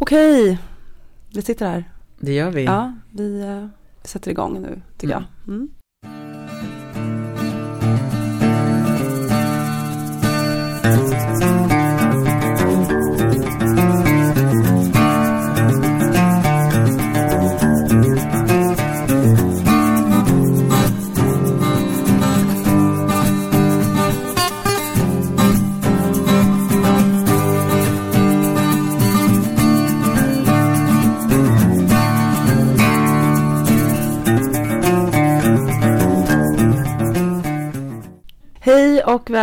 Okej, 0.00 0.58
vi 1.34 1.42
sitter 1.42 1.66
här. 1.66 1.84
Det 2.18 2.32
gör 2.32 2.50
vi. 2.50 2.64
Ja, 2.64 2.94
vi 3.12 3.40
eh, 3.40 3.66
sätter 4.04 4.30
igång 4.30 4.62
nu 4.62 4.82
tycker 4.98 5.14
Mm. 5.14 5.26
jag. 5.46 5.54
Mm. 5.54 5.68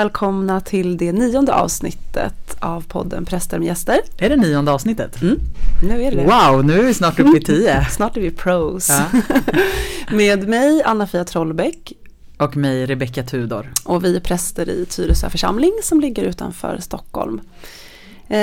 Välkomna 0.03 0.61
till 0.61 0.97
det 0.97 1.11
nionde 1.11 1.53
avsnittet 1.53 2.55
av 2.59 2.81
podden 2.87 3.25
Präster 3.25 3.59
med 3.59 3.67
gäster. 3.67 3.99
Är 4.17 4.29
det 4.29 4.35
nionde 4.35 4.71
avsnittet? 4.71 5.21
Mm. 5.21 5.39
Nu 5.83 6.03
är 6.03 6.11
det. 6.11 6.23
Wow, 6.23 6.65
nu 6.65 6.79
är 6.79 6.83
vi 6.83 6.93
snart 6.93 7.19
uppe 7.19 7.37
i 7.37 7.41
tio. 7.45 7.85
Snart 7.91 8.17
är 8.17 8.21
vi 8.21 8.31
pros. 8.31 8.89
Ja. 8.89 9.03
Med 10.15 10.47
mig 10.47 10.83
Anna-Fia 10.83 11.23
Trollbäck 11.23 11.93
Och 12.37 12.55
mig, 12.57 12.85
Rebecka 12.85 13.23
Tudor. 13.23 13.73
och 13.85 14.03
vi 14.03 14.15
är 14.15 14.19
präster 14.19 14.69
i 14.69 14.85
Tyresö 14.85 15.29
församling 15.29 15.71
som 15.83 16.01
ligger 16.01 16.23
utanför 16.23 16.77
Stockholm. 16.79 17.41
Eh, 18.27 18.39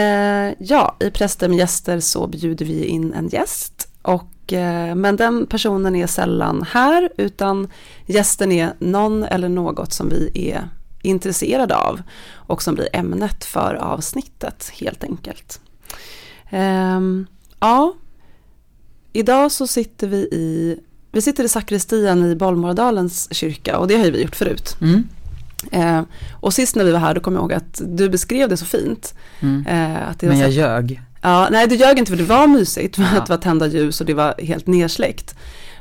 ja, 0.58 0.96
i 1.00 1.10
Präster 1.10 1.48
med 1.48 1.58
gäster 1.58 2.00
så 2.00 2.26
bjuder 2.26 2.66
vi 2.66 2.84
in 2.84 3.12
en 3.12 3.28
gäst. 3.28 3.88
Och, 4.02 4.52
eh, 4.52 4.94
men 4.94 5.16
den 5.16 5.46
personen 5.46 5.96
är 5.96 6.06
sällan 6.06 6.66
här 6.70 7.10
utan 7.16 7.68
gästen 8.06 8.52
är 8.52 8.72
någon 8.78 9.24
eller 9.24 9.48
något 9.48 9.92
som 9.92 10.08
vi 10.08 10.30
är 10.34 10.68
intresserade 11.02 11.76
av 11.76 12.02
och 12.34 12.62
som 12.62 12.74
blir 12.74 12.88
ämnet 12.92 13.44
för 13.44 13.74
avsnittet 13.74 14.72
helt 14.80 15.04
enkelt. 15.04 15.60
Ehm, 16.50 17.26
ja, 17.60 17.94
idag 19.12 19.52
så 19.52 19.66
sitter 19.66 20.06
vi 20.08 20.16
i, 20.16 20.78
vi 21.12 21.22
sitter 21.22 21.44
i 21.44 21.48
sakristian 21.48 22.24
i 22.24 22.36
Bollmoradalens 22.36 23.28
kyrka 23.34 23.78
och 23.78 23.88
det 23.88 23.96
har 23.98 24.04
ju 24.04 24.10
vi 24.10 24.22
gjort 24.22 24.36
förut. 24.36 24.76
Mm. 24.80 25.04
Eh, 25.72 26.02
och 26.40 26.54
sist 26.54 26.76
när 26.76 26.84
vi 26.84 26.90
var 26.92 26.98
här 26.98 27.14
då 27.14 27.20
kom 27.20 27.34
jag 27.34 27.40
ihåg 27.40 27.52
att 27.52 27.80
du 27.86 28.08
beskrev 28.08 28.48
det 28.48 28.56
så 28.56 28.64
fint. 28.64 29.14
Mm. 29.40 29.66
Eh, 29.66 30.08
att 30.08 30.18
det 30.20 30.26
Men 30.26 30.38
jag 30.38 30.50
så, 30.52 30.56
ljög. 30.58 31.00
ja, 31.22 31.48
nej 31.50 31.66
det 31.66 31.74
ljög 31.74 31.98
inte 31.98 32.10
för 32.10 32.16
det 32.18 32.24
var 32.24 32.46
mysigt 32.46 32.96
för 32.96 33.02
Ja. 33.02 33.08
att 33.18 33.26
det 33.26 33.32
var 33.32 33.40
tända 33.42 33.66
ljus 33.66 34.00
och 34.00 34.06
det 34.06 34.14
var 34.14 34.34
helt 34.42 34.66
nersläckt. 34.66 35.34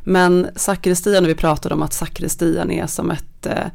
Men 0.03 0.47
sakristian, 0.55 1.23
när 1.23 1.27
vi 1.27 1.35
pratade 1.35 1.75
om 1.75 1.81
att 1.81 1.93
sakristian 1.93 2.71
är 2.71 2.87
som 2.87 3.11
ett 3.11 3.45
eh, 3.45 3.65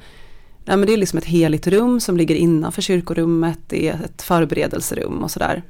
Nej, 0.64 0.76
men 0.76 0.86
det 0.86 0.92
är 0.92 0.96
liksom 0.96 1.18
ett 1.18 1.24
heligt 1.24 1.66
rum 1.66 2.00
som 2.00 2.16
ligger 2.16 2.34
innanför 2.34 2.82
kyrkorummet, 2.82 3.58
det 3.66 3.88
är 3.88 4.00
ett 4.04 4.22
förberedelserum 4.22 5.22
och 5.22 5.30
sådär. 5.30 5.62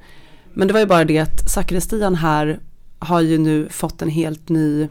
Men 0.53 0.69
det 0.69 0.75
var 0.75 0.81
ju 0.81 0.87
bara 0.87 1.05
det 1.05 1.19
att 1.19 1.51
sakristian 1.51 2.15
här 2.15 2.61
har 2.99 3.21
ju 3.21 3.39
nu 3.39 3.69
fått 3.69 4.03
en 4.03 4.09
helt 4.09 4.49
ny, 4.49 4.89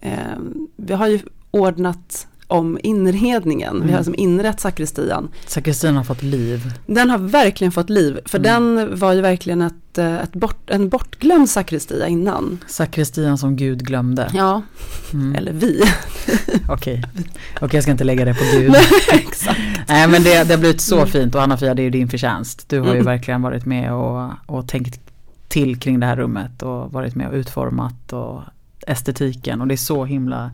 eh, 0.00 0.38
vi 0.76 0.94
har 0.94 1.08
ju 1.08 1.20
ordnat 1.50 2.26
om 2.48 2.78
inredningen, 2.82 3.74
vi 3.74 3.80
har 3.80 3.88
Mm. 3.88 3.96
liksom 3.98 4.14
inrett 4.14 4.60
sakristian. 4.60 5.28
Sakristin 5.46 5.96
har 5.96 6.04
fått 6.04 6.22
liv. 6.22 6.72
Den 6.86 7.10
har 7.10 7.18
verkligen 7.18 7.72
fått 7.72 7.90
liv, 7.90 8.18
för 8.26 8.38
Mm. 8.38 8.76
den 8.76 8.98
var 8.98 9.12
ju 9.12 9.20
verkligen 9.20 9.62
ett, 9.62 9.98
eh, 9.98 10.14
ett 10.16 10.32
bort, 10.32 10.70
en 10.70 10.88
bortglömd 10.88 11.50
sakristia 11.50 12.08
innan. 12.08 12.58
Sakristian 12.66 13.38
som 13.38 13.56
Gud 13.56 13.86
glömde. 13.86 14.30
Ja, 14.34 14.62
Mm. 15.12 15.34
eller 15.34 15.52
vi. 15.52 15.82
Okej, 16.68 17.04
Okej, 17.60 17.68
jag 17.76 17.82
ska 17.82 17.92
inte 17.92 18.04
lägga 18.04 18.24
det 18.24 18.34
på 18.34 18.44
Gud. 18.52 18.74
Exakt. 19.12 19.60
Nej 19.88 20.08
men 20.08 20.22
det, 20.22 20.44
det 20.44 20.54
har 20.54 20.58
blivit 20.60 20.80
så 20.80 20.96
Mm. 20.96 21.08
fint 21.08 21.34
och 21.34 21.42
Anna-Fia 21.42 21.74
det 21.74 21.82
är 21.82 21.84
ju 21.84 21.90
din 21.90 22.08
förtjänst. 22.08 22.68
Du 22.68 22.78
har 22.78 22.86
ju 22.86 22.92
Mm. 22.92 23.04
verkligen 23.04 23.42
varit 23.42 23.64
med 23.66 23.92
och, 23.92 24.30
och 24.46 24.68
tänkt 24.68 25.00
till 25.48 25.76
kring 25.80 26.00
det 26.00 26.06
här 26.06 26.16
rummet 26.16 26.62
och 26.62 26.92
varit 26.92 27.14
med 27.14 27.28
och 27.28 27.34
utformat 27.34 28.12
och 28.12 28.40
estetiken 28.86 29.60
och 29.60 29.66
det 29.66 29.74
är 29.74 29.76
så 29.76 30.04
himla 30.04 30.50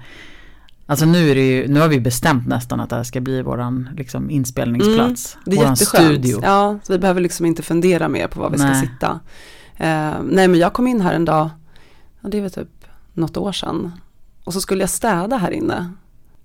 Alltså 0.87 1.07
nu 1.07 1.31
är 1.31 1.35
det 1.35 1.49
ju, 1.49 1.69
nu 1.69 1.81
har 1.81 1.89
vi 1.89 2.01
bestämt 2.01 2.47
nästan 2.47 2.81
att 2.81 2.91
det 2.91 2.97
här 2.97 3.03
ska 3.03 3.21
bli 3.21 3.43
våran 3.43 3.89
liksom 3.97 4.31
inspelningsplats. 4.31 5.37
Det 5.45 5.53
är 5.53 5.57
våran 5.57 5.71
jätteskönt. 5.73 6.05
studio. 6.05 6.41
Ja, 6.43 6.79
så 6.83 6.93
vi 6.93 6.99
behöver 6.99 7.21
liksom 7.21 7.47
inte 7.47 7.63
fundera 7.63 8.09
mer 8.09 8.29
på 8.29 8.41
var 8.41 8.51
vi 8.51 8.59
ska 8.59 8.67
Nej. 8.67 8.81
sitta. 8.81 9.21
Eh, 9.77 10.13
nej, 10.25 10.49
men 10.49 10.55
jag 10.55 10.73
kom 10.73 10.87
in 10.87 11.01
här 11.01 11.15
en 11.15 11.25
dag, 11.25 11.51
ja, 12.21 12.29
det 12.29 12.41
var 12.41 12.49
typ 12.49 12.69
något 13.13 13.37
år 13.37 13.53
sedan. 13.53 13.93
Och 14.45 14.53
så 14.53 14.61
skulle 14.61 14.83
jag 14.83 14.91
städa 14.91 15.37
här 15.37 15.51
inne. 15.51 15.93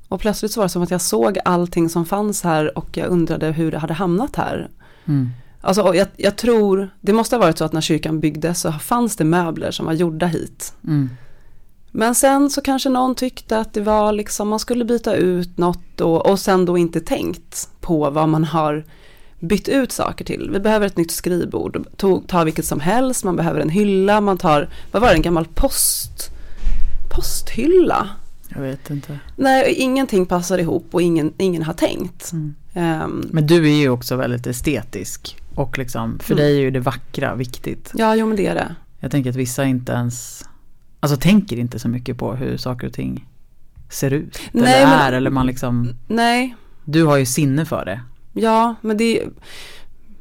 Och 0.08 0.20
plötsligt 0.20 0.52
så 0.52 0.60
var 0.60 0.66
det 0.66 0.70
som 0.70 0.82
att 0.82 0.92
jag 0.92 1.02
såg 1.02 1.38
allting 1.46 1.90
som 1.90 2.06
fanns 2.06 2.44
här 2.44 2.78
och 2.78 2.98
jag 2.98 3.08
undrade 3.08 3.52
hur 3.52 3.72
det 3.72 3.78
hade 3.78 3.94
hamnat 3.94 4.36
här. 4.36 4.70
Mm. 5.06 5.30
Alltså, 5.62 5.96
jag, 5.96 6.08
jag 6.18 6.36
tror, 6.36 6.90
det 7.02 7.14
måste 7.14 7.36
ha 7.36 7.42
varit 7.42 7.58
så 7.58 7.66
att 7.66 7.74
när 7.74 7.82
kyrkan 7.82 8.20
byggdes 8.20 8.62
så 8.62 8.72
fanns 8.72 9.16
det 9.16 9.24
möbler 9.24 9.72
som 9.72 9.86
var 9.86 9.94
gjorda 9.94 10.26
hit. 10.26 10.74
Mm. 10.84 11.10
Men 12.00 12.16
sen 12.16 12.50
så 12.50 12.62
kanske 12.62 12.90
någon 12.90 13.16
tyckte 13.16 13.60
att 13.60 13.74
det 13.74 13.82
var 13.82 14.12
liksom, 14.12 14.48
man 14.48 14.60
skulle 14.60 14.86
byta 14.86 15.16
ut 15.16 15.58
något 15.58 16.02
och, 16.02 16.26
och 16.30 16.40
sen 16.40 16.66
då 16.66 16.78
inte 16.78 17.00
tänkt 17.00 17.70
på 17.82 18.10
vad 18.10 18.30
man 18.30 18.44
har 18.44 18.84
bytt 19.40 19.68
ut 19.70 19.92
saker 19.92 20.26
till. 20.26 20.50
Vi 20.54 20.60
behöver 20.60 20.88
ett 20.88 20.98
nytt 20.98 21.12
skrivbord, 21.12 21.86
Tog- 21.98 22.28
ta 22.28 22.44
vilket 22.44 22.66
som 22.66 22.80
helst, 22.80 23.24
man 23.24 23.36
behöver 23.36 23.60
en 23.60 23.70
hylla, 23.70 24.22
man 24.22 24.38
tar, 24.38 24.70
vad 24.92 25.02
var 25.02 25.10
det, 25.10 25.16
en 25.16 25.22
gammal 25.22 25.46
post, 25.54 26.30
posthylla? 27.16 28.10
Jag 28.56 28.62
vet 28.62 28.90
inte. 28.90 29.20
Nej, 29.36 29.74
ingenting 29.74 30.26
passar 30.26 30.58
ihop 30.58 30.86
och 30.92 31.02
ingen, 31.02 31.34
ingen 31.38 31.64
har 31.64 31.74
tänkt. 31.74 32.32
Mm. 32.32 32.56
Ehm, 32.74 33.30
Men 33.32 33.48
du 33.48 33.66
är 33.70 33.76
ju 33.76 33.90
också 33.90 34.16
väldigt 34.16 34.48
estetisk. 34.48 35.38
Och 35.56 35.78
liksom, 35.78 36.20
för 36.20 36.34
Mm. 36.34 36.44
dig 36.46 36.56
är 36.58 36.62
ju 36.62 36.72
det 36.72 36.80
vackra 36.80 37.36
viktigt. 37.36 37.92
ja, 37.94 38.16
jo 38.16 38.28
men 38.28 38.38
det 38.38 38.48
är 38.48 38.56
det. 38.56 38.76
Jag 39.00 39.12
tänker 39.12 39.30
att 39.30 39.36
vissa 39.36 39.66
inte 39.66 39.92
ens, 39.92 40.44
alltså 41.00 41.18
tänker 41.18 41.58
inte 41.60 41.80
så 41.80 41.90
mycket 41.90 42.18
på 42.18 42.34
hur 42.36 42.58
saker 42.58 42.88
och 42.88 42.94
ting 42.94 43.26
ser 43.90 44.12
ut. 44.14 44.40
Nej, 44.52 44.74
eller 44.74 44.86
men- 44.88 45.00
är, 45.00 45.14
eller 45.14 45.30
man 45.30 45.46
liksom, 45.46 45.94
Nej, 46.08 46.56
du 46.86 47.04
har 47.06 47.18
ju 47.18 47.26
sinne 47.26 47.66
för 47.66 47.86
det. 47.86 48.02
ja, 48.34 48.76
men 48.82 48.98
det, 48.98 49.24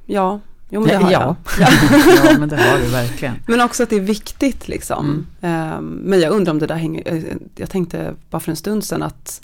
ja, 0.07 0.41
jo 0.71 0.81
men 0.81 0.89
det 0.89 0.97
har 0.97 1.13
ja. 1.13 1.37
jag. 1.59 1.69
ja 2.25 2.39
men 2.39 2.49
det 2.49 2.57
har 2.57 2.79
du 2.79 2.87
verkligen. 2.87 3.35
Men 3.47 3.61
också 3.61 3.83
att 3.83 3.91
det 3.91 3.97
är 3.97 4.01
viktigt 4.01 4.69
liksom. 4.69 5.05
Mm. 5.07 5.27
Ehm, 5.41 6.01
men 6.05 6.21
jag 6.21 6.33
undrar 6.33 6.53
om 6.53 6.59
det 6.59 6.67
där 6.67 6.77
hänger, 6.77 7.15
eh, 7.15 7.23
jag 7.57 7.71
tänkte 7.71 8.15
bara 8.31 8.41
för 8.41 8.51
en 8.51 8.57
stund 8.57 8.85
sedan 8.85 9.03
att 9.03 9.41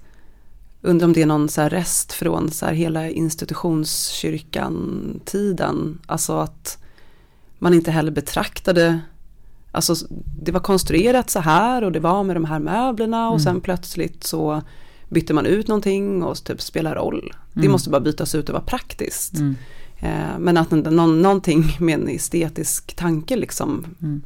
undrar 0.82 1.06
om 1.06 1.12
det 1.12 1.22
är 1.22 1.26
någon 1.26 1.48
så 1.48 1.68
rest 1.68 2.12
från 2.12 2.50
så 2.50 2.66
hela 2.66 3.08
institutionskyrkan-tiden. 3.10 5.98
Alltså 6.06 6.38
att 6.38 6.78
man 7.58 7.74
inte 7.74 7.90
heller 7.90 8.12
betraktade, 8.12 9.00
alltså 9.72 9.94
det 10.42 10.52
var 10.52 10.60
konstruerat 10.60 11.30
så 11.30 11.40
här 11.40 11.84
och 11.84 11.92
det 11.92 12.00
var 12.00 12.24
med 12.24 12.36
de 12.36 12.44
här 12.44 12.58
möblerna 12.58 13.26
och 13.28 13.34
Mm. 13.34 13.40
sen 13.44 13.60
plötsligt 13.60 14.24
så 14.24 14.62
bytte 15.08 15.34
man 15.34 15.46
ut 15.46 15.68
någonting 15.68 16.22
och 16.22 16.44
typ 16.44 16.60
spelar 16.62 16.94
roll. 16.94 17.32
Det 17.52 17.60
Mm. 17.60 17.72
måste 17.72 17.90
bara 17.90 18.00
bytas 18.00 18.34
ut 18.34 18.48
och 18.48 18.52
vara 18.52 18.64
praktiskt. 18.64 19.34
Mm. 19.38 19.56
Eh, 19.98 20.38
Men 20.38 20.56
att 20.56 20.70
någon, 20.70 21.22
någonting 21.22 21.64
med 21.80 21.94
en 22.00 22.08
estetisk 22.08 22.96
tanke 22.96 23.36
liksom 23.36 23.84
Mm. 24.02 24.22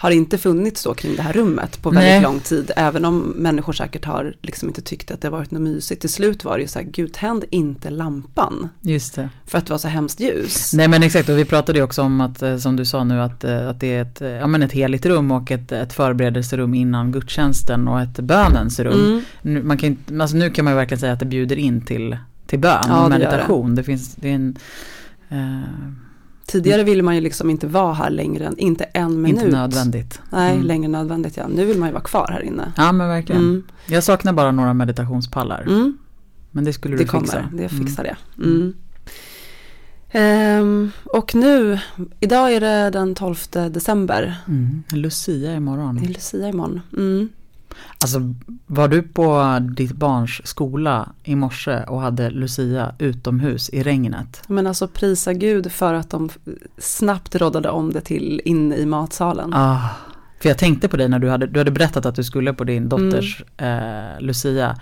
Har 0.00 0.10
inte 0.10 0.38
funnits 0.38 0.84
då 0.84 0.94
kring 0.94 1.16
det 1.16 1.22
här 1.22 1.32
rummet 1.32 1.82
på 1.82 1.90
väldigt 1.90 2.10
Nej. 2.10 2.22
lång 2.22 2.40
tid. 2.40 2.70
Även 2.76 3.04
om 3.04 3.18
människor 3.18 3.72
säkert 3.72 4.04
har 4.04 4.36
liksom 4.42 4.68
inte 4.68 4.82
tyckt 4.82 5.10
att 5.10 5.20
det 5.20 5.28
har 5.28 5.32
varit 5.32 5.50
något 5.50 5.62
mysigt. 5.62 6.00
Till 6.00 6.10
slut 6.10 6.44
var 6.44 6.56
det 6.56 6.62
ju 6.62 6.68
så 6.68 6.78
här, 6.78 6.86
gud 6.86 7.12
tänd 7.12 7.44
inte 7.50 7.90
lampan. 7.90 8.68
Just 8.80 9.14
det. 9.14 9.28
För 9.46 9.58
att 9.58 9.66
det 9.66 9.72
var 9.72 9.78
så 9.78 9.88
hemskt 9.88 10.20
ljus. 10.20 10.72
Nej 10.74 10.88
men 10.88 11.02
exakt 11.02 11.28
och 11.28 11.38
vi 11.38 11.44
pratade 11.44 11.78
ju 11.78 11.84
också 11.84 12.02
om 12.02 12.20
att, 12.20 12.42
eh, 12.42 12.56
som 12.56 12.76
du 12.76 12.84
sa 12.84 13.04
nu, 13.04 13.20
att, 13.20 13.44
eh, 13.44 13.68
att 13.68 13.80
det 13.80 13.94
är 13.94 14.02
ett, 14.02 14.20
eh, 14.20 14.28
ja, 14.28 14.46
men 14.46 14.62
ett 14.62 14.72
heligt 14.72 15.06
rum 15.06 15.30
och 15.30 15.50
ett, 15.50 15.72
ett 15.72 15.92
förberedelserum 15.92 16.74
innan 16.74 17.12
gudstjänsten 17.12 17.88
och 17.88 18.00
ett 18.00 18.20
bönens 18.20 18.80
rum. 18.80 19.04
Mm. 19.04 19.22
Nu, 19.42 19.62
man 19.62 19.78
kan, 19.78 19.96
alltså 20.20 20.36
nu 20.36 20.50
kan 20.50 20.64
man 20.64 20.74
ju 20.74 20.76
verkligen 20.76 21.00
säga 21.00 21.12
att 21.12 21.20
det 21.20 21.26
bjuder 21.26 21.56
in 21.56 21.80
till, 21.80 22.16
till 22.46 22.58
bön 22.58 22.84
Ja, 22.88 23.04
och 23.04 23.10
det 23.10 23.18
gör 23.18 23.24
meditation. 23.24 23.74
Det. 23.74 23.82
finns, 23.82 24.14
det 24.14 24.28
är 24.28 24.34
en, 24.34 24.56
eh, 25.28 26.07
Tidigare 26.48 26.84
ville 26.84 27.02
man 27.02 27.14
ju 27.14 27.20
liksom 27.20 27.50
inte 27.50 27.66
vara 27.66 27.92
här 27.94 28.10
längre 28.10 28.46
än, 28.46 28.58
inte 28.58 28.84
en 28.84 29.22
minut. 29.22 29.42
inte 29.42 29.56
nödvändigt. 29.56 30.20
Nej, 30.32 30.54
Mm. 30.54 30.66
längre 30.66 30.84
än 30.84 30.92
nödvändigt 30.92 31.36
ja. 31.36 31.48
Nu 31.48 31.64
vill 31.64 31.78
man 31.78 31.88
ju 31.88 31.92
vara 31.92 32.02
kvar 32.04 32.28
här 32.32 32.42
inne. 32.42 32.72
Ja 32.76 32.92
men 32.92 33.08
verkligen. 33.08 33.42
Mm. 33.42 33.62
Jag 33.86 34.04
saknar 34.04 34.32
bara 34.32 34.50
några 34.50 34.74
meditationspallar. 34.74 35.62
Mm. 35.62 35.98
Men 36.50 36.64
det 36.64 36.72
skulle 36.72 36.96
Det 36.96 37.04
du 37.04 37.08
fixa. 37.10 37.36
kommer, 37.42 37.62
det 37.62 37.68
fixar 37.68 38.02
det. 38.04 38.16
Mm. 38.38 38.50
Mm. 38.60 38.74
Ehm, 40.10 40.90
och 41.04 41.34
nu, 41.34 41.78
idag 42.20 42.52
är 42.52 42.60
det 42.60 42.90
den 42.90 43.14
12 43.14 43.36
december. 43.70 44.34
Mm. 44.48 44.82
Lucia 44.92 45.34
Det 45.48 45.52
är 45.52 45.56
imorgon. 45.56 45.96
Lucia 45.98 46.48
imorgon. 46.48 46.80
Mm. 47.70 47.78
Alltså 47.98 48.34
var 48.66 48.88
du 48.88 49.02
på 49.02 49.58
ditt 49.76 49.92
barns 49.92 50.40
skola 50.44 51.08
i 51.24 51.36
morse 51.36 51.82
och 51.84 52.00
hade 52.00 52.30
Lucia 52.30 52.94
utomhus 52.98 53.70
i 53.70 53.82
regnet? 53.82 54.42
Men 54.46 54.66
alltså 54.66 54.88
prisa 54.88 55.32
Gud 55.32 55.72
för 55.72 55.94
att 55.94 56.10
de 56.10 56.30
snabbt 56.78 57.34
råddade 57.34 57.70
om 57.70 57.92
det 57.92 58.00
till 58.00 58.40
in 58.44 58.72
i 58.72 58.86
matsalen. 58.86 59.54
Ah, 59.54 59.88
för 60.40 60.48
jag 60.48 60.58
tänkte 60.58 60.88
på 60.88 60.96
dig 60.96 61.08
när 61.08 61.18
du 61.18 61.30
hade, 61.30 61.46
du 61.46 61.60
hade 61.60 61.70
berättat 61.70 62.06
att 62.06 62.14
du 62.14 62.24
skulle 62.24 62.52
på 62.52 62.64
din 62.64 62.88
dotters 62.88 63.42
mm. 63.56 64.04
eh, 64.14 64.20
Lucia. 64.20 64.76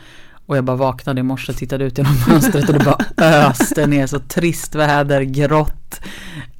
Och 0.46 0.56
jag 0.56 0.64
bara 0.64 0.76
vaknade 0.76 1.20
i 1.20 1.22
morse 1.22 1.52
och 1.52 1.58
tittade 1.58 1.84
ut 1.84 1.98
genom 1.98 2.14
fönstret 2.14 2.68
och 2.68 2.74
det 2.74 2.84
bara 2.84 2.98
öste 3.50 3.86
ner 3.86 4.06
så 4.06 4.18
trist 4.18 4.74
väder, 4.74 5.22
grått. 5.22 6.00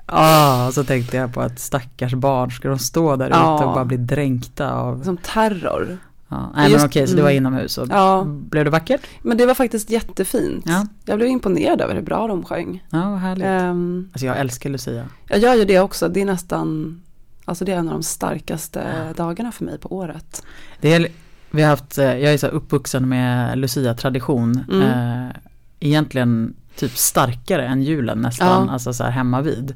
Ah, 0.07 0.71
så 0.71 0.85
tänkte 0.85 1.17
jag 1.17 1.35
på 1.35 1.41
att 1.41 1.59
stackars 1.59 2.15
barn, 2.15 2.51
ska 2.51 2.69
de 2.69 2.79
stå 2.79 3.17
där 3.17 3.27
ute 3.27 3.65
och 3.65 3.75
bara 3.75 3.85
bli 3.85 3.97
dränkta 3.97 4.73
av 4.73 5.03
Som 5.05 5.17
terror. 5.17 5.99
Ja, 6.29 6.53
nej 6.55 6.71
Just, 6.71 6.83
men 6.83 6.87
okej, 6.87 7.07
så 7.07 7.17
det 7.17 7.23
var 7.23 7.31
mm. 7.31 7.37
inomhus 7.37 7.79
och 7.79 7.89
ja. 7.91 8.25
blev 8.27 8.65
det 8.65 8.71
vackert? 8.71 9.01
Men 9.23 9.37
det 9.37 9.47
var 9.47 9.55
faktiskt 9.55 9.91
jättefint. 9.91 10.65
Ja. 10.69 10.87
Jag 11.05 11.19
blev 11.19 11.29
imponerad 11.29 11.81
över 11.81 11.95
hur 11.95 12.03
bra 12.03 12.27
de 12.27 12.45
sjöng. 12.45 12.85
Ja, 12.91 13.11
vad 13.11 13.19
härligt. 13.19 13.47
Um, 13.47 14.09
alltså 14.13 14.27
jag 14.27 14.39
älskar 14.39 14.71
Lucia. 14.71 15.07
Jag 15.29 15.39
gör 15.39 15.55
ju 15.55 15.65
det 15.65 15.81
också, 15.81 16.09
det 16.09 16.21
är 16.21 16.25
nästan, 16.25 17.01
alltså 17.45 17.65
det 17.65 17.73
är 17.73 17.77
en 17.77 17.89
av 17.89 17.95
de 17.95 18.03
starkaste 18.03 19.05
ja. 19.07 19.25
dagarna 19.25 19.53
för 19.53 19.65
mig 19.65 19.79
på 19.79 19.97
året. 19.97 20.43
Det 20.81 20.95
är, 20.95 21.09
vi 21.51 21.63
har 21.63 21.71
haft, 21.71 21.99
eh, 21.99 22.05
jag 22.05 22.35
är 22.35 22.39
så 22.39 22.47
uppvuxen 22.47 23.09
med 23.09 23.59
Lucia-tradition. 23.59 24.65
Mm. 24.71 24.83
Eh, 24.83 25.37
egentligen 25.81 26.55
typ 26.77 26.97
starkare 26.97 27.67
än 27.67 27.83
julen 27.83 28.19
nästan, 28.19 28.67
ja. 28.67 28.73
alltså 28.73 28.93
så 28.93 29.05
här 29.05 29.11
hemma 29.11 29.41
vid. 29.41 29.75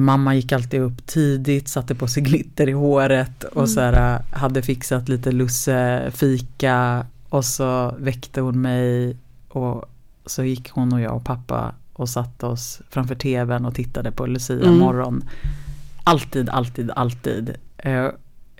Mamma 0.00 0.34
gick 0.34 0.52
alltid 0.52 0.80
upp 0.80 1.06
tidigt, 1.06 1.68
satte 1.68 1.94
på 1.94 2.08
sig 2.08 2.22
glitter 2.22 2.68
i 2.68 2.72
håret 2.72 3.44
och 3.44 3.56
mm. 3.56 3.66
så 3.66 3.80
här, 3.80 4.22
hade 4.32 4.62
fixat 4.62 5.08
lite 5.08 5.32
lussefika 5.32 7.06
och 7.28 7.44
så 7.44 7.94
väckte 7.98 8.40
hon 8.40 8.60
mig 8.60 9.16
och 9.48 9.84
så 10.26 10.44
gick 10.44 10.70
hon 10.70 10.92
och 10.92 11.00
jag 11.00 11.16
och 11.16 11.24
pappa 11.24 11.74
och 11.92 12.08
satte 12.08 12.46
oss 12.46 12.80
framför 12.90 13.14
tvn 13.14 13.66
och 13.66 13.74
tittade 13.74 14.12
på 14.12 14.26
Lucia 14.26 14.56
mm. 14.56 14.78
morgon. 14.78 15.24
Alltid, 16.04 16.48
alltid, 16.48 16.90
alltid. 16.90 17.54
Jag, 17.84 18.12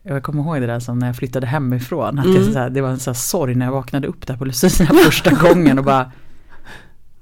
jag 0.03 0.23
kommer 0.23 0.43
ihåg 0.43 0.61
det 0.61 0.67
där 0.67 0.81
som 0.81 0.99
när 0.99 1.07
jag 1.07 1.17
flyttade 1.17 1.47
hemifrån. 1.47 2.19
Att 2.19 2.27
mm. 2.27 2.39
det, 2.39 2.53
så 2.53 2.59
här, 2.59 2.71
det 2.71 2.81
var 2.81 2.89
en 2.89 2.99
sån 2.99 3.11
här 3.11 3.19
sorg 3.19 3.55
när 3.55 3.67
jag 3.67 3.73
vaknade 3.73 4.09
upp 4.09 4.27
där 4.27 4.37
på 4.37 4.45
Lucia 4.45 4.87
första 5.05 5.31
gången 5.31 5.79
och 5.79 5.85
bara 5.85 6.13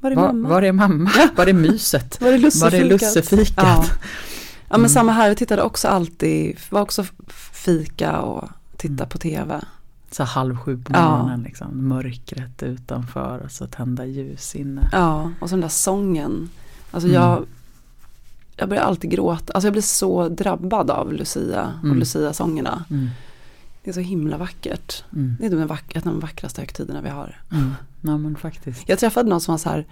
var 0.00 0.10
är 0.10 0.16
mamma? 0.16 0.48
Var 0.48 0.62
är 0.62 0.72
mamma? 0.72 1.10
Var 1.36 1.46
är 1.46 1.52
myset? 1.52 2.20
Var 2.20 2.32
är 2.32 2.38
lussefikat? 2.38 2.72
Var 2.72 2.80
är 2.80 2.84
lussefikat? 2.84 3.54
Ja. 3.56 3.84
ja 4.68 4.70
men 4.70 4.80
mm. 4.80 4.88
samma 4.88 5.12
här, 5.12 5.28
vi 5.28 5.34
tittade 5.34 5.62
också 5.62 5.88
alltid, 5.88 6.58
var 6.70 6.80
också 6.80 7.04
fika 7.52 8.20
och 8.20 8.48
titta 8.76 8.94
mm. 8.94 9.08
på 9.08 9.18
tv. 9.18 9.60
Så 10.10 10.24
halv 10.24 10.56
sju 10.56 10.82
på 10.84 10.92
morgonen 10.92 11.40
ja. 11.40 11.48
liksom, 11.48 11.88
mörkret 11.88 12.62
utanför 12.62 13.38
och 13.44 13.50
så 13.50 13.66
tända 13.66 14.06
ljus 14.06 14.54
inne. 14.54 14.88
Ja, 14.92 15.32
och 15.40 15.48
så 15.48 15.54
den 15.54 15.60
där 15.60 15.68
sången. 15.68 16.50
Alltså 16.90 17.08
mm. 17.08 17.22
jag, 17.22 17.46
jag 18.56 18.68
börjar 18.68 18.82
alltid 18.82 19.10
gråta, 19.10 19.52
alltså 19.52 19.66
jag 19.66 19.72
blir 19.72 19.82
så 19.82 20.28
drabbad 20.28 20.90
av 20.90 21.12
Lucia 21.12 21.72
och 21.78 21.84
mm. 21.84 21.98
Lucia-sångerna. 21.98 22.84
Mm. 22.90 23.08
Det 23.84 23.90
är 23.90 23.94
så 23.94 24.00
himla 24.00 24.36
vackert. 24.36 25.04
Mm. 25.12 25.36
Det 25.40 25.46
är 25.46 25.50
de 25.50 25.66
vack 25.66 25.96
de 26.04 26.20
vackraste 26.20 26.60
högtiderna 26.60 27.00
vi 27.00 27.08
har. 27.08 27.36
Mm. 28.04 28.14
Ja, 28.14 28.18
men 28.18 28.36
faktiskt. 28.36 28.88
Jag 28.88 28.98
träffade 28.98 29.28
någon 29.28 29.40
som 29.40 29.52
var 29.52 29.58
så 29.58 29.68
här, 29.68 29.86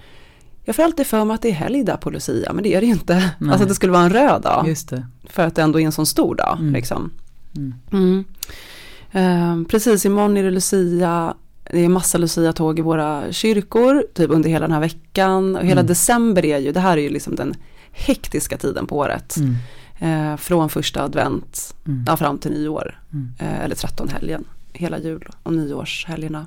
jag 0.64 0.76
får 0.76 0.82
alltid 0.82 1.06
för 1.06 1.24
mig 1.24 1.34
att 1.34 1.42
det 1.42 1.48
är 1.48 1.52
helg 1.52 1.84
där 1.84 1.96
på 1.96 2.10
Lucia, 2.10 2.52
men 2.52 2.62
det 2.62 2.74
är 2.74 2.80
det 2.80 2.86
ju 2.86 2.92
inte. 2.92 3.30
Nej. 3.38 3.50
Alltså 3.50 3.68
det 3.68 3.74
skulle 3.74 3.92
vara 3.92 4.02
en 4.02 4.12
röd 4.12 4.42
dag. 4.42 4.68
Just 4.68 4.88
det. 4.88 5.06
För 5.24 5.46
att 5.46 5.54
det 5.54 5.62
ändå 5.62 5.80
är 5.80 5.84
en 5.84 5.92
sån 5.92 6.06
stor 6.06 6.34
dag. 6.34 6.56
Mm. 6.60 6.72
Liksom. 6.72 7.10
Mm. 7.92 8.24
Uh, 9.14 9.68
precis, 9.68 10.04
imorgon 10.04 10.36
är 10.36 10.42
det 10.42 10.50
Lucia. 10.50 11.34
Det 11.70 11.84
är 11.84 11.88
massa 11.88 12.18
Lucia-tåg 12.18 12.78
i 12.78 12.82
våra 12.82 13.32
kyrkor, 13.32 14.04
typ 14.14 14.30
under 14.30 14.50
hela 14.50 14.66
den 14.66 14.72
här 14.72 14.80
veckan. 14.80 15.56
Och 15.56 15.64
hela 15.64 15.80
mm. 15.80 15.86
december 15.86 16.44
är 16.44 16.58
ju, 16.58 16.72
det 16.72 16.80
här 16.80 16.96
är 16.96 17.02
ju 17.02 17.08
liksom 17.08 17.34
den 17.34 17.54
hektiska 17.90 18.58
tiden 18.58 18.86
på 18.86 18.96
året. 18.96 19.36
Mm. 19.36 19.56
Eh, 19.98 20.36
från 20.36 20.68
första 20.68 21.02
advent 21.02 21.74
mm. 21.86 22.04
ja, 22.06 22.16
fram 22.16 22.38
till 22.38 22.50
nyår. 22.50 23.00
Mm. 23.12 23.32
Eh, 23.38 23.64
eller 23.64 23.74
trettonhelgen. 23.74 24.44
Hela 24.72 24.98
jul 24.98 25.28
och 25.42 25.52
nyårshelgerna. 25.52 26.46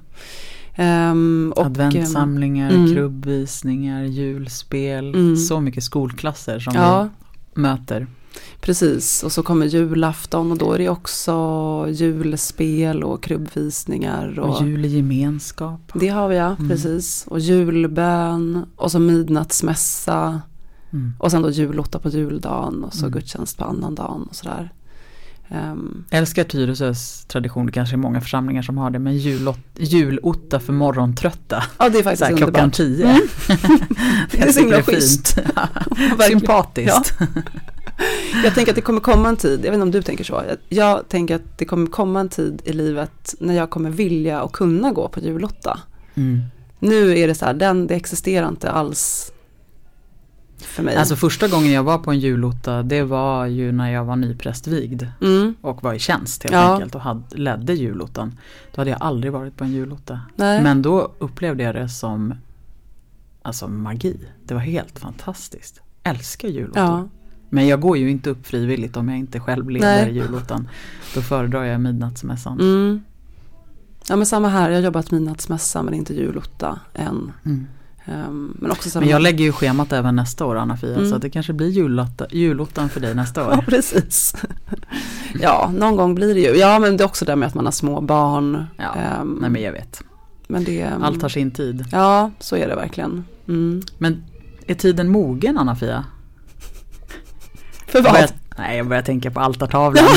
Um, 0.80 1.54
och, 1.56 1.66
Adventssamlingar, 1.66 2.72
mm. 2.72 2.94
klubbvisningar, 2.94 4.04
julspel. 4.04 5.16
Mm. 5.16 5.36
Så 5.36 5.60
mycket 5.60 5.84
skolklasser 5.84 6.60
som 6.60 6.74
ja. 6.76 7.10
vi 7.54 7.62
möter. 7.62 8.08
Precis, 8.62 9.24
och 9.24 9.31
så 9.31 9.44
kommer 9.44 9.66
julafton 9.66 10.52
och 10.52 10.58
då 10.58 10.74
är 10.74 10.78
det 10.78 10.90
också 10.90 11.86
julspel 11.90 13.04
och 13.04 13.24
klubbvisningar. 13.24 14.40
Och, 14.40 14.50
och 14.50 14.68
julgemenskap. 14.68 15.92
Det 15.94 16.08
har 16.08 16.30
vi 16.30 16.36
ja, 16.36 16.56
mm. 16.60 16.70
precis. 16.70 17.26
Och 17.28 17.40
julbön 17.40 18.66
och 18.76 18.92
så 18.92 19.00
midnattsmässa. 19.00 20.42
Mm. 20.94 21.14
Och 21.20 21.31
sen 21.31 21.42
då 21.42 21.50
julotta 21.50 22.00
på 22.00 22.10
juldagen 22.10 22.84
och 22.84 22.94
så 22.94 23.06
mm. 23.06 23.12
gudstjänst 23.12 23.58
på 23.58 23.66
annandagen 23.66 24.24
och 24.30 24.36
sådär. 24.36 24.74
Um, 25.51 26.06
Älskar 26.10 26.44
Tyresös 26.44 27.25
tradition, 27.25 27.66
det 27.66 27.72
kanske 27.72 27.96
är 27.96 27.98
många 27.98 28.22
församlingar 28.22 28.62
som 28.62 28.78
har 28.78 28.90
det, 28.90 29.00
men 29.00 29.18
julot, 29.18 29.60
julotta 29.78 30.60
för 30.60 30.74
morgontrötta. 30.74 31.63
Ja, 31.78 31.90
det 31.90 32.00
är 32.00 32.04
faktiskt 32.04 32.31
underbart. 32.31 32.54
Klockan 32.54 32.72
tio. 32.72 33.06
Mm. 33.06 33.22
det 34.31 34.42
är 34.42 34.51
så 34.51 34.60
himla 34.60 34.84
schysst. 34.84 35.38
Sympatiskt. 36.28 37.13
Ja. 37.19 37.25
Jag 38.44 38.56
tänker 38.56 38.72
att 38.72 38.75
det 38.75 38.81
kommer 38.81 39.00
komma 39.00 39.30
en 39.30 39.38
tid, 39.38 39.60
jag 39.66 39.72
vet 39.72 39.74
inte 39.74 39.84
om 39.84 39.92
du 39.92 40.01
tänker 40.01 40.24
så, 40.24 40.44
jag 40.69 41.10
tänker 41.10 41.36
att 41.36 41.57
det 41.57 41.66
kommer 41.66 41.88
komma 41.88 42.19
en 42.19 42.30
tid 42.30 42.62
i 42.66 42.74
livet 42.74 43.36
när 43.40 43.54
jag 43.54 43.69
kommer 43.69 43.90
vilja 43.90 44.42
och 44.42 44.54
kunna 44.54 44.92
gå 44.92 45.07
på 45.07 45.19
julotta. 45.19 45.80
Mm. 46.16 46.42
Nu 46.80 47.18
är 47.19 47.28
det 47.28 47.36
så 47.36 47.45
här, 47.45 47.54
den, 47.54 47.88
det 47.88 47.95
existerar 47.95 48.48
inte 48.48 48.72
alls 48.72 49.31
för 50.61 50.83
mig. 50.83 50.95
Alltså 50.95 51.15
första 51.15 51.47
gången 51.47 51.71
jag 51.71 51.83
var 51.83 51.97
på 51.97 52.11
en 52.11 52.19
julotta 52.19 52.83
det 52.83 53.03
var 53.03 53.45
ju 53.45 53.71
när 53.71 53.91
jag 53.91 54.06
var 54.06 54.15
nyprästvigd 54.15 55.03
mm. 55.21 55.56
och 55.61 55.83
var 55.83 55.94
i 55.94 56.00
tjänst 56.00 56.44
helt 56.44 56.53
ja. 56.53 56.73
enkelt 56.73 56.95
och 56.95 57.01
hade, 57.01 57.38
ledde 57.38 57.73
julottan. 57.73 58.38
Då 58.75 58.81
hade 58.81 58.89
jag 58.89 59.01
aldrig 59.01 59.33
varit 59.33 59.57
på 59.57 59.63
en 59.63 59.71
julotta. 59.71 60.21
Nej. 60.35 60.63
Men 60.63 60.81
då 60.81 61.11
upplevde 61.19 61.63
jag 61.63 61.75
det 61.75 61.89
som 61.89 62.33
alltså 63.41 63.67
magi. 63.67 64.19
Det 64.44 64.53
var 64.53 64.61
helt 64.61 65.00
fantastiskt. 65.00 65.81
Älskar 66.03 66.47
julottan. 66.47 67.00
Ja. 67.00 67.07
Men 67.50 67.67
jag 67.67 67.81
går 67.81 67.97
ju 67.97 68.11
inte 68.11 68.29
upp 68.29 68.47
frivilligt 68.47 68.97
om 68.97 69.09
jag 69.09 69.17
inte 69.17 69.39
själv 69.39 69.69
leder 69.69 70.06
Nej. 70.06 70.15
julottan. 70.15 70.69
Då 71.15 71.21
föredrar 71.21 71.63
jag 71.63 71.81
midnattsmässan. 71.81 72.59
Mm. 72.59 73.03
Ja 74.07 74.15
men 74.15 74.25
samma 74.25 74.50
här, 74.50 74.69
jag 74.69 74.77
har 74.77 74.83
jobbat 74.83 75.11
midnattsmässa 75.11 75.83
men 75.83 75.94
inte 75.94 76.13
julotta 76.13 76.79
än. 76.94 77.31
Mm. 77.45 77.67
Um, 78.11 78.57
men, 78.59 78.71
också 78.71 79.00
men 79.00 79.09
jag 79.09 79.21
lägger 79.21 79.45
ju 79.45 79.51
schemat 79.51 79.94
även 79.94 80.15
nästa 80.15 80.45
år 80.45 80.56
Anna-Fia 80.56 80.95
mm. 80.95 81.09
så 81.09 81.17
det 81.17 81.29
kanske 81.29 81.53
blir 81.53 81.67
julotta, 81.67 82.25
julottan 82.31 82.89
för 82.89 83.00
dig 83.00 83.15
nästa 83.15 83.47
år. 83.47 83.51
Ja 83.56 83.61
precis. 83.67 84.35
ja 85.41 85.71
någon 85.75 85.95
gång 85.95 86.15
blir 86.15 86.33
det 86.33 86.39
ju. 86.39 86.56
Ja 86.56 86.80
men 86.80 86.97
det 86.97 87.04
är 87.04 87.06
också 87.06 87.25
det 87.25 87.35
med 87.35 87.47
att 87.47 87.54
man 87.54 87.66
har 87.66 87.71
små 87.71 88.01
barn. 88.01 88.66
Ja, 88.78 88.95
um, 89.21 89.37
nej 89.42 89.49
men 89.49 89.61
jag 89.61 89.71
vet. 89.71 90.04
Men 90.47 90.63
det, 90.63 90.85
um, 90.85 91.04
Allt 91.04 91.21
har 91.21 91.30
sin 91.30 91.51
tid. 91.51 91.85
Ja 91.92 92.31
så 92.39 92.56
är 92.56 92.68
det 92.68 92.75
verkligen. 92.75 93.25
Mm. 93.47 93.81
Men 93.97 94.23
är 94.68 94.75
tiden 94.75 95.09
mogen 95.09 95.57
Anna-Fia? 95.57 96.06
För 97.87 98.01
vad? 98.01 98.06
Jag 98.06 98.13
börjar, 98.13 98.30
nej 98.57 98.78
jag 98.78 98.87
börjar 98.87 99.04
tänka 99.04 99.31
på 99.31 99.39
altartavlan. 99.39 100.06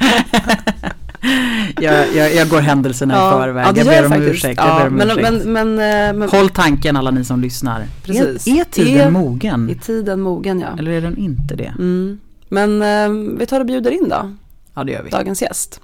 jag, 1.80 2.14
jag, 2.14 2.34
jag, 2.34 2.48
går 2.48 2.60
händelserna 2.60 3.14
ja, 3.14 3.28
i 3.28 3.42
förväg. 3.42 3.66
Ja, 3.66 3.72
jag 3.76 3.86
ber 3.86 4.04
om 4.04 4.10
faktiskt. 4.10 4.30
ursäkt. 4.30 4.60
Ja, 4.64 4.78
ber 4.78 4.86
om 4.86 4.94
men, 4.94 5.10
ursäkt. 5.10 5.46
Men, 5.46 5.76
men, 5.76 6.08
eh, 6.08 6.18
men, 6.18 6.28
Håll 6.28 6.48
tanken 6.48 6.96
alla 6.96 7.10
ni 7.10 7.24
som 7.24 7.40
lyssnar. 7.40 7.86
Precis. 8.02 8.46
Är, 8.46 8.60
är 8.60 8.64
tiden 8.64 9.06
är, 9.06 9.10
mogen? 9.10 9.70
Är 9.70 9.74
tiden 9.74 10.20
mogen 10.20 10.60
ja. 10.60 10.68
Eller 10.78 10.90
är 10.90 11.00
den 11.00 11.16
inte 11.16 11.54
det? 11.54 11.74
Mm. 11.78 12.18
Men 12.48 12.82
eh, 12.82 13.36
vi 13.38 13.46
tar 13.46 13.60
och 13.60 13.66
bjuder 13.66 13.90
in 13.90 14.08
då. 14.08 14.32
Ja 14.74 14.84
det 14.84 14.92
gör 14.92 15.02
vi. 15.02 15.10
Dagens 15.10 15.42
gäst. 15.42 15.80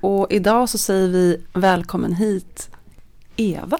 Och 0.00 0.26
idag 0.30 0.68
så 0.68 0.78
säger 0.78 1.08
vi 1.08 1.40
välkommen 1.52 2.12
hit 2.12 2.70
Eva. 3.40 3.78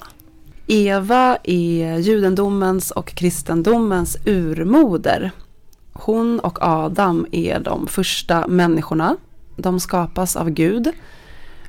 Eva 0.67 1.38
är 1.45 1.99
judendomens 1.99 2.91
och 2.91 3.09
kristendomens 3.09 4.17
urmoder. 4.27 5.31
Hon 5.93 6.41
och 6.41 6.59
Adam 6.62 7.27
är 7.33 7.61
de 7.61 7.87
första 7.87 8.47
människorna. 8.47 9.17
De 9.57 9.81
skapas 9.81 10.37
av 10.37 10.50
Gud. 10.50 10.93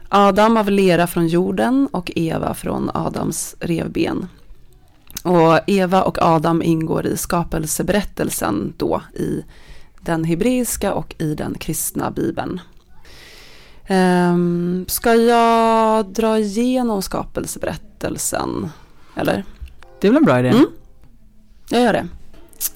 Adam 0.09 0.57
av 0.57 0.69
lera 0.71 1.07
från 1.07 1.27
jorden 1.27 1.87
och 1.91 2.11
Eva 2.15 2.53
från 2.53 2.89
Adams 2.93 3.55
revben. 3.59 4.27
Och 5.23 5.59
Eva 5.67 6.03
och 6.03 6.17
Adam 6.21 6.61
ingår 6.63 7.05
i 7.05 7.17
skapelseberättelsen 7.17 8.73
då 8.77 9.01
i 9.13 9.43
den 10.01 10.23
hebreiska 10.23 10.93
och 10.93 11.15
i 11.17 11.35
den 11.35 11.53
kristna 11.53 12.11
bibeln. 12.11 12.61
Um, 13.89 14.85
ska 14.87 15.15
jag 15.15 16.05
dra 16.05 16.39
igenom 16.39 17.01
skapelseberättelsen 17.01 17.89
berättelsen. 17.99 18.69
Eller? 19.15 19.43
Det 19.99 20.07
är 20.07 20.11
väl 20.11 20.17
en 20.17 20.25
bra 20.25 20.39
idé? 20.39 20.49
Mm. 20.49 20.65
Jag 21.69 21.81
gör 21.81 21.93
det. 21.93 22.07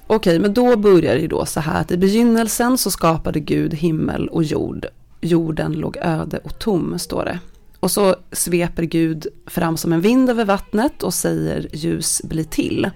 Okej, 0.07 0.39
men 0.39 0.53
då 0.53 0.77
börjar 0.77 1.15
det 1.15 1.27
då 1.27 1.45
så 1.45 1.59
här 1.59 1.81
att 1.81 1.91
i 1.91 1.97
begynnelsen 1.97 2.77
så 2.77 2.91
skapade 2.91 3.39
Gud 3.39 3.73
himmel 3.73 4.27
och 4.27 4.43
jord. 4.43 4.85
Jorden 5.21 5.73
låg 5.73 5.97
öde 5.97 6.37
och 6.37 6.59
tom, 6.59 6.99
står 6.99 7.25
det. 7.25 7.39
Och 7.79 7.91
så 7.91 8.15
sveper 8.31 8.83
Gud 8.83 9.27
fram 9.47 9.77
som 9.77 9.93
en 9.93 10.01
vind 10.01 10.29
över 10.29 10.45
vattnet 10.45 11.03
och 11.03 11.13
säger 11.13 11.67
ljus 11.73 12.21
bli 12.23 12.43
till. 12.43 12.89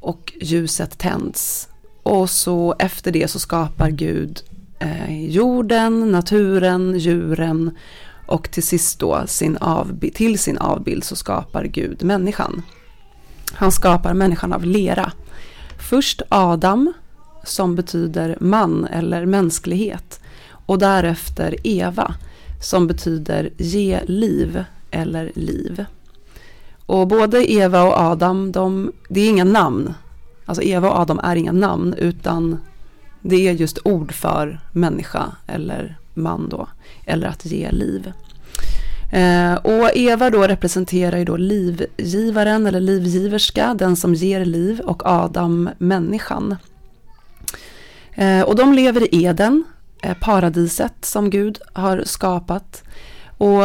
Och 0.00 0.32
ljuset 0.40 0.98
tänds. 0.98 1.68
Och 2.02 2.30
så 2.30 2.74
efter 2.78 3.12
det 3.12 3.30
så 3.30 3.38
skapar 3.38 3.90
Gud 3.90 4.42
eh, 4.84 5.28
jorden, 5.28 6.12
naturen, 6.12 6.98
djuren 6.98 7.70
och 8.26 8.50
till 8.50 8.62
sist 8.62 8.98
då 8.98 9.22
sin 9.26 9.56
avbild, 9.56 10.14
till 10.14 10.38
sin 10.38 10.58
avbild 10.58 11.04
så 11.04 11.16
skapar 11.16 11.64
Gud 11.64 12.04
människan. 12.04 12.62
Han 13.52 13.72
skapar 13.72 14.14
människan 14.14 14.52
av 14.52 14.64
lera. 14.64 15.12
Först 15.78 16.22
Adam 16.28 16.92
som 17.44 17.74
betyder 17.74 18.36
man 18.40 18.84
eller 18.84 19.26
mänsklighet 19.26 20.20
och 20.50 20.78
därefter 20.78 21.56
Eva 21.64 22.14
som 22.62 22.86
betyder 22.86 23.50
ge 23.58 24.00
liv 24.04 24.64
eller 24.90 25.32
liv. 25.34 25.84
Och 26.86 27.08
både 27.08 27.52
Eva 27.52 27.82
och 27.82 27.98
Adam, 27.98 28.52
de, 28.52 28.92
det 29.08 29.20
är 29.20 29.28
inga 29.28 29.44
namn. 29.44 29.94
Alltså 30.44 30.62
Eva 30.62 30.90
och 30.90 30.98
Adam 30.98 31.18
är 31.18 31.36
inga 31.36 31.52
namn 31.52 31.94
utan 31.98 32.58
det 33.26 33.48
är 33.48 33.52
just 33.52 33.78
ord 33.84 34.12
för 34.12 34.60
människa 34.72 35.32
eller 35.46 35.98
man 36.14 36.48
då. 36.48 36.68
Eller 37.06 37.26
att 37.26 37.44
ge 37.44 37.70
liv. 37.70 38.12
Eh, 39.12 39.54
och 39.54 39.90
Eva 39.94 40.30
då 40.30 40.42
representerar 40.42 41.18
ju 41.18 41.24
då 41.24 41.36
livgivaren 41.36 42.66
eller 42.66 42.80
livgiverska, 42.80 43.74
den 43.74 43.96
som 43.96 44.14
ger 44.14 44.44
liv 44.44 44.80
och 44.80 45.06
Adam 45.06 45.70
människan. 45.78 46.56
Eh, 48.14 48.40
och 48.40 48.56
de 48.56 48.74
lever 48.74 49.14
i 49.14 49.24
Eden, 49.24 49.64
eh, 50.02 50.16
paradiset 50.20 51.04
som 51.04 51.30
Gud 51.30 51.58
har 51.72 52.02
skapat. 52.06 52.82
Och 53.38 53.62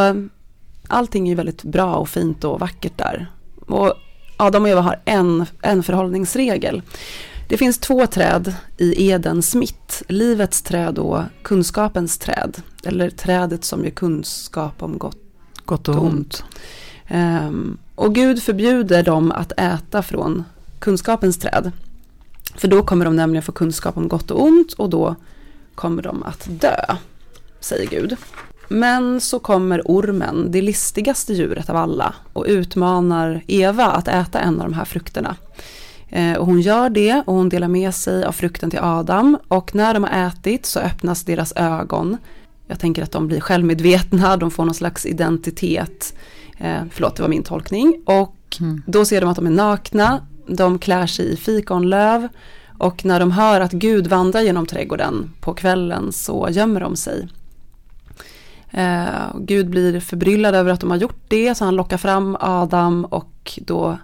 allting 0.88 1.30
är 1.30 1.36
väldigt 1.36 1.64
bra 1.64 1.96
och 1.96 2.10
fint 2.10 2.44
och 2.44 2.60
vackert 2.60 2.98
där. 2.98 3.28
Och 3.68 3.94
Adam 4.38 4.64
och 4.64 4.70
Eva 4.70 4.82
har 4.82 5.02
en, 5.06 5.46
en 5.62 5.84
förhållningsregel. 5.84 6.82
Det 7.50 7.58
finns 7.58 7.78
två 7.78 8.08
träd 8.08 8.54
i 8.78 9.10
Edens 9.10 9.56
mitt. 9.56 10.04
Livets 10.08 10.62
träd 10.62 11.00
och 11.00 11.22
kunskapens 11.42 12.18
träd. 12.18 12.62
Eller 12.84 13.10
trädet 13.10 13.64
som 13.64 13.84
ger 13.84 13.92
kunskap 13.92 14.84
om 14.84 14.98
gott, 14.98 15.18
Gott 15.66 15.88
och 15.88 16.04
ont. 16.04 16.44
Um, 17.12 17.78
och 17.96 18.16
Gud 18.16 18.44
förbjuder 18.44 19.04
dem 19.04 19.32
att 19.32 19.52
äta 19.58 20.04
från 20.04 20.44
kunskapens 20.80 21.40
träd. 21.40 21.72
För 22.56 22.68
då 22.68 22.84
kommer 22.84 23.06
de 23.06 23.16
nämligen 23.16 23.44
få 23.44 23.52
kunskap 23.52 23.98
om 23.98 24.08
gott 24.08 24.32
och 24.32 24.44
ont 24.44 24.74
och 24.74 24.90
då 24.90 25.16
kommer 25.76 26.02
de 26.02 26.24
att 26.24 26.48
dö, 26.50 26.96
säger 27.60 27.90
Gud. 27.90 28.16
Men 28.68 29.22
så 29.22 29.40
kommer 29.40 29.82
ormen, 29.86 30.52
det 30.52 30.62
listigaste 30.62 31.34
djuret 31.34 31.70
av 31.70 31.76
alla, 31.76 32.16
och 32.34 32.46
utmanar 32.48 33.44
Eva 33.48 33.86
att 33.86 34.08
äta 34.08 34.40
en 34.40 34.62
av 34.62 34.70
de 34.70 34.74
här 34.74 34.86
frukterna. 34.86 35.36
Eh, 36.10 36.38
och 36.38 36.46
hon 36.46 36.62
gör 36.62 36.90
det 36.90 37.24
och 37.26 37.34
hon 37.34 37.50
delar 37.50 37.68
med 37.68 37.96
sig 37.96 38.24
av 38.24 38.32
frukten 38.32 38.70
till 38.70 38.80
Adam 38.80 39.38
och 39.48 39.76
när 39.76 39.94
de 39.94 40.04
har 40.04 40.28
ätit 40.28 40.66
så 40.66 40.80
öppnas 40.80 41.24
deras 41.24 41.54
ögon. 41.56 42.18
Jag 42.68 42.80
tänker 42.80 43.04
att 43.04 43.12
de 43.12 43.28
blir 43.28 43.40
självmedvetna, 43.40 44.38
de 44.38 44.52
får 44.52 44.66
någon 44.66 44.74
slags 44.74 45.06
identitet. 45.06 46.14
Eh, 46.58 46.82
förlåt, 46.92 47.16
det 47.16 47.22
var 47.22 47.30
min 47.30 47.44
tolkning. 47.44 48.02
Och 48.06 48.36
Mm. 48.60 48.82
då 48.86 49.06
ser 49.06 49.22
de 49.22 49.30
att 49.30 49.36
de 49.36 49.46
är 49.48 49.52
nakna, 49.52 50.22
de 50.48 50.80
klär 50.80 51.08
sig 51.08 51.34
i 51.34 51.36
fikonlöv 51.38 52.28
och 52.78 53.06
när 53.06 53.20
de 53.20 53.32
hör 53.32 53.62
att 53.62 53.72
Gud 53.72 54.08
vandrar 54.08 54.42
genom 54.42 54.66
trädgården 54.66 55.34
på 55.42 55.54
kvällen 55.54 56.12
så 56.12 56.48
gömmer 56.52 56.80
de 56.80 56.96
sig. 56.96 57.28
Eh, 58.72 59.06
Gud 59.40 59.70
blir 59.70 60.00
förbryllad 60.00 60.56
över 60.56 60.72
att 60.72 60.80
de 60.82 60.90
har 60.90 60.98
gjort 60.98 61.24
det 61.28 61.56
så 61.56 61.66
han 61.66 61.76
lockar 61.76 61.98
fram 61.98 62.38
Adam 62.40 63.06
och 63.06 63.60
då 63.62 63.98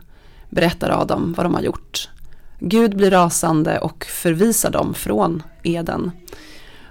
berättar 0.49 1.01
Adam 1.01 1.33
vad 1.37 1.45
de 1.45 1.53
har 1.53 1.61
gjort. 1.61 2.09
Gud 2.59 2.97
blir 2.97 3.11
rasande 3.11 3.79
och 3.79 4.05
förvisar 4.05 4.71
dem 4.71 4.93
från 4.93 5.43
Eden. 5.63 6.11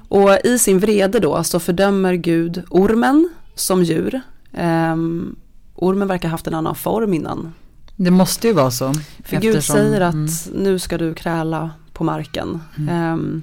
Och 0.09 0.31
i 0.45 0.59
sin 0.59 0.79
vrede 0.79 1.19
då 1.19 1.45
så 1.45 1.61
fördömer 1.61 2.15
Gud 2.15 2.63
ormen 2.71 3.31
som 3.55 3.83
djur. 3.83 4.21
Ehm, 4.53 5.37
ormen 5.75 6.09
verkar 6.09 6.29
haft 6.29 6.47
en 6.47 6.55
annan 6.55 6.75
form 6.75 7.15
innan. 7.15 7.53
Det 7.97 8.11
måste 8.11 8.47
ju 8.49 8.53
vara 8.55 8.71
så. 8.71 8.93
För 9.25 9.37
Gud 9.37 9.57
eftersom- 9.57 9.77
säger 9.77 10.01
att 10.01 10.15
mm. 10.15 10.29
nu 10.53 10.79
ska 10.79 10.99
du 10.99 11.15
kräla 11.15 11.71
på 11.93 12.05
marken. 12.05 12.61
Ehm, 12.91 13.43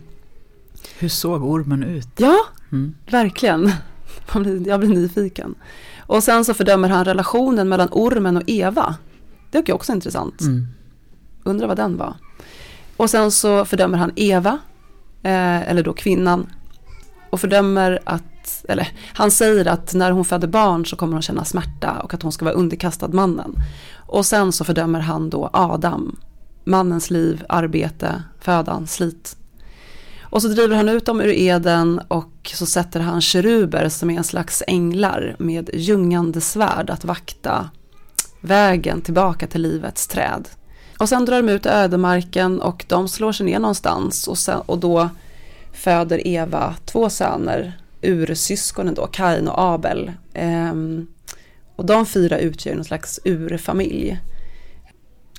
Hur 0.99 1.09
såg 1.09 1.43
ormen 1.43 1.83
ut? 1.83 2.07
ja, 2.17 2.37
Mm. 2.71 2.95
verkligen. 3.11 3.71
Jag 4.65 4.79
blir 4.79 4.89
nyfiken. 4.89 5.55
Och 5.99 6.23
sen 6.23 6.45
så 6.45 6.53
fördömer 6.53 6.89
han 6.89 7.05
relationen 7.05 7.69
mellan 7.69 7.87
ormen 7.91 8.37
och 8.37 8.43
Eva. 8.47 8.95
Det 9.51 9.69
är 9.69 9.73
också 9.73 9.91
intressant. 9.91 10.41
Mm. 10.41 10.67
Undrar 11.43 11.67
vad 11.67 11.77
den 11.77 11.97
var. 11.97 12.15
Och 12.97 13.09
sen 13.09 13.31
så 13.31 13.65
fördömer 13.65 13.97
han 13.97 14.11
Eva, 14.15 14.59
eh, 15.23 15.69
eller 15.69 15.83
då 15.83 15.93
kvinnan. 15.93 16.47
Och 17.29 17.39
fördömer 17.39 17.99
att, 18.05 18.65
eller 18.69 18.87
han 19.13 19.31
säger 19.31 19.67
att 19.67 19.93
när 19.93 20.11
hon 20.11 20.25
föder 20.25 20.47
barn 20.47 20.85
så 20.85 20.95
kommer 20.95 21.13
hon 21.13 21.21
känna 21.21 21.45
smärta 21.45 21.99
och 22.03 22.13
att 22.13 22.21
hon 22.21 22.31
ska 22.31 22.45
vara 22.45 22.55
underkastad 22.55 23.07
mannen. 23.07 23.55
Och 24.07 24.25
sen 24.25 24.51
så 24.51 24.63
fördömer 24.63 24.99
han 24.99 25.29
då 25.29 25.49
Adam, 25.53 26.15
mannens 26.63 27.09
liv, 27.09 27.43
arbete, 27.49 28.23
födan, 28.39 28.87
slit. 28.87 29.37
Och 30.21 30.41
så 30.41 30.47
driver 30.47 30.75
han 30.75 30.89
ut 30.89 31.05
dem 31.05 31.21
ur 31.21 31.33
Eden 31.39 32.01
och 32.07 32.51
så 32.53 32.65
sätter 32.65 32.99
han 32.99 33.21
keruber 33.21 33.89
som 33.89 34.09
är 34.09 34.17
en 34.17 34.23
slags 34.23 34.63
änglar 34.67 35.35
med 35.39 35.69
ljungande 35.73 36.41
svärd 36.41 36.89
att 36.89 37.05
vakta 37.05 37.69
vägen 38.41 39.01
tillbaka 39.01 39.47
till 39.47 39.61
livets 39.61 40.07
träd. 40.07 40.49
Och 40.97 41.09
sen 41.09 41.25
drar 41.25 41.41
de 41.41 41.49
ut 41.49 41.65
ödemarken 41.65 42.61
och 42.61 42.85
de 42.87 43.07
slår 43.07 43.31
sig 43.31 43.45
ner 43.45 43.59
någonstans 43.59 44.27
och, 44.27 44.37
sen, 44.37 44.61
och 44.65 44.77
då 44.77 45.09
föder 45.73 46.27
Eva 46.27 46.75
två 46.85 47.09
söner 47.09 47.73
ur 48.01 48.33
syskonen 48.35 48.93
då, 48.93 49.07
Kain 49.07 49.47
och 49.47 49.61
Abel. 49.73 50.11
Ehm, 50.33 51.07
och 51.75 51.85
de 51.85 52.05
fyra 52.05 52.39
utgör 52.39 52.75
någon 52.75 52.85
slags 52.85 53.19
urfamilj. 53.23 54.19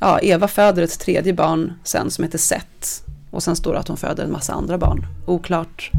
Ja, 0.00 0.18
Eva 0.22 0.48
föder 0.48 0.82
ett 0.82 1.00
tredje 1.00 1.32
barn 1.32 1.72
sen 1.84 2.10
som 2.10 2.24
heter 2.24 2.38
Set. 2.38 3.04
Och 3.30 3.42
sen 3.42 3.56
står 3.56 3.72
det 3.72 3.78
att 3.78 3.88
hon 3.88 3.96
föder 3.96 4.24
en 4.24 4.32
massa 4.32 4.52
andra 4.52 4.78
barn. 4.78 5.06
Oklart, 5.26 5.90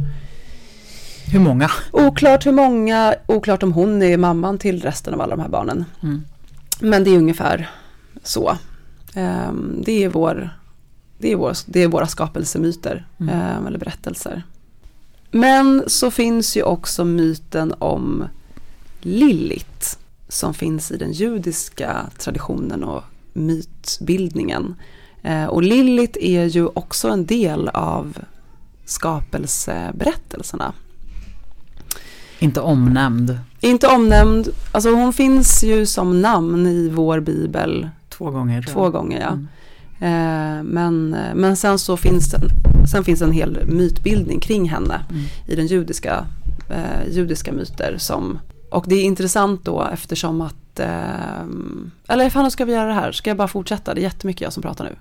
Hur 1.31 1.39
många? 1.39 1.71
oklart 1.91 2.45
hur 2.45 2.51
många, 2.51 3.15
oklart 3.25 3.63
om 3.63 3.73
hon 3.73 4.01
är 4.01 4.17
mamman 4.17 4.57
till 4.57 4.81
resten 4.81 5.13
av 5.13 5.21
alla 5.21 5.35
de 5.35 5.41
här 5.41 5.49
barnen. 5.49 5.85
Mm. 6.03 6.23
Men 6.79 7.03
det 7.03 7.09
är 7.09 7.17
ungefär 7.17 7.69
så. 8.23 8.57
Ehm, 9.13 9.81
det, 9.85 10.03
är 10.03 10.09
vår, 10.09 10.49
det, 11.17 11.31
är 11.31 11.35
vår, 11.35 11.53
det 11.65 11.79
är 11.83 11.87
våra 11.87 12.07
skapelsemyter 12.07 13.07
Mm. 13.19 13.35
ehm, 13.35 13.67
eller 13.67 13.79
berättelser. 13.79 14.43
Men 15.31 15.83
så 15.87 16.11
finns 16.11 16.57
ju 16.57 16.63
också 16.63 17.05
myten 17.05 17.73
om 17.79 18.27
Lilith 19.01 19.97
som 20.27 20.53
finns 20.53 20.91
i 20.91 20.97
den 20.97 21.11
judiska 21.11 22.09
traditionen 22.19 22.83
och 22.83 23.03
mytbildningen. 23.33 24.75
Eh, 25.23 25.45
och 25.45 25.63
Lilith 25.63 26.19
är 26.21 26.45
ju 26.45 26.67
också 26.67 27.09
en 27.09 27.25
del 27.25 27.69
av 27.69 28.17
skapelseberättelserna. 28.85 30.73
Inte 32.39 32.61
omnämnd. 32.61 33.39
Inte 33.63 33.87
omnämnd, 33.87 34.47
alltså 34.71 34.89
hon 34.95 35.13
finns 35.13 35.63
ju 35.63 35.85
som 35.85 36.21
namn 36.21 36.67
i 36.67 36.89
vår 36.89 37.19
bibel 37.19 37.89
Två 38.09 38.31
gånger. 38.31 38.61
två 38.61 38.89
gånger. 38.89 39.19
Ja. 39.21 39.27
Mm. 39.27 39.47
Eh, 39.99 40.63
men, 40.63 41.09
men 41.35 41.57
sen 41.57 41.79
så 41.79 41.97
finns 41.97 42.31
det, 42.31 42.39
sen 42.91 43.03
finns 43.03 43.21
en 43.21 43.31
hel 43.31 43.59
mytbildning 43.67 44.39
kring 44.39 44.69
henne 44.69 45.01
Mm. 45.09 45.23
i 45.47 45.55
den 45.55 45.67
judiska, 45.67 46.25
eh, 46.69 47.09
judiska 47.11 47.51
myter. 47.51 47.95
Som, 47.97 48.39
och 48.71 48.85
det 48.87 48.95
är 48.95 49.03
intressant 49.03 49.65
då 49.65 49.87
eftersom 49.93 50.41
att, 50.41 50.79
eh, 50.79 51.43
eller 52.07 52.29
fan 52.29 52.51
ska 52.51 52.65
vi 52.65 52.73
göra 52.73 52.87
det 52.87 52.93
här? 52.93 53.11
Ska 53.11 53.29
jag 53.29 53.37
bara 53.37 53.47
fortsätta? 53.47 53.93
Det 53.93 54.01
är 54.01 54.03
jättemycket 54.03 54.41
jag 54.41 54.53
som 54.53 54.63
pratar 54.63 54.85
nu. 54.85 54.95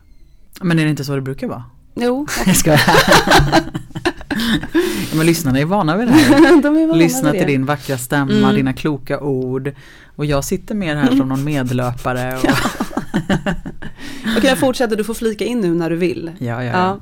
Men 0.61 0.79
är 0.79 0.85
det 0.85 0.91
inte 0.91 1.05
så 1.05 1.15
det 1.15 1.21
brukar 1.21 1.47
vara? 1.47 1.65
Jo, 1.95 2.27
Jag 2.47 2.57
skojar. 2.57 2.81
ja, 5.11 5.17
men 5.17 5.27
lyssnarna 5.27 5.59
är 5.59 5.65
vana 5.65 5.97
vid 5.97 6.09
det 6.09 6.13
här. 6.13 6.63
de 6.63 6.75
vana 6.75 6.95
Lyssna 6.95 7.31
till 7.31 7.41
det. 7.41 7.47
din 7.47 7.65
vackra 7.67 7.99
stämma, 7.99 8.33
Mm. 8.33 8.55
dina 8.55 8.73
kloka 8.73 9.21
ord. 9.21 9.73
Och 10.17 10.27
jag 10.27 10.45
sitter 10.45 10.75
mer 10.75 10.97
här 10.97 11.17
som 11.17 11.29
någon 11.29 11.45
medlöpare. 11.45 12.37
Och, 12.37 12.45
Okej, 14.37 14.51
jag 14.51 14.59
fortsätter. 14.59 14.97
Du 14.97 15.05
får 15.05 15.15
flika 15.15 15.45
in 15.45 15.61
nu 15.61 15.75
när 15.75 15.91
du 15.91 15.97
vill. 15.97 16.31
ja, 16.39 16.47
ja, 16.47 16.63
Ja. 16.65 16.73
ja. 16.73 16.99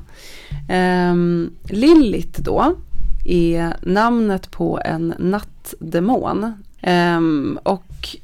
Ehm, 0.69 1.51
Lilith 1.69 2.41
då 2.41 2.75
är 3.25 3.75
namnet 3.81 4.51
på 4.51 4.79
en 4.85 5.13
nattdemon. 5.19 6.53
Ehm, 6.81 7.59
och 7.63 8.17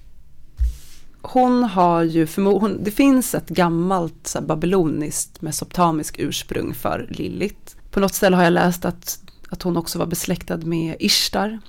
hon 1.21 1.63
har 1.63 2.03
ju 2.03 2.27
förmodligen, 2.27 2.83
det 2.83 2.91
finns 2.91 3.35
ett 3.35 3.49
gammalt 3.49 4.15
så 4.27 4.39
här, 4.39 4.45
babyloniskt 4.45 5.41
mesopotamiskt 5.41 6.19
ursprung 6.19 6.73
för 6.73 7.07
Lilith. 7.09 7.75
På 7.91 7.99
något 7.99 8.13
ställe 8.13 8.35
har 8.35 8.43
jag 8.43 8.53
läst 8.53 8.85
att, 8.85 9.19
att 9.49 9.63
hon 9.63 9.77
också 9.77 9.99
var 9.99 10.05
besläktad 10.05 10.57
med 10.57 10.95
Ishtar, 10.99 11.59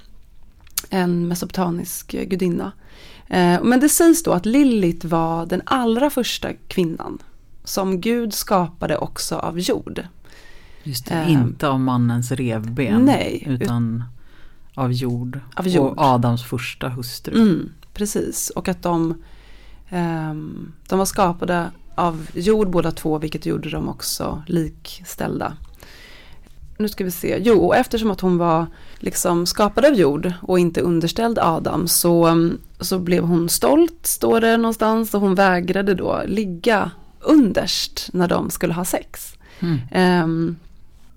en 0.91 1.29
mesopotamisk 1.29 2.13
gudinna. 2.13 2.73
Eh, 3.27 3.63
men 3.63 3.81
det 3.81 3.89
sägs 3.89 4.23
då 4.23 4.33
att 4.33 4.47
Lilith 4.47 5.07
var 5.07 5.47
den 5.47 5.63
allra 5.65 6.11
första 6.11 6.53
kvinnan 6.53 7.19
som 7.65 8.01
Gud 8.01 8.35
skapade 8.35 8.99
också 8.99 9.37
av 9.37 9.61
jord. 9.61 10.07
Just 10.83 11.07
det, 11.07 11.15
eh, 11.15 11.33
inte 11.33 11.69
av 11.69 11.81
mannens 11.81 12.33
revben. 12.33 13.05
Nej. 13.05 13.45
Utan 13.47 14.05
av 14.75 14.93
jord. 14.93 15.41
Av 15.55 15.69
jord. 15.69 15.93
Och 15.93 15.99
Adams 15.99 16.45
första 16.45 16.89
hustru. 16.89 17.43
Mm, 17.43 17.71
precis, 17.95 18.51
och 18.51 18.69
att 18.69 18.83
de, 18.83 19.23
eh, 19.89 20.35
de 20.89 20.99
var 20.99 21.05
skapade 21.05 21.71
av 21.95 22.27
jord 22.35 22.71
båda 22.71 22.91
två, 22.91 23.19
vilket 23.19 23.47
gjorde 23.47 23.71
dem 23.71 23.89
också 23.89 24.43
likställda. 24.47 25.57
Nu 26.79 26.89
ska 26.89 27.05
vi 27.05 27.11
se, 27.11 27.39
jo, 27.41 27.67
och 27.67 27.77
eftersom 27.77 28.11
att 28.11 28.21
hon 28.21 28.39
var 28.39 28.67
liksom 28.99 29.47
skapad 29.47 29.85
av 29.85 29.95
jord 29.95 30.33
och 30.43 30.59
inte 30.59 30.81
underställd 30.81 31.39
Adam 31.39 31.89
så, 31.89 32.31
så 32.81 32.99
blev 32.99 33.25
hon 33.25 33.49
stolt, 33.49 34.07
står 34.07 34.41
det 34.41 34.57
någonstans, 34.57 35.15
och 35.15 35.21
hon 35.21 35.35
vägrade 35.35 35.95
då 35.95 36.23
ligga 36.27 36.91
underst 37.21 38.09
när 38.13 38.29
de 38.29 38.51
skulle 38.51 38.73
ha 38.73 38.85
sex. 38.85 39.35
Mm. 39.61 40.25
Um, 40.25 40.57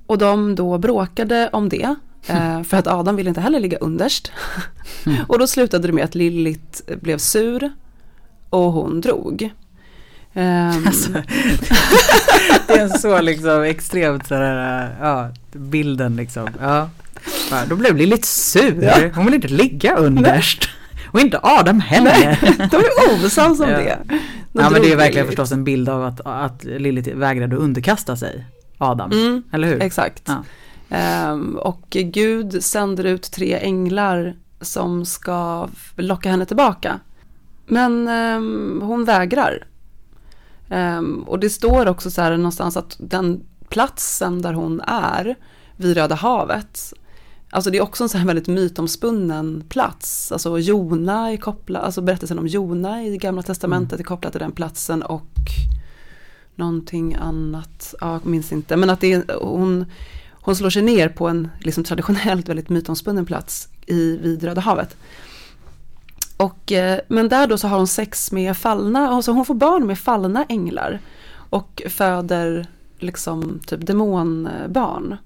och 0.05 0.17
de 0.17 0.55
då 0.55 0.77
bråkade 0.77 1.49
om 1.53 1.69
det, 1.69 1.95
uh, 2.29 2.63
för 2.63 2.77
att 2.77 2.87
Adam 2.87 3.15
ville 3.15 3.29
inte 3.29 3.41
heller 3.41 3.59
ligga 3.59 3.77
underst. 3.77 4.31
Mm. 5.05 5.17
och 5.27 5.39
då 5.39 5.47
slutade 5.47 5.87
det 5.87 5.93
med 5.93 6.03
att 6.03 6.15
Lilith 6.15 6.95
blev 7.01 7.17
sur 7.17 7.71
och 8.49 8.71
hon 8.71 9.01
drog. 9.01 9.53
Um, 10.33 10.87
alltså, 10.87 11.11
det 12.67 12.73
är 12.73 12.79
en 12.81 12.99
så 12.99 13.21
liksom 13.21 13.63
extremt 13.63 14.27
sådär, 14.27 14.95
ja, 15.01 15.29
bilden 15.51 16.15
liksom. 16.15 16.47
Ja. 16.61 16.89
Då 17.69 17.75
blev 17.75 17.95
Lilith 17.95 18.27
sur, 18.27 18.83
ja. 18.83 19.09
hon 19.15 19.25
vill 19.25 19.33
inte 19.33 19.47
ligga 19.47 19.95
underst. 19.95 20.69
Och 21.11 21.19
inte 21.19 21.39
Adam 21.43 21.79
heller. 21.79 22.39
De 22.71 22.77
är 22.77 23.25
osams 23.25 23.59
om 23.59 23.69
ja. 23.69 23.77
det. 23.77 23.97
De 24.07 24.19
ja 24.61 24.69
men 24.69 24.81
det 24.81 24.91
är 24.91 24.95
verkligen 24.95 25.27
förstås 25.27 25.51
en 25.51 25.63
bild 25.63 25.89
av 25.89 26.03
att, 26.03 26.21
att 26.25 26.63
Lilith 26.63 27.09
vägrade 27.09 27.55
underkasta 27.55 28.15
sig 28.15 28.45
Adam. 28.77 29.11
Mm, 29.11 29.43
eller 29.51 29.67
hur? 29.67 29.81
Exakt. 29.81 30.29
Ja. 30.89 31.31
Um, 31.31 31.57
och 31.57 31.85
Gud 31.89 32.63
sänder 32.63 33.03
ut 33.03 33.31
tre 33.31 33.59
änglar 33.61 34.35
som 34.61 35.05
ska 35.05 35.69
locka 35.95 36.29
henne 36.29 36.45
tillbaka. 36.45 36.99
Men 37.67 38.07
um, 38.07 38.81
hon 38.83 39.05
vägrar. 39.05 39.67
Um, 40.71 41.23
och 41.23 41.39
det 41.39 41.49
står 41.49 41.87
också 41.87 42.11
så 42.11 42.21
här 42.21 42.37
någonstans 42.37 42.77
att 42.77 42.95
den 42.99 43.43
platsen 43.69 44.41
där 44.41 44.53
hon 44.53 44.81
är 44.81 45.35
vid 45.75 45.97
Röda 45.97 46.15
havet 46.15 46.93
Alltså 47.53 47.71
det 47.71 47.77
är 47.77 47.81
också 47.81 48.03
en 48.03 48.09
så 48.09 48.17
här 48.17 48.25
väldigt 48.25 48.47
mytomspunnen 48.47 49.63
plats. 49.69 50.31
Alltså 50.31 50.59
Jona 50.59 51.31
är 51.31 51.37
kopplad, 51.37 51.83
alltså 51.83 52.01
berättelsen 52.01 52.39
om 52.39 52.47
Jona 52.47 53.03
i 53.03 53.17
Gamla 53.17 53.41
Testamentet 53.43 53.93
mm. 53.93 54.01
är 54.01 54.03
kopplad 54.03 54.33
till 54.33 54.39
den 54.39 54.51
platsen 54.51 55.03
och 55.03 55.31
någonting 56.55 57.15
annat, 57.15 57.95
ja, 58.01 58.13
jag 58.13 58.25
minns 58.25 58.51
inte. 58.51 58.77
Men 58.77 58.89
att 58.89 58.99
det 58.99 59.13
är, 59.13 59.23
hon, 59.41 59.85
hon 60.31 60.55
slår 60.55 60.69
sig 60.69 60.81
ner 60.81 61.09
på 61.09 61.27
en 61.27 61.49
liksom 61.59 61.83
traditionellt 61.83 62.49
väldigt 62.49 62.69
mytomspunnen 62.69 63.25
plats 63.25 63.67
i, 63.85 64.17
vid 64.17 64.43
Röda 64.43 64.61
havet. 64.61 64.97
Och, 66.41 66.71
eh, 66.71 66.99
men 67.07 67.29
där 67.29 67.47
då 67.47 67.57
så 67.57 67.67
har 67.67 67.77
hon 67.77 67.87
sex 67.87 68.31
med 68.31 68.57
fallna, 68.57 69.09
alltså 69.09 69.31
hon 69.31 69.45
får 69.45 69.55
barn 69.55 69.87
med 69.87 69.99
fallna 69.99 70.45
änglar. 70.49 70.99
Och 71.33 71.81
föder 71.89 72.67
liksom 72.99 73.59
typ 73.65 73.85
demonbarn. 73.85 75.17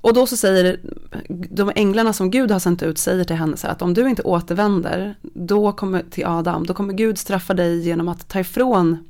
Och 0.00 0.14
då 0.14 0.26
så 0.26 0.36
säger 0.36 0.80
de 1.28 1.72
änglarna 1.74 2.12
som 2.12 2.30
Gud 2.30 2.50
har 2.50 2.58
sänt 2.58 2.82
ut 2.82 2.98
säger 2.98 3.24
till 3.24 3.36
henne 3.36 3.56
så 3.56 3.66
här 3.66 3.74
att 3.74 3.82
om 3.82 3.94
du 3.94 4.08
inte 4.08 4.22
återvänder 4.22 5.14
då 5.22 5.72
kommer 5.72 6.04
till 6.10 6.26
Adam, 6.26 6.66
då 6.66 6.74
kommer 6.74 6.94
Gud 6.94 7.18
straffa 7.18 7.54
dig 7.54 7.80
genom 7.80 8.08
att 8.08 8.28
ta 8.28 8.40
ifrån 8.40 9.08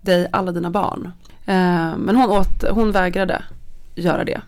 dig 0.00 0.28
alla 0.32 0.52
dina 0.52 0.70
barn. 0.70 1.12
Eh, 1.46 1.96
men 1.98 2.16
hon, 2.16 2.30
åt, 2.30 2.64
hon 2.70 2.92
vägrade 2.92 3.42
göra 3.94 4.24
det. 4.24 4.40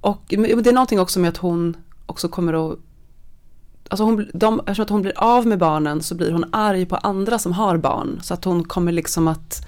Och 0.00 0.22
det 0.28 0.68
är 0.68 0.72
någonting 0.72 1.00
också 1.00 1.20
med 1.20 1.28
att 1.28 1.36
hon 1.36 1.76
också 2.06 2.28
kommer 2.28 2.72
att 2.72 2.78
Alltså 3.88 4.04
hon, 4.04 4.30
de, 4.34 4.60
eftersom 4.60 4.82
att 4.82 4.90
hon 4.90 5.02
blir 5.02 5.18
av 5.18 5.46
med 5.46 5.58
barnen 5.58 6.02
så 6.02 6.14
blir 6.14 6.32
hon 6.32 6.44
arg 6.52 6.86
på 6.86 6.96
andra 6.96 7.38
som 7.38 7.52
har 7.52 7.76
barn. 7.76 8.20
Så 8.22 8.34
att 8.34 8.44
hon 8.44 8.64
kommer 8.64 8.92
liksom 8.92 9.28
att 9.28 9.66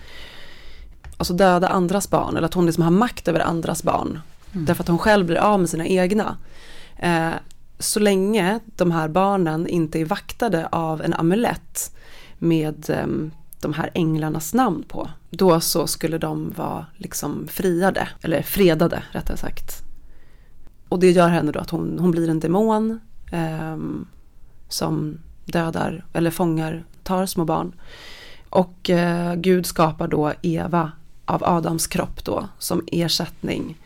alltså 1.17 1.35
döda 1.35 1.69
andras 1.69 2.11
barn. 2.11 2.37
Eller 2.37 2.47
att 2.47 2.55
hon 2.55 2.67
liksom 2.67 2.85
har 2.85 2.91
makt 2.91 3.29
över 3.29 3.41
andras 3.41 3.83
barn. 3.83 4.21
Mm. 4.53 4.65
Därför 4.65 4.83
att 4.83 4.89
hon 4.89 4.99
själv 4.99 5.27
blir 5.27 5.37
av 5.37 5.61
med 5.61 5.69
sina 5.69 5.87
egna. 5.87 6.37
Eh, 6.97 7.31
så 7.79 8.01
länge 8.01 8.61
de 8.77 8.91
här 8.91 9.09
barnen 9.09 9.67
inte 9.67 10.01
är 10.01 10.05
vaktade 10.05 10.69
av 10.73 11.03
en 11.03 11.15
amulett 11.15 11.97
med 12.39 12.91
eh, 12.91 13.07
de 13.61 13.73
här 13.73 13.91
änglarnas 13.95 14.55
namn 14.55 14.85
på. 14.89 15.11
Då 15.31 15.61
så 15.61 15.87
skulle 15.87 16.19
de 16.19 16.53
vara 16.57 16.87
liksom 16.97 17.49
friade, 17.49 18.09
eller 18.23 18.43
fredade 18.43 19.03
rättare 19.11 19.37
sagt. 19.37 19.83
Och 20.89 20.99
det 20.99 21.11
gör 21.11 21.29
henne 21.29 21.53
då 21.53 21.61
att 21.61 21.71
hon, 21.71 21.99
hon 21.99 22.11
blir 22.11 22.29
en 22.29 22.41
demon 22.41 23.01
eh, 23.31 23.77
som 24.69 25.19
dödar 25.45 26.05
eller 26.13 26.31
fångar, 26.31 26.85
tar 27.03 27.27
små 27.27 27.45
barn. 27.45 27.73
Och 28.51 28.91
eh, 28.91 29.35
Gud 29.35 29.67
skapar 29.67 30.09
då 30.09 30.33
Eva 30.43 30.93
av 31.25 31.45
Adams 31.45 31.87
kropp 31.87 32.25
då 32.25 32.49
som 32.59 32.85
ersättning 32.87 33.77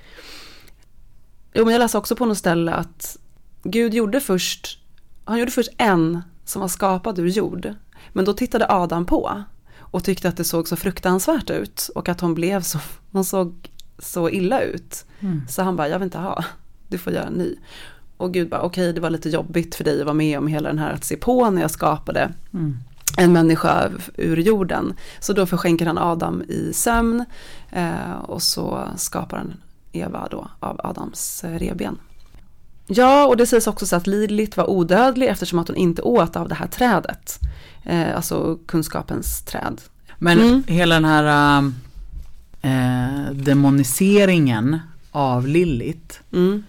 Jo, 1.56 1.64
men 1.64 1.72
jag 1.72 1.78
läste 1.78 1.98
också 1.98 2.16
på 2.16 2.26
något 2.26 2.38
ställe 2.38 2.72
att 2.72 3.16
Gud 3.62 3.94
gjorde 3.94 4.20
först, 4.20 4.78
han 5.24 5.38
gjorde 5.38 5.50
först 5.50 5.70
en 5.78 6.22
som 6.44 6.60
var 6.60 6.68
skapad 6.68 7.18
ur 7.18 7.28
jord. 7.28 7.74
Men 8.12 8.24
då 8.24 8.32
tittade 8.32 8.66
Adam 8.68 9.06
på 9.06 9.44
och 9.78 10.04
tyckte 10.04 10.28
att 10.28 10.36
det 10.36 10.44
såg 10.44 10.68
så 10.68 10.76
fruktansvärt 10.76 11.50
ut 11.50 11.90
och 11.94 12.08
att 12.08 12.20
hon 12.20 12.34
blev 12.34 12.62
så, 12.62 12.78
hon 13.12 13.24
såg 13.24 13.70
så 13.98 14.30
illa 14.30 14.60
ut. 14.60 15.04
Mm. 15.20 15.48
Så 15.48 15.62
han 15.62 15.76
bara, 15.76 15.88
jag 15.88 15.98
vill 15.98 16.04
inte 16.06 16.18
ha, 16.18 16.44
du 16.88 16.98
får 16.98 17.12
göra 17.12 17.26
en 17.26 17.32
ny. 17.32 17.56
Och 18.16 18.32
Gud 18.32 18.48
bara, 18.48 18.60
okej 18.62 18.84
okay, 18.84 18.92
det 18.92 19.00
var 19.00 19.10
lite 19.10 19.28
jobbigt 19.28 19.74
för 19.74 19.84
dig 19.84 20.00
att 20.00 20.06
vara 20.06 20.14
med 20.14 20.38
om 20.38 20.46
hela 20.46 20.68
den 20.68 20.78
här 20.78 20.92
att 20.92 21.04
se 21.04 21.16
på 21.16 21.50
när 21.50 21.62
jag 21.62 21.70
skapade 21.70 22.32
mm. 22.52 22.76
en 23.18 23.32
människa 23.32 23.90
ur 24.16 24.36
jorden. 24.36 24.94
Så 25.20 25.32
då 25.32 25.46
förskänker 25.46 25.86
han 25.86 25.98
Adam 25.98 26.42
i 26.42 26.72
sömn 26.72 27.24
eh, 27.70 28.12
och 28.22 28.42
så 28.42 28.88
skapar 28.96 29.36
han 29.36 29.54
Eva 29.92 30.28
då 30.30 30.48
av 30.60 30.80
Adams 30.84 31.44
eh, 31.44 31.58
reben. 31.58 31.98
Ja, 32.86 33.26
och 33.26 33.36
det 33.36 33.46
sägs 33.46 33.66
också 33.66 33.86
så 33.86 33.96
att 33.96 34.06
Lilith 34.06 34.56
var 34.56 34.70
odödlig 34.70 35.28
eftersom 35.28 35.58
att 35.58 35.68
hon 35.68 35.76
inte 35.76 36.02
åt 36.02 36.36
av 36.36 36.48
det 36.48 36.54
här 36.54 36.66
trädet. 36.66 37.38
Eh, 37.82 38.16
alltså 38.16 38.58
kunskapens 38.66 39.42
träd. 39.42 39.80
Men 40.18 40.40
mm. 40.40 40.62
hela 40.66 40.94
den 40.94 41.04
här 41.04 41.58
äh, 42.62 43.32
demoniseringen 43.32 44.78
av 45.10 45.46
Lilith. 45.46 46.20
Mm. 46.32 46.64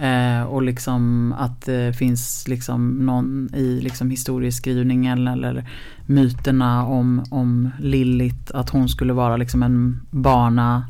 Eh, 0.00 0.42
och 0.42 0.62
liksom 0.62 1.34
att 1.38 1.62
det 1.62 1.96
finns 1.96 2.48
liksom 2.48 3.06
någon 3.06 3.48
i 3.54 3.80
liksom 3.80 4.10
historieskrivningen 4.10 5.28
eller 5.28 5.68
myterna 6.06 6.86
om, 6.86 7.24
om 7.30 7.70
Lilith. 7.80 8.56
Att 8.56 8.70
hon 8.70 8.88
skulle 8.88 9.12
vara 9.12 9.36
liksom 9.36 9.62
en 9.62 10.00
barna 10.10 10.86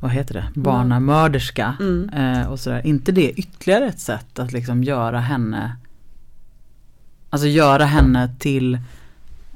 vad 0.00 0.10
heter 0.10 0.34
det, 0.34 0.60
barnamörderska 0.60 1.76
mm. 1.80 2.08
eh, 2.08 2.46
och 2.46 2.60
sådär. 2.60 2.86
inte 2.86 3.12
det 3.12 3.30
ytterligare 3.30 3.86
ett 3.86 4.00
sätt 4.00 4.38
att 4.38 4.52
liksom 4.52 4.84
göra 4.84 5.20
henne, 5.20 5.76
alltså 7.30 7.46
göra 7.46 7.84
henne 7.84 8.34
till 8.38 8.78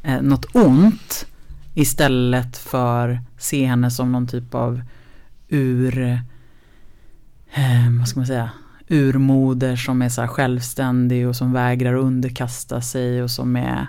eh, 0.03 0.23
något 0.23 0.45
ont 0.53 1.27
istället 1.75 2.57
för 2.57 3.21
se 3.39 3.67
henne 3.67 3.91
som 3.91 4.13
någon 4.13 4.27
typ 4.27 4.55
av 4.55 4.83
ur, 5.49 6.21
eh, 7.55 7.99
vad 7.99 8.09
ska 8.09 8.21
man 8.21 8.27
säga, 8.27 8.51
urmoder 8.89 9.77
som 9.77 10.03
är 10.03 10.09
så 10.09 10.21
här 10.21 10.29
självständig 10.29 11.29
och 11.29 11.37
som 11.37 11.53
vägrar 11.53 11.95
underkasta 11.95 12.81
sig 12.81 13.23
och 13.23 13.31
som 13.31 13.57
är 13.57 13.87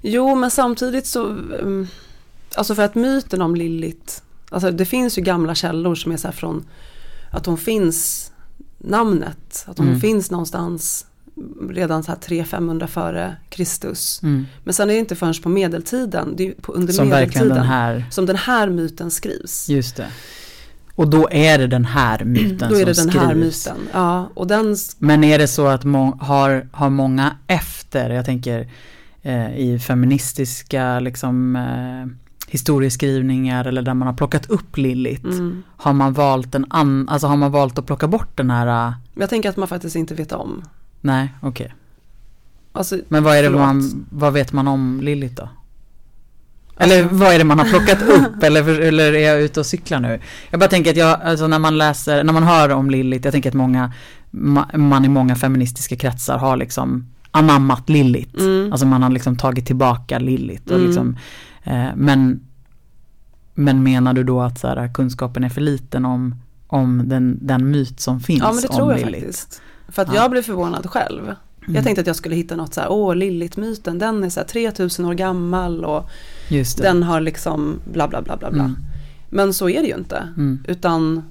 Jo 0.00 0.34
men 0.34 0.50
samtidigt 0.50 1.06
så 1.06 1.26
um 1.26 1.88
Alltså 2.54 2.74
för 2.74 2.82
att 2.82 2.94
myten 2.94 3.42
om 3.42 3.56
Lilith, 3.56 4.14
alltså 4.50 4.70
det 4.70 4.84
finns 4.84 5.18
ju 5.18 5.22
gamla 5.22 5.54
källor 5.54 5.94
som 5.94 6.12
är 6.12 6.16
så 6.16 6.28
här 6.28 6.32
från 6.32 6.64
att 7.30 7.46
hon 7.46 7.58
finns 7.58 8.32
namnet, 8.78 9.64
att 9.66 9.78
hon 9.78 9.88
mm. 9.88 10.00
finns 10.00 10.30
någonstans 10.30 11.06
redan 11.70 12.02
så 12.02 12.10
här 12.10 12.18
300-500 12.18 12.86
före 12.86 13.36
Kristus. 13.48 14.22
Mm. 14.22 14.46
Men 14.64 14.74
sen 14.74 14.90
är 14.90 14.94
det 14.94 15.00
inte 15.00 15.16
förrän 15.16 15.34
på 15.42 15.48
medeltiden, 15.48 16.34
det 16.36 16.48
är 16.48 16.52
på, 16.52 16.72
under 16.72 16.92
som 16.92 17.08
medeltiden, 17.08 17.48
den 17.48 17.66
här... 17.66 18.06
som 18.10 18.26
den 18.26 18.36
här 18.36 18.68
myten 18.68 19.10
skrivs. 19.10 19.68
Just 19.68 19.96
det. 19.96 20.08
Och 20.98 21.08
då 21.10 21.28
är 21.30 21.58
det 21.58 21.66
den 21.66 21.84
här 21.84 22.24
myten 22.24 22.70
Då 22.72 22.76
är 22.78 22.86
det 22.86 22.94
som 22.94 23.06
den 23.06 23.18
här 23.18 23.30
skrivs. 23.34 23.66
myten. 23.66 23.88
Ja, 23.92 24.28
och 24.34 24.46
den, 24.46 24.76
Men 24.98 25.24
är 25.24 25.38
det 25.38 25.48
så 25.48 25.66
att 25.66 25.84
har, 26.20 26.68
har 26.72 26.90
många 26.90 27.36
efter, 27.46 28.10
jag 28.10 28.24
tänker 28.24 28.68
eh, 29.22 29.56
i 29.58 29.78
feministiska 29.78 31.00
liksom, 31.00 31.56
eh, 31.56 32.06
historieskrivningar 32.50 33.64
eller 33.64 33.82
där 33.82 33.94
man 33.94 34.08
har 34.08 34.14
plockat 34.14 34.46
upp 34.50 34.76
Lilith. 34.76 35.24
mm. 35.24 35.62
Har 35.76 35.92
man 35.92 36.12
valt 36.12 36.54
en 36.54 36.66
an, 36.70 37.08
alltså 37.08 37.26
har 37.26 37.36
man 37.36 37.50
valt 37.52 37.78
att 37.78 37.86
plocka 37.86 38.08
bort 38.08 38.36
den 38.36 38.50
här, 38.50 38.88
eh, 38.88 38.92
Jag 39.14 39.30
tänker 39.30 39.48
att 39.48 39.56
man 39.56 39.68
faktiskt 39.68 39.96
inte 39.96 40.14
vet 40.14 40.32
om. 40.32 40.62
nej 41.00 41.28
okej. 41.40 41.74
Alltså, 42.72 42.98
Men 43.08 43.24
vad 43.24 43.36
är 43.36 43.42
det 43.42 43.48
Förlåt. 43.48 43.60
man, 43.60 44.06
vad 44.10 44.32
vet 44.32 44.52
man 44.52 44.68
om 44.68 45.00
Lilith 45.02 45.34
då? 45.34 45.48
Eller 46.78 47.02
vad 47.04 47.34
är 47.34 47.38
det 47.38 47.44
man 47.44 47.58
har 47.58 47.66
plockat 47.66 48.02
upp 48.02 48.42
eller, 48.42 48.80
eller 48.80 49.12
är 49.12 49.18
jag 49.32 49.42
ute 49.42 49.60
och 49.60 49.66
cyklar 49.66 50.00
nu? 50.00 50.20
Jag 50.50 50.60
bara 50.60 50.70
tänker 50.70 50.90
att 50.90 50.96
jag, 50.96 51.20
alltså 51.22 51.46
när 51.46 51.58
man 51.58 51.78
läser, 51.78 52.24
när 52.24 52.32
man 52.32 52.42
hör 52.42 52.68
om 52.68 52.90
Lilith, 52.90 53.26
jag 53.26 53.32
tänker 53.32 53.48
att 53.50 53.54
många, 53.54 53.92
ma- 54.30 54.76
man 54.76 55.04
i 55.04 55.08
många 55.08 55.36
feministiska 55.36 55.96
kretsar 55.96 56.38
har 56.38 56.56
liksom 56.56 57.06
anammat 57.30 57.88
Lilith. 57.88 58.40
mm. 58.40 58.72
Alltså 58.72 58.86
man 58.86 59.02
har 59.02 59.10
liksom 59.10 59.36
tagit 59.36 59.66
tillbaka 59.66 60.16
och 60.16 60.22
Mm. 60.22 60.86
liksom, 60.86 61.16
eh, 61.64 61.86
men, 61.96 62.40
men 63.54 63.82
menar 63.82 64.12
du 64.14 64.24
då 64.24 64.40
att 64.40 64.58
så 64.58 64.68
här, 64.68 64.94
kunskapen 64.94 65.44
är 65.44 65.48
för 65.48 65.60
liten 65.60 66.04
om, 66.04 66.34
om 66.66 67.02
den, 67.08 67.38
den 67.42 67.70
myt 67.70 68.00
som 68.00 68.20
finns 68.20 68.40
ja 68.42 68.52
men 68.52 68.62
det 68.62 68.68
om 68.68 68.76
tror 68.76 68.92
jag 68.92 69.00
Lilith? 69.00 69.24
faktiskt. 69.26 69.62
För 69.88 70.02
att 70.02 70.08
Ja. 70.08 70.14
jag 70.14 70.30
blev 70.30 70.42
förvånad 70.42 70.86
själv. 70.90 71.34
Mm. 71.68 71.76
Jag 71.76 71.84
tänkte 71.84 72.00
att 72.00 72.06
jag 72.06 72.16
skulle 72.16 72.36
hitta 72.36 72.56
något 72.56 72.74
så 72.74 72.80
här, 72.80 72.90
åh 72.90 73.16
Lilith-myten, 73.16 73.98
den 73.98 74.24
är 74.24 74.30
så 74.30 74.40
här 74.40 74.46
3000 74.46 75.04
år 75.04 75.14
gammal 75.14 75.84
och 75.84 76.10
den 76.76 77.02
har 77.02 77.20
liksom 77.20 77.80
bla 77.92 78.08
bla 78.08 78.22
bla 78.22 78.36
bla 78.36 78.50
bla. 78.50 78.64
Mm. 78.64 78.76
Men 79.28 79.54
så 79.54 79.68
är 79.68 79.82
det 79.82 79.88
ju 79.88 79.94
inte. 79.94 80.28
Mm. 80.36 80.64
Utan, 80.68 81.22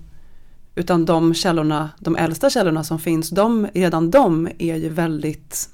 utan 0.76 1.06
de 1.06 1.34
källorna, 1.34 1.90
de 2.00 2.16
äldsta 2.16 2.50
källorna 2.50 2.84
som 2.84 3.00
finns, 3.00 3.30
de, 3.30 3.68
redan 3.74 4.12
de 4.12 4.50
är 4.58 4.76
ju 4.76 4.90
väldigt, 4.90 5.70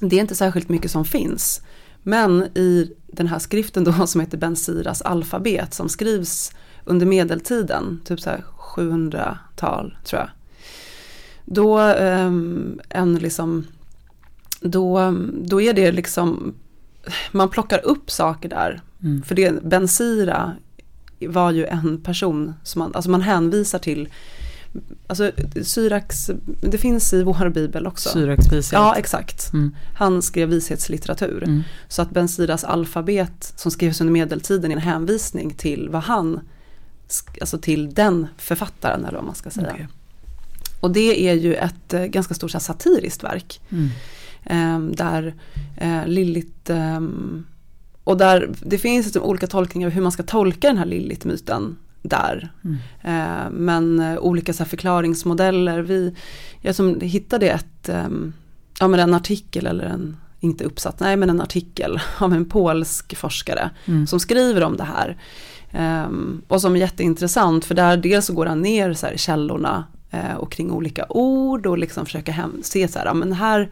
det 0.00 0.16
är 0.16 0.20
inte 0.20 0.34
särskilt 0.34 0.68
mycket 0.68 0.90
som 0.90 1.04
finns. 1.04 1.62
Men 2.02 2.42
i 2.42 2.92
den 3.06 3.26
här 3.26 3.38
skriften 3.38 3.84
då 3.84 3.92
som 4.06 4.20
heter 4.20 4.38
Ben 4.38 4.56
Siras 4.56 5.02
alfabet 5.02 5.74
som 5.74 5.88
skrivs 5.88 6.52
under 6.84 7.06
medeltiden, 7.06 8.00
typ 8.04 8.20
så 8.20 8.30
här 8.30 8.44
700-tal 8.58 9.96
tror 10.04 10.20
jag. 10.20 10.30
Då, 11.52 11.78
ehm, 11.78 12.80
en 12.88 13.14
liksom, 13.14 13.66
då, 14.60 15.14
då 15.42 15.60
är 15.60 15.72
det 15.72 15.92
liksom, 15.92 16.54
man 17.32 17.48
plockar 17.48 17.86
upp 17.86 18.10
saker 18.10 18.48
där 18.48 18.82
Mm. 19.02 19.22
för 19.22 19.34
det, 19.34 19.62
Ben 19.64 19.88
Sira 19.88 20.52
var 21.20 21.50
ju 21.50 21.66
en 21.66 22.00
person 22.00 22.54
som 22.62 22.78
man, 22.78 22.94
alltså 22.94 23.10
man 23.10 23.22
hänvisar 23.22 23.78
till, 23.78 24.08
alltså 25.06 25.32
Syrax, 25.62 26.30
det 26.60 26.78
finns 26.78 27.12
i 27.12 27.22
vår 27.22 27.48
bibel 27.48 27.86
också. 27.86 28.08
Syrax 28.08 28.44
speciellt. 28.44 28.72
Ja, 28.72 28.96
exakt. 28.96 29.52
Mm. 29.52 29.74
Han 29.94 30.22
skrev 30.22 30.48
visshetslitteratur. 30.48 31.42
Mm. 31.42 31.62
Så 31.88 32.02
att 32.02 32.10
Ben 32.10 32.28
Siras 32.28 32.64
alfabet 32.64 33.52
som 33.56 33.70
skrevs 33.70 34.00
under 34.00 34.12
medeltiden 34.12 34.70
är 34.70 34.76
en 34.76 34.82
hänvisning 34.82 35.50
till 35.50 35.88
vad 35.88 36.02
han, 36.02 36.40
alltså 37.40 37.58
till 37.58 37.94
den 37.94 38.26
författaren 38.36 39.04
eller 39.04 39.16
vad 39.18 39.26
man 39.26 39.34
ska 39.34 39.50
säga. 39.50 39.70
Okej. 39.72 39.88
Och 40.80 40.90
det 40.90 41.28
är 41.28 41.34
ju 41.34 41.54
ett 41.54 41.94
eh, 41.94 42.04
ganska 42.04 42.34
stort 42.34 42.52
här, 42.52 42.60
satiriskt 42.60 43.24
verk. 43.24 43.60
Mm. 43.70 43.88
Ehm, 44.44 44.94
där 44.94 45.34
eh, 45.76 46.06
Lilith, 46.06 46.72
ehm, 46.72 47.46
och 48.04 48.16
där 48.16 48.50
det 48.62 48.78
finns 48.78 49.06
liksom 49.06 49.22
olika 49.22 49.46
tolkningar 49.46 49.88
av 49.88 49.92
hur 49.92 50.02
man 50.02 50.12
ska 50.12 50.22
tolka 50.22 50.68
den 50.68 50.78
här 50.78 50.86
Lilith-myten 50.86 51.76
där. 52.02 52.52
Mm. 52.64 52.76
Eh, 53.02 53.50
men 53.50 54.00
eh, 54.00 54.18
olika 54.18 54.52
så 54.52 54.62
här, 54.62 54.68
förklaringsmodeller. 54.68 55.80
Vi, 55.80 56.14
jag 56.60 56.74
som 56.74 57.00
hittade 57.00 57.50
ett, 57.50 57.88
ehm, 57.88 58.32
ja 58.80 58.88
men 58.88 59.00
en 59.00 59.14
artikel 59.14 59.66
eller 59.66 59.84
en, 59.84 60.16
inte 60.40 60.64
uppsatt, 60.64 61.00
nej 61.00 61.16
men 61.16 61.30
en 61.30 61.40
artikel 61.40 62.00
av 62.18 62.32
en 62.32 62.44
polsk 62.44 63.16
forskare 63.16 63.70
Mm. 63.86 64.06
som 64.06 64.20
skriver 64.20 64.62
om 64.62 64.76
det 64.76 64.84
här. 64.84 65.16
Ehm, 65.72 66.42
och 66.48 66.60
som 66.60 66.74
är 66.76 66.80
jätteintressant 66.80 67.64
för 67.64 67.74
där 67.74 67.96
dels 67.96 68.26
så 68.26 68.32
går 68.32 68.46
han 68.46 68.62
ner 68.62 68.94
så 68.94 69.06
här, 69.06 69.16
källorna 69.16 69.76
eh, 69.78 69.99
Eh, 70.10 70.34
och 70.34 70.52
kring 70.52 70.70
olika 70.70 71.06
ord 71.08 71.66
och 71.66 71.78
liksom 71.78 72.04
försöka 72.04 72.32
hem, 72.32 72.62
se 72.62 72.88
så 72.88 72.98
här, 72.98 73.06
ja, 73.06 73.14
men 73.14 73.32
här 73.32 73.70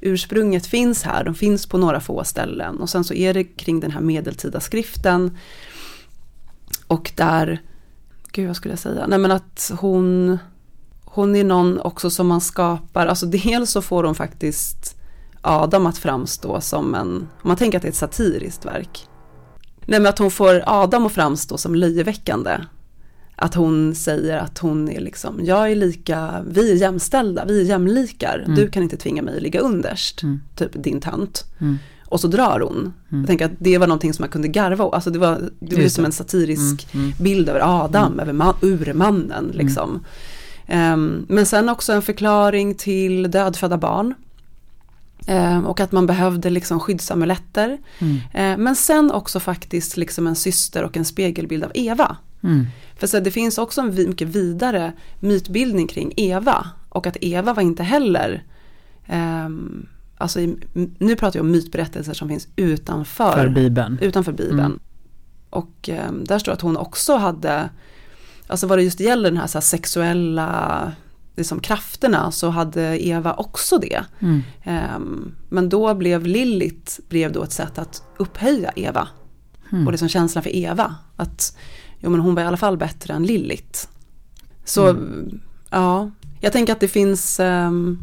ursprunget 0.00 0.66
finns 0.66 1.02
här, 1.02 1.24
de 1.24 1.34
finns 1.34 1.66
på 1.66 1.78
några 1.78 2.00
få 2.00 2.24
ställen 2.24 2.80
och 2.80 2.90
sen 2.90 3.04
så 3.04 3.14
är 3.14 3.34
det 3.34 3.44
kring 3.44 3.80
den 3.80 3.90
här 3.90 4.00
medeltida 4.00 4.60
skriften 4.60 5.38
och 6.86 7.12
där, 7.16 7.62
gud 8.32 8.46
vad 8.46 8.56
skulle 8.56 8.72
jag 8.72 8.78
säga, 8.78 9.06
nej 9.06 9.18
men 9.18 9.30
att 9.30 9.70
hon, 9.80 10.38
hon 11.04 11.36
är 11.36 11.44
någon 11.44 11.80
också 11.80 12.10
som 12.10 12.26
man 12.26 12.40
skapar, 12.40 13.06
alltså 13.06 13.26
dels 13.26 13.70
så 13.70 13.82
får 13.82 14.04
hon 14.04 14.14
faktiskt 14.14 14.96
Adam 15.40 15.86
att 15.86 15.98
framstå 15.98 16.60
som 16.60 16.94
en, 16.94 17.16
om 17.16 17.48
man 17.48 17.56
tänker 17.56 17.78
att 17.78 17.82
det 17.82 17.88
är 17.88 17.92
ett 17.92 17.96
satiriskt 17.96 18.64
verk. 18.64 19.06
Nej 19.86 20.00
men 20.00 20.06
att 20.06 20.18
hon 20.18 20.30
får 20.30 20.62
Adam 20.66 21.06
att 21.06 21.12
framstå 21.12 21.58
som 21.58 21.74
löjeväckande. 21.74 22.58
Att 23.42 23.54
hon 23.54 23.94
säger 23.94 24.38
att 24.38 24.58
hon 24.58 24.88
är 24.88 25.00
liksom, 25.00 25.40
jag 25.44 25.70
är 25.70 25.76
lika, 25.76 26.44
vi 26.50 26.70
är 26.72 26.74
jämställda, 26.76 27.44
vi 27.44 27.60
är 27.60 27.64
jämlikar, 27.64 28.42
Mm. 28.44 28.54
du 28.56 28.68
kan 28.68 28.82
inte 28.82 28.96
tvinga 28.96 29.22
mig 29.22 29.36
att 29.36 29.42
ligga 29.42 29.60
underst, 29.60 30.22
Mm. 30.22 30.40
typ 30.56 30.70
din 30.74 31.00
tönt. 31.00 31.44
Mm. 31.60 31.78
Och 32.04 32.20
så 32.20 32.28
drar 32.28 32.60
hon. 32.60 32.76
Mm. 33.10 33.20
Jag 33.20 33.26
tänker 33.26 33.44
att 33.44 33.52
det 33.58 33.78
var 33.78 33.86
någonting 33.86 34.14
som 34.14 34.22
man 34.22 34.28
kunde 34.28 34.48
garva 34.48 34.84
åt. 34.84 34.94
alltså 34.94 35.10
det 35.10 35.18
var, 35.18 35.50
det 35.60 35.76
var 35.82 35.88
som 35.88 36.04
en 36.04 36.12
satirisk 36.12 36.86
Mm. 36.94 37.06
Mm. 37.06 37.16
bild 37.20 37.48
över 37.48 37.60
Adam, 37.84 38.20
över 38.20 38.32
man, 38.32 38.54
urmannen 38.62 39.50
liksom. 39.54 40.04
Ehm, 40.66 41.26
men 41.28 41.46
sen 41.46 41.68
också 41.68 41.92
en 41.92 42.02
förklaring 42.02 42.74
till 42.74 43.30
dödfödda 43.30 43.76
barn. 43.76 44.14
Ehm, 45.26 45.66
och 45.66 45.80
att 45.80 45.92
man 45.92 46.06
behövde 46.06 46.50
liksom 46.50 46.80
skyddsamuletter. 46.80 47.78
Ehm, 48.34 48.62
men 48.64 48.76
sen 48.76 49.10
också 49.10 49.40
faktiskt 49.40 49.96
liksom 49.96 50.26
en 50.26 50.36
syster 50.36 50.82
och 50.84 50.96
en 50.96 51.04
spegelbild 51.04 51.64
av 51.64 51.70
Eva. 51.74 52.16
Mm. 52.42 52.66
För 52.96 53.06
så 53.06 53.20
det 53.20 53.30
finns 53.30 53.58
också 53.58 53.80
en 53.80 53.94
mycket 53.94 54.28
vidare 54.28 54.92
mytbildning 55.20 55.86
kring 55.86 56.12
Eva. 56.16 56.66
Och 56.88 57.06
att 57.06 57.16
Eva 57.20 57.54
var 57.54 57.62
inte 57.62 57.82
heller, 57.82 58.44
ehm, 59.06 59.86
alltså 60.16 60.40
i, 60.40 60.56
nu 60.98 61.16
pratar 61.16 61.38
jag 61.38 61.44
om 61.44 61.50
mytberättelser 61.50 62.12
som 62.12 62.28
finns 62.28 62.48
utanför 62.56 63.32
För 63.32 63.48
Bibeln. 63.48 63.98
utanför 64.00 64.32
Bibeln. 64.32 64.60
Mm. 64.60 64.80
Och 65.50 65.88
eh, 65.88 66.12
där 66.12 66.38
står 66.38 66.52
att 66.52 66.60
hon 66.60 66.76
också 66.76 67.16
hade, 67.16 67.70
alltså 68.46 68.66
vad 68.66 68.78
det 68.78 68.82
just 68.82 69.00
gäller 69.00 69.30
den 69.30 69.38
här, 69.38 69.46
så 69.46 69.58
här 69.58 69.62
sexuella 69.62 70.92
liksom, 71.36 71.60
krafterna 71.60 72.30
så 72.30 72.48
hade 72.48 73.06
Eva 73.06 73.34
också 73.34 73.78
det. 73.78 74.04
Mm. 74.18 74.42
Ehm, 74.62 75.34
men 75.48 75.68
då 75.68 75.94
blev 75.94 76.26
Lilith 76.26 77.00
blev 77.08 77.32
då 77.32 77.42
ett 77.42 77.52
sätt 77.52 77.78
att 77.78 78.02
upphöja 78.18 78.72
Eva. 78.76 79.08
Mm. 79.72 79.86
Och 79.86 79.92
liksom 79.92 80.08
känslan 80.08 80.42
för 80.42 80.56
Eva. 80.56 80.94
Att 81.16 81.56
jo, 82.00 82.10
men 82.10 82.20
hon 82.20 82.34
var 82.34 82.42
i 82.42 82.46
alla 82.46 82.56
fall 82.56 82.76
bättre 82.76 83.14
än 83.14 83.22
Lilith. 83.26 83.86
Så 84.64 84.88
Mm. 84.88 85.40
ja, 85.70 86.10
jag 86.40 86.52
tänker 86.52 86.72
att 86.72 86.80
det 86.80 86.88
finns, 86.88 87.40
ehm, 87.40 87.98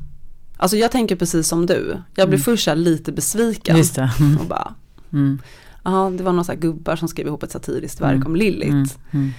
alltså 0.57 0.77
jag 0.77 0.91
tänker 0.91 1.15
precis 1.15 1.47
som 1.47 1.65
du. 1.65 1.97
Jag 2.15 2.27
blev 2.29 2.39
Mm. 2.39 2.43
först 2.43 2.67
lite 2.75 3.11
besviken. 3.11 3.77
Just 3.77 3.95
det. 3.95 4.11
Mm. 4.19 4.37
Och 4.37 4.45
bara, 4.45 4.73
Mm. 5.13 5.41
Ja, 5.83 6.11
det 6.17 6.23
var 6.23 6.31
några 6.31 6.43
så 6.43 6.53
gubbar 6.55 6.95
som 6.95 7.07
skrev 7.07 7.27
ihop 7.27 7.43
ett 7.43 7.51
satiriskt 7.51 8.01
verk 8.01 8.15
Mm. 8.15 8.27
om 8.27 8.35
Lilith. 8.35 8.93
Mm. 9.11 9.31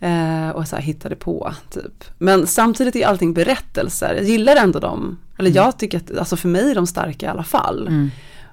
Eh, 0.00 0.50
och 0.50 0.68
så 0.68 0.76
här 0.76 0.82
hittade 0.82 1.16
på, 1.16 1.52
typ. 1.70 2.04
Men 2.18 2.46
samtidigt 2.46 2.96
är 2.96 3.06
allting 3.06 3.34
berättelser. 3.34 4.14
Jag 4.14 4.24
gillar 4.24 4.56
ändå 4.56 4.78
dem. 4.78 5.18
Eller 5.38 5.50
jag 5.50 5.78
tycker 5.78 5.98
att, 5.98 6.18
alltså 6.18 6.36
för 6.36 6.48
mig 6.48 6.70
är 6.70 6.74
de 6.74 6.86
starka 6.86 7.26
i 7.26 7.28
alla 7.28 7.42
fall. 7.44 8.08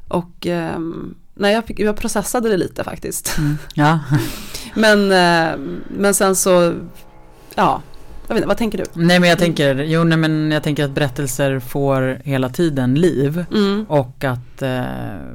Och 0.07 0.47
ehm, 0.47 1.15
nej, 1.33 1.53
jag, 1.53 1.65
fick, 1.65 1.79
jag 1.79 1.95
processade 1.95 2.49
det 2.49 2.57
lite 2.57 2.83
faktiskt. 2.83 3.37
Mm. 3.37 3.57
Ja. 3.73 3.99
Men, 4.75 5.11
eh, 5.11 5.57
men 5.89 6.13
sen 6.13 6.35
så, 6.35 6.73
ja, 7.55 7.81
jag 8.27 8.33
vet 8.35 8.41
inte, 8.41 8.47
vad 8.47 8.57
tänker 8.57 8.77
du? 8.77 8.83
Nej 8.93 9.19
men 9.19 9.29
jag 9.29 9.39
tänker, 9.39 9.75
jo 9.75 10.03
nej 10.03 10.17
men 10.17 10.51
jag 10.51 10.63
tänker 10.63 10.85
att 10.85 10.91
berättelser 10.91 11.59
får 11.59 12.21
hela 12.23 12.49
tiden 12.49 12.95
liv. 12.95 13.45
Mm. 13.53 13.85
Och 13.89 14.23
att 14.23 14.61
eh, 14.61 14.83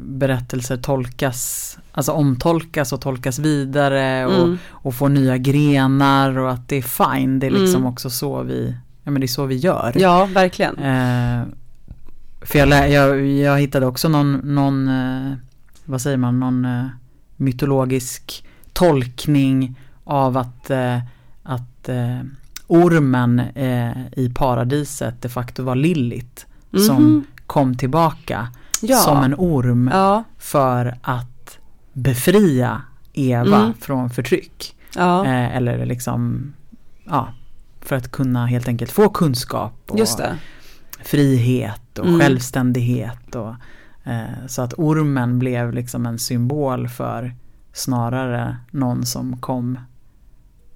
berättelser 0.00 0.76
tolkas, 0.76 1.78
alltså 1.92 2.12
omtolkas 2.12 2.92
och 2.92 3.00
tolkas 3.00 3.38
vidare 3.38 4.26
och, 4.26 4.32
Mm. 4.44 4.58
och 4.70 4.94
får 4.94 5.08
nya 5.08 5.36
grenar 5.38 6.38
och 6.38 6.50
att 6.52 6.68
det 6.68 6.76
är 6.76 6.82
fine. 7.16 7.38
Det 7.38 7.46
är 7.46 7.50
liksom 7.50 7.80
Mm. 7.80 7.92
också 7.92 8.10
så 8.10 8.42
vi, 8.42 8.74
ja 9.04 9.10
men 9.10 9.20
det 9.20 9.24
är 9.24 9.28
så 9.28 9.44
vi 9.46 9.56
gör. 9.56 9.92
Ja, 9.96 10.24
verkligen. 10.34 10.78
Eh, 10.78 11.42
för 12.42 12.58
jag, 12.58 12.90
jag, 12.90 13.26
jag 13.26 13.58
hittade 13.60 13.86
också 13.86 14.08
någon, 14.08 14.32
någon 14.54 14.88
eh, 14.88 15.32
vad 15.86 16.00
säger 16.00 16.16
man, 16.16 16.40
någon 16.40 16.64
eh, 16.64 16.86
mytologisk 17.36 18.44
tolkning 18.72 19.80
av 20.04 20.36
att, 20.36 20.70
eh, 20.70 20.98
att 21.42 21.88
eh, 21.88 22.18
ormen 22.66 23.38
eh, 23.40 23.92
i 24.12 24.32
paradiset 24.34 25.22
de 25.22 25.28
facto 25.28 25.62
var 25.62 25.74
Lilith 25.74 26.44
som 26.86 27.04
Mhm. 27.04 27.24
kom 27.46 27.76
tillbaka 27.76 28.48
ja. 28.82 28.96
som 28.96 29.22
en 29.24 29.34
orm 29.38 29.90
Ja, 29.92 30.24
för 30.38 30.98
att 31.02 31.58
befria 31.92 32.82
Eva 33.12 33.56
Mm. 33.60 33.74
från 33.80 34.10
förtryck. 34.10 34.76
ja. 34.96 35.24
Eh, 35.26 35.56
eller 35.56 35.86
liksom 35.86 36.52
ja, 37.04 37.28
för 37.80 37.96
att 37.96 38.10
kunna 38.10 38.46
helt 38.46 38.68
enkelt 38.68 38.90
få 38.92 39.08
kunskap 39.08 39.74
och 39.88 39.98
frihet 41.04 41.98
och 41.98 42.06
Mm. 42.06 42.20
självständighet. 42.20 43.34
Och, 43.34 43.54
så 44.46 44.62
att 44.62 44.74
ormen 44.76 45.38
blev 45.38 45.72
liksom 45.72 46.06
en 46.06 46.18
symbol 46.18 46.88
för 46.88 47.34
snarare 47.72 48.56
någon 48.70 49.06
som 49.06 49.36
kom 49.38 49.78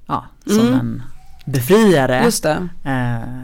ja, 0.07 0.25
som 0.47 0.61
Mm. 0.66 0.75
en 0.81 1.03
befriare. 1.47 2.25
Just 2.25 2.43
det. 2.43 2.69
Eh, 2.85 3.43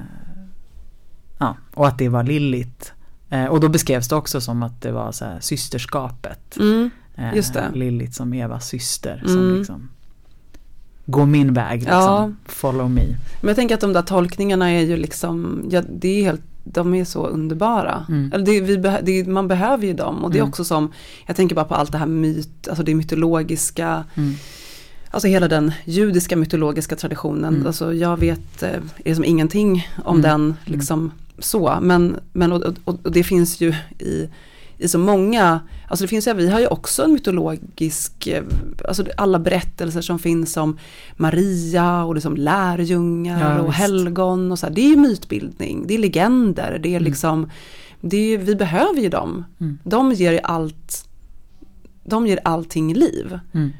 ja, 1.38 1.56
och 1.74 1.86
att 1.88 1.98
det 1.98 2.08
var 2.08 2.22
Lillit. 2.24 2.92
Eh, 3.30 3.44
och 3.44 3.60
då 3.60 3.68
beskrevs 3.68 4.08
det 4.08 4.16
också 4.16 4.40
som 4.40 4.62
att 4.62 4.80
det 4.82 4.92
var 4.92 5.12
så 5.12 5.24
här, 5.24 5.40
systerskapet. 5.40 6.56
Mm. 6.56 6.90
Eh, 7.14 7.34
Just 7.34 7.54
det. 7.54 7.70
Lillit 7.74 8.14
som 8.14 8.32
Evas 8.32 8.68
syster. 8.68 9.22
Som 9.26 9.38
Mm. 9.38 9.58
liksom 9.58 9.88
Gå 11.08 11.26
min 11.26 11.52
väg 11.54 11.78
liksom. 11.80 11.98
Ja. 11.98 12.32
Follow 12.44 12.90
me. 12.90 13.02
Men 13.40 13.48
jag 13.48 13.56
tänker 13.56 13.74
att 13.74 13.80
de 13.80 13.92
där 13.92 14.02
tolkningarna 14.02 14.70
är 14.70 14.80
ju 14.80 14.96
liksom, 14.96 15.64
ja, 15.70 15.82
det 15.90 16.08
är 16.08 16.22
helt, 16.24 16.42
de 16.72 16.94
är 16.94 17.04
så 17.04 17.26
underbara. 17.26 18.06
Mm. 18.08 18.32
Eller 18.34 18.44
det, 18.44 18.60
vi 18.60 18.76
det, 19.02 19.28
man 19.28 19.48
behöver 19.48 19.86
ju 19.86 19.92
dem 19.92 20.24
och 20.24 20.30
det 20.30 20.38
är 20.38 20.40
Mm. 20.40 20.48
också 20.48 20.64
som, 20.64 20.92
jag 21.26 21.36
tänker 21.36 21.54
bara 21.54 21.64
på 21.64 21.74
allt 21.74 21.92
det 21.92 21.98
här 21.98 22.06
myt, 22.06 22.68
alltså 22.68 22.82
det 22.84 22.94
mytologiska, 22.94 24.04
Mm. 24.14 24.34
alltså 25.10 25.28
hela 25.28 25.48
den 25.48 25.72
judiska 25.84 26.36
mytologiska 26.36 26.96
traditionen. 26.96 27.54
Mm. 27.54 27.66
Alltså 27.66 27.94
jag 27.94 28.16
vet 28.20 28.62
eh, 28.62 28.70
är 29.04 29.14
som 29.14 29.24
ingenting 29.24 29.88
om 30.04 30.16
Mm. 30.18 30.22
den 30.30 30.54
liksom 30.64 31.10
så, 31.38 31.78
men, 31.82 32.16
men 32.32 32.52
och, 32.52 32.62
och, 32.84 32.98
och 33.02 33.12
det 33.12 33.24
finns 33.24 33.60
ju 33.60 33.74
i 33.98 34.28
i 34.78 34.88
så 34.88 34.98
många, 34.98 35.60
alltså 35.88 36.04
det 36.04 36.08
finns 36.08 36.28
ju, 36.28 36.34
vi 36.34 36.50
har 36.50 36.60
ju 36.60 36.66
också 36.66 37.04
en 37.04 37.12
mytologisk, 37.12 38.26
eh, 38.26 38.42
alltså 38.88 39.04
alla 39.16 39.38
berättelser 39.38 40.00
som 40.00 40.18
finns 40.18 40.56
om 40.56 40.78
Maria 41.16 42.04
och 42.04 42.14
liksom 42.14 42.36
lärjungar 42.36 43.56
Ja, 43.56 43.62
och 43.62 43.72
helgon 43.72 44.52
och 44.52 44.58
så 44.58 44.66
här, 44.66 44.74
det 44.74 44.80
är 44.80 44.88
ju 44.90 44.96
mytbildning, 44.96 45.84
det 45.86 45.94
är 45.94 45.98
legender, 45.98 46.78
det 46.82 46.88
är 46.88 46.96
Mm. 46.96 47.04
liksom, 47.04 47.50
det 48.00 48.16
är, 48.34 48.38
vi 48.38 48.54
behöver 48.56 49.00
ju 49.00 49.08
dem. 49.08 49.44
Mm. 49.60 49.78
De 49.84 50.12
ger 50.12 50.40
allt, 50.44 51.08
de 52.04 52.26
ger 52.26 52.40
allting 52.44 52.94
liv. 52.94 53.38
Mm. 53.54 53.70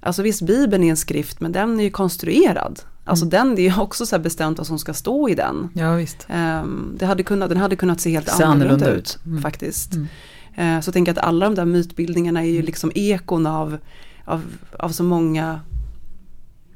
Alltså 0.00 0.22
visst, 0.22 0.42
Bibeln 0.42 0.84
är 0.84 0.90
en 0.90 0.96
skrift 0.96 1.40
men 1.40 1.52
den 1.52 1.80
är 1.80 1.84
ju 1.84 1.90
konstruerad. 1.90 2.80
Alltså 3.04 3.24
Mm. 3.24 3.30
den, 3.30 3.54
det 3.56 3.62
är 3.62 3.70
ju 3.74 3.80
också 3.80 4.06
så 4.06 4.18
bestämt 4.18 4.58
vad 4.58 4.66
som 4.66 4.78
ska 4.78 4.94
stå 4.94 5.28
i 5.28 5.34
den. 5.34 5.68
Ja 5.74 5.94
visst. 5.94 6.26
Ehm, 6.28 6.94
det 6.98 7.06
hade 7.06 7.22
kunnat, 7.22 7.48
den 7.48 7.58
hade 7.58 7.76
kunnat 7.76 8.00
se 8.00 8.10
helt 8.10 8.28
Se 8.28 8.44
annorlunda, 8.44 8.64
annorlunda 8.74 8.90
ut, 8.90 8.98
ut. 8.98 9.26
Mm. 9.26 9.42
faktiskt. 9.42 9.94
Mm. 9.94 10.06
Eh, 10.58 10.80
så 10.80 10.88
jag 10.88 10.92
tänker 10.94 11.12
att 11.12 11.18
alla 11.18 11.46
de 11.46 11.54
där 11.54 11.64
mytbildningarna 11.64 12.40
är 12.44 12.50
ju 12.50 12.62
liksom 12.62 12.92
ekon 12.94 13.46
av, 13.46 13.78
av, 14.24 14.42
av 14.78 14.88
så 14.88 15.04
många, 15.04 15.60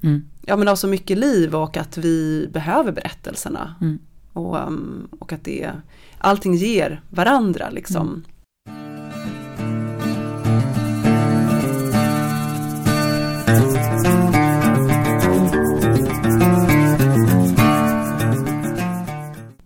Mm. 0.05 0.25
ja 0.47 0.57
men 0.57 0.69
av 0.69 0.77
så 0.77 0.89
mycket 0.89 1.19
liv 1.19 1.55
och 1.55 1.77
att 1.77 1.99
vi 1.99 2.49
behöver 2.53 2.93
berättelserna. 2.93 3.75
Mm. 3.81 3.99
Och, 4.33 4.67
um, 4.67 5.09
och 5.19 5.33
att 5.33 5.45
det, 5.45 5.71
allting 6.19 6.55
ger 6.55 7.03
varandra 7.11 7.71
liksom. 7.71 8.09
Mm. 8.09 8.25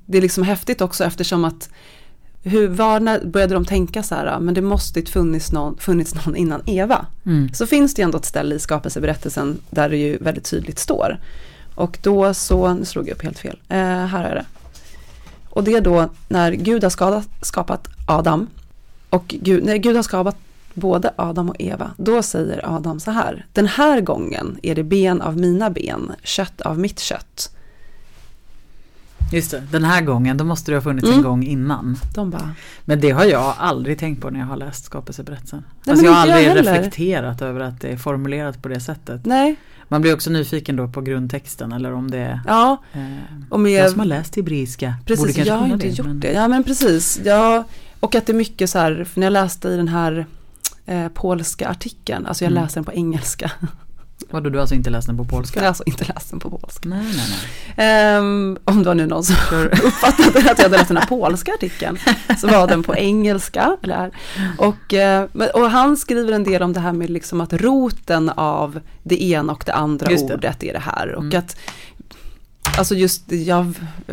Det 0.06 0.18
är 0.18 0.22
liksom 0.22 0.44
häftigt 0.44 0.80
också 0.80 1.04
eftersom 1.04 1.44
att 1.44 1.70
hur, 2.46 2.68
var 2.68 3.00
när 3.00 3.24
började 3.24 3.54
de 3.54 3.64
tänka 3.64 4.02
så 4.02 4.14
här, 4.14 4.40
men 4.40 4.54
det 4.54 4.62
måste 4.62 5.02
funnits 5.02 5.52
någon, 5.52 5.76
funnits 5.78 6.14
någon 6.14 6.36
innan 6.36 6.62
Eva. 6.66 7.06
Mm. 7.26 7.54
Så 7.54 7.66
finns 7.66 7.94
det 7.94 8.02
ju 8.02 8.04
ändå 8.04 8.18
ett 8.18 8.24
ställe 8.24 8.54
i 8.54 8.58
skapelseberättelsen 8.58 9.58
där 9.70 9.88
det 9.88 9.96
ju 9.96 10.16
väldigt 10.16 10.44
tydligt 10.44 10.78
står. 10.78 11.18
Och 11.74 11.98
då 12.02 12.34
så, 12.34 12.74
nu 12.74 12.84
slog 12.84 13.08
jag 13.08 13.14
upp 13.14 13.22
helt 13.22 13.38
fel, 13.38 13.58
eh, 13.68 13.78
här 13.78 14.24
är 14.24 14.34
det. 14.34 14.44
Och 15.50 15.64
det 15.64 15.74
är 15.74 15.80
då 15.80 16.08
när 16.28 16.52
Gud 16.52 16.82
har 16.82 16.90
skadat, 16.90 17.28
skapat 17.42 17.88
Adam 18.06 18.46
och 19.10 19.34
Gud, 19.40 19.64
när 19.64 19.76
Gud 19.76 19.96
har 19.96 20.02
skapat 20.02 20.36
både 20.74 21.10
Adam 21.16 21.50
och 21.50 21.56
Eva, 21.58 21.90
då 21.96 22.22
säger 22.22 22.76
Adam 22.76 23.00
så 23.00 23.10
här, 23.10 23.46
den 23.52 23.66
här 23.66 24.00
gången 24.00 24.58
är 24.62 24.74
det 24.74 24.82
ben 24.82 25.22
av 25.22 25.36
mina 25.36 25.70
ben, 25.70 26.12
kött 26.22 26.60
av 26.60 26.78
mitt 26.78 27.00
kött. 27.00 27.55
Just 29.32 29.50
det, 29.50 29.62
den 29.72 29.84
här 29.84 30.00
gången, 30.00 30.36
då 30.36 30.44
måste 30.44 30.70
det 30.72 30.76
ha 30.76 30.82
funnits 30.82 31.06
Mm. 31.06 31.18
en 31.18 31.24
gång 31.24 31.44
innan. 31.44 31.96
De 32.14 32.30
bara, 32.30 32.50
Men 32.84 33.00
det 33.00 33.10
har 33.10 33.24
jag 33.24 33.54
aldrig 33.58 33.98
tänkt 33.98 34.20
på 34.22 34.30
när 34.30 34.40
jag 34.40 34.46
har 34.46 34.56
läst 34.56 34.84
skapelseberättelsen. 34.84 35.62
Nej, 35.84 35.90
alltså 35.92 36.06
jag 36.06 36.12
har 36.12 36.26
jag 36.26 36.36
aldrig 36.36 36.48
heller. 36.56 36.72
reflekterat 36.74 37.42
över 37.42 37.60
att 37.60 37.80
det 37.80 37.88
är 37.88 37.96
formulerat 37.96 38.62
på 38.62 38.68
det 38.68 38.80
sättet. 38.80 39.24
nej, 39.26 39.56
Man 39.88 40.00
blir 40.02 40.14
också 40.14 40.30
nyfiken 40.30 40.76
då 40.76 40.88
på 40.88 41.00
grundtexten 41.00 41.72
eller 41.72 41.92
om 41.92 42.10
det 42.10 42.18
är 42.18 42.40
ja, 42.46 42.82
eh, 42.92 43.00
och 43.50 43.60
med, 43.60 43.72
jag 43.72 43.90
som 43.90 43.98
har 44.00 44.06
läst 44.06 44.36
hebreiska. 44.36 44.94
Precis, 45.06 45.36
jag 45.36 45.54
har 45.56 45.66
inte 45.66 45.86
det, 45.86 45.92
gjort 45.98 46.06
men- 46.06 46.20
det. 46.20 46.32
Ja 46.32 46.48
men 46.48 46.64
precis. 46.64 47.20
Ja, 47.24 47.64
och 48.00 48.14
att 48.14 48.26
det 48.26 48.32
är 48.32 48.34
mycket 48.34 48.70
så 48.70 48.78
här, 48.78 49.04
för 49.04 49.20
när 49.20 49.26
jag 49.26 49.32
läste 49.32 49.68
i 49.68 49.76
den 49.76 49.88
här 49.88 50.26
eh, 50.86 51.08
polska 51.08 51.68
artikeln, 51.68 52.26
alltså 52.26 52.44
jag 52.44 52.50
Mm. 52.52 52.62
läser 52.62 52.74
den 52.74 52.84
på 52.84 52.92
engelska. 52.92 53.50
Vadå, 54.30 54.50
du 54.50 54.56
har 54.58 54.60
alltså 54.60 54.74
inte 54.74 54.90
läst 54.90 55.06
den 55.06 55.16
på 55.16 55.22
Jag 55.22 55.32
har 55.32 55.38
polska? 55.38 55.68
alltså 55.68 55.82
inte 55.86 56.04
läst 56.04 56.30
den 56.30 56.40
på 56.40 56.50
polska. 56.50 56.88
Nej, 56.88 57.04
nej, 57.04 57.26
nej. 57.76 57.86
Ehm, 57.88 58.58
om 58.64 58.78
det 58.82 58.88
var 58.88 58.94
nu 58.94 59.06
någon 59.06 59.24
som 59.24 59.36
uppfattade 59.84 60.50
att 60.50 60.58
jag 60.58 60.64
hade 60.64 60.76
läst 60.76 60.88
den 60.88 60.96
här 60.96 61.06
polska 61.06 61.52
artikeln, 61.54 61.98
så 62.40 62.46
var 62.48 62.68
den 62.68 62.82
på 62.82 62.96
engelska. 62.96 63.76
Eller, 63.82 64.10
och, 64.58 64.94
eh, 64.94 65.24
och 65.54 65.70
han 65.70 65.96
skriver 65.96 66.32
en 66.32 66.44
del 66.44 66.62
om 66.62 66.72
det 66.72 66.80
här 66.80 66.92
med 66.92 67.10
liksom 67.10 67.40
att 67.40 67.52
roten 67.52 68.28
av 68.30 68.80
det 69.02 69.22
ena 69.22 69.52
och 69.52 69.62
det 69.66 69.72
andra 69.74 70.06
det. 70.06 70.18
ordet 70.22 70.62
är 70.62 70.72
det 70.72 70.78
här. 70.78 71.14
Och 71.14 71.22
Mm. 71.24 71.38
att, 71.38 71.56
alltså 72.78 72.94
just, 72.94 73.32
jag, 73.32 73.72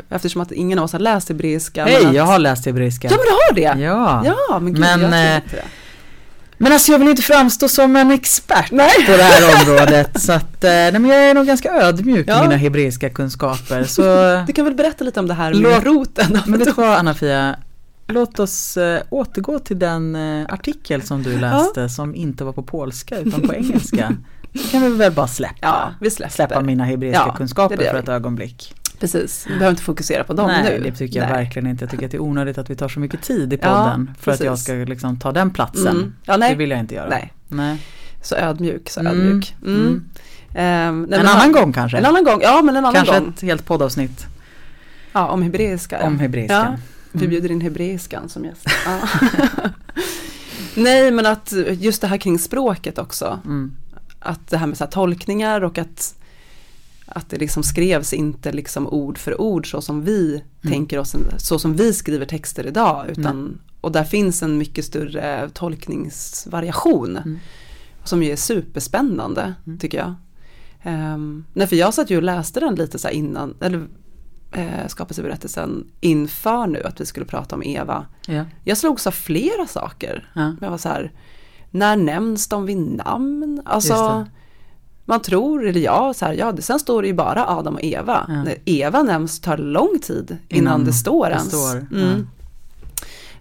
eftersom 0.10 0.42
att 0.42 0.52
ingen 0.52 0.80
av 0.80 0.86
oss 0.86 0.92
har 0.92 1.00
läst 1.00 1.30
hebreiska. 1.30 1.86
Hej, 1.86 2.16
jag 2.16 2.24
har 2.24 2.40
läst 2.40 2.66
hebreiska. 2.66 3.08
Ja 3.12 3.18
men 3.18 3.26
du 3.26 3.32
har 3.32 3.76
det! 3.76 3.82
Ja. 3.84 4.24
Ja, 4.50 4.60
men 4.60 4.74
gud, 4.74 4.80
Men, 4.80 4.90
jag 4.90 5.00
trodde 5.12 5.30
eh, 5.30 5.36
inte 5.36 5.56
det. 5.56 5.64
Men 6.64 6.72
alltså 6.74 6.92
jag 6.92 7.00
vill 7.00 7.08
inte 7.08 7.22
framstå 7.22 7.68
som 7.68 7.96
en 7.96 8.12
expert 8.12 8.72
Nej. 8.72 9.06
på 9.06 9.12
det 9.12 9.24
här 9.24 9.42
området. 9.62 10.22
så 10.22 10.32
att, 10.32 10.64
eh, 10.64 10.70
nej, 10.70 10.92
men 10.92 11.06
jag 11.06 11.30
är 11.30 11.34
nog 11.34 11.46
ganska 11.48 11.72
ödmjuk 11.72 12.26
Ja. 12.28 12.40
i 12.40 12.42
mina 12.42 12.56
hebreiska 12.56 13.10
kunskaper. 13.10 13.84
Så, 13.84 14.02
Du 14.48 14.54
kan 14.54 14.66
väl 14.66 14.76
berätta 14.76 15.04
lite 15.04 15.20
om 15.20 15.28
det 15.28 15.34
här 15.34 15.54
med 15.54 15.62
Låt- 15.62 15.84
roten? 15.84 16.40
men 16.46 16.60
vet 16.60 16.68
du 16.68 16.74
vad 16.74 16.90
Anna-Fia? 16.98 17.56
Låt 18.08 18.40
oss 18.40 18.78
eh, 18.78 19.02
återgå 19.10 19.60
till 19.60 19.80
den 19.80 20.16
eh, 20.16 20.46
artikel 20.54 21.02
som 21.02 21.24
du 21.24 21.40
läste 21.40 21.90
som 21.90 22.16
inte 22.16 22.44
var 22.44 22.54
på 22.54 22.64
polska 22.64 23.18
utan 23.20 23.42
på 23.42 23.54
engelska. 23.54 24.12
Kan 24.72 24.82
vi 24.82 24.90
väl 24.90 25.12
bara 25.12 25.28
släppa, 25.28 25.56
Ja, 25.62 25.90
vi 26.02 26.10
släpper. 26.12 26.34
släppa 26.34 26.62
mina 26.62 26.84
hebreiska 26.86 27.24
Ja, 27.28 27.34
kunskaper 27.36 27.78
för 27.78 28.00
ett 28.00 28.10
ögonblick. 28.10 28.74
Precis, 29.04 29.46
vi 29.48 29.50
behöver 29.54 29.70
inte 29.70 29.84
fokusera 29.84 30.24
på 30.24 30.34
dem 30.34 30.48
Nej, 30.48 30.64
nu. 30.80 30.84
det 30.90 30.96
tycker 30.98 31.20
jag 31.20 31.30
Nej. 31.30 31.44
verkligen 31.44 31.68
inte. 31.68 31.84
Jag 31.84 31.92
tycker 31.92 32.06
att 32.06 32.12
det 32.12 32.18
är 32.18 32.22
onödigt 32.22 32.58
att 32.58 32.70
vi 32.70 32.76
tar 32.76 32.90
så 32.90 33.00
mycket 33.00 33.22
tid 33.22 33.54
i 33.54 33.60
Ja, 33.62 33.68
podden 33.68 34.12
för 34.20 34.32
att 34.32 34.40
jag 34.40 34.60
ska 34.60 34.74
liksom 34.74 35.20
ta 35.20 35.32
den 35.32 35.50
platsen. 35.52 35.88
Mm. 35.98 36.14
Ja, 36.26 36.38
nej. 36.38 36.50
Det 36.52 36.56
vill 36.56 36.70
jag 36.72 36.80
inte 36.80 36.96
göra. 36.96 37.10
Nej. 37.10 37.34
Nej. 37.48 37.78
Så 38.22 38.36
ödmjuk, 38.36 38.90
så 38.90 39.00
Mm, 39.00 39.12
ödmjuk. 39.14 39.56
Mm. 39.66 39.76
mm. 39.76 40.10
Ehm, 40.56 41.02
nej, 41.10 41.20
En 41.20 41.26
annan 41.26 41.42
han- 41.42 41.52
gång 41.52 41.74
kanske? 41.74 41.98
En 41.98 42.06
annan 42.06 42.24
gång, 42.24 42.40
ja 42.42 42.62
men 42.62 42.76
en 42.76 42.86
annan 42.86 42.94
Kanske 42.94 43.20
gång. 43.20 43.34
ett 43.36 43.42
helt 43.42 43.66
poddavsnitt 43.66 44.26
Ja, 45.14 45.28
om 45.28 45.42
hebreiska. 45.42 46.00
ja. 46.02 46.08
om 46.08 46.20
hebreiska. 46.20 46.54
Ja, 46.54 46.78
vi 47.12 47.28
bjuder 47.28 47.52
in 47.52 47.62
hebreiskan 47.62 48.30
som 48.30 48.46
gäst. 48.46 48.66
Ja. 48.86 49.00
Nej, 50.76 51.12
men 51.12 51.26
att 51.26 51.54
just 51.72 52.02
det 52.02 52.08
här 52.08 52.18
kring 52.18 52.40
språket 52.40 52.98
också. 52.98 53.40
Mm. 53.46 53.72
Att 54.20 54.48
det 54.50 54.58
här 54.58 54.68
med 54.68 54.78
så 54.78 54.84
här 54.84 54.92
tolkningar 54.92 55.62
och 55.64 55.78
att, 55.78 56.16
att 57.16 57.30
det 57.30 57.38
liksom 57.38 57.64
skrevs 57.64 58.14
inte 58.14 58.52
liksom 58.52 58.88
ord 58.88 59.18
för 59.18 59.42
ord 59.42 59.72
så 59.72 59.82
som 59.82 60.02
vi 60.04 60.30
Mm. 60.62 60.74
tänker 60.74 61.00
oss, 61.00 61.16
så 61.38 61.60
som 61.60 61.76
vi 61.76 61.94
skriver 61.94 62.26
texter 62.26 62.68
idag. 62.68 63.06
Utan, 63.10 63.60
och 63.82 63.92
där 63.92 64.04
finns 64.04 64.44
en 64.44 64.58
mycket 64.58 64.86
större 64.86 65.50
tolkningsvariation. 65.54 67.18
Mm. 67.18 67.40
Som 68.04 68.24
ju 68.24 68.32
är 68.32 68.36
superspännande 68.36 69.54
Mm. 69.66 69.80
tycker 69.80 69.98
jag. 69.98 70.14
Um, 70.86 71.46
nej, 71.54 71.68
för 71.68 71.76
jag 71.76 71.94
satt 71.94 72.10
ju 72.10 72.18
och 72.18 72.24
läste 72.24 72.60
den 72.60 72.76
lite 72.76 73.00
så 73.00 73.10
innan, 73.10 73.56
eller 73.62 73.78
uh, 74.58 74.88
skapelseberättelsen 74.88 75.88
inför 76.02 76.68
nu 76.68 76.84
att 76.84 77.02
vi 77.02 77.06
skulle 77.06 77.26
prata 77.26 77.56
om 77.56 77.64
Eva. 77.64 78.06
Ja. 78.28 78.46
Jag 78.64 78.78
slogs 78.78 79.08
av 79.08 79.12
flera 79.12 79.68
saker. 79.68 80.30
Ja. 80.36 80.56
Jag 80.62 80.70
var 80.70 80.78
så 80.78 80.90
här, 80.90 81.12
när 81.72 81.96
nämns 81.96 82.48
de 82.48 82.66
vid 82.66 82.78
namn? 82.78 83.62
Alltså. 83.66 84.28
Man 85.06 85.22
tror, 85.22 85.68
eller 85.68 85.80
ja, 85.82 86.14
så 86.14 86.26
här, 86.26 86.34
ja, 86.34 86.52
det, 86.52 86.62
sen 86.62 86.80
står 86.80 87.02
det 87.02 87.08
ju 87.08 87.14
bara 87.14 87.48
Adam 87.48 87.74
och 87.76 87.84
Eva. 87.84 88.26
Ja. 88.28 88.44
När 88.44 88.56
Eva 88.66 89.04
nämns 89.04 89.40
tar 89.40 89.58
det 89.58 89.64
lång 89.64 90.00
tid 90.02 90.38
innan, 90.50 90.62
Innan 90.64 90.86
det 90.86 90.94
står 90.94 91.26
det 91.26 91.32
ens. 91.32 91.48
står, 91.48 91.78
Mm. 91.78 92.28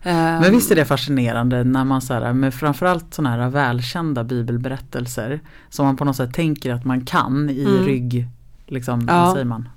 Ehm, 0.05 0.40
Men 0.40 0.53
visst 0.53 0.70
är 0.70 0.77
det 0.77 0.85
fascinerande 0.85 1.64
när 1.64 1.85
man 1.85 2.01
så 2.03 2.14
här, 2.14 2.33
med 2.33 2.55
framförallt 2.55 3.14
sådana 3.14 3.37
här 3.42 3.48
välkända 3.51 4.25
bibelberättelser 4.25 5.40
som 5.70 5.87
man 5.87 5.96
på 5.96 6.05
något 6.05 6.16
sätt 6.16 6.35
tänker 6.35 6.72
att 6.75 6.85
man 6.85 7.05
kan 7.05 7.51
i 7.51 7.64
Mm. 7.64 7.85
rygg, 7.87 8.27
liksom, 8.66 9.05
Ja. 9.09 9.25
vad 9.25 9.33
säger 9.33 9.44
man. 9.44 9.68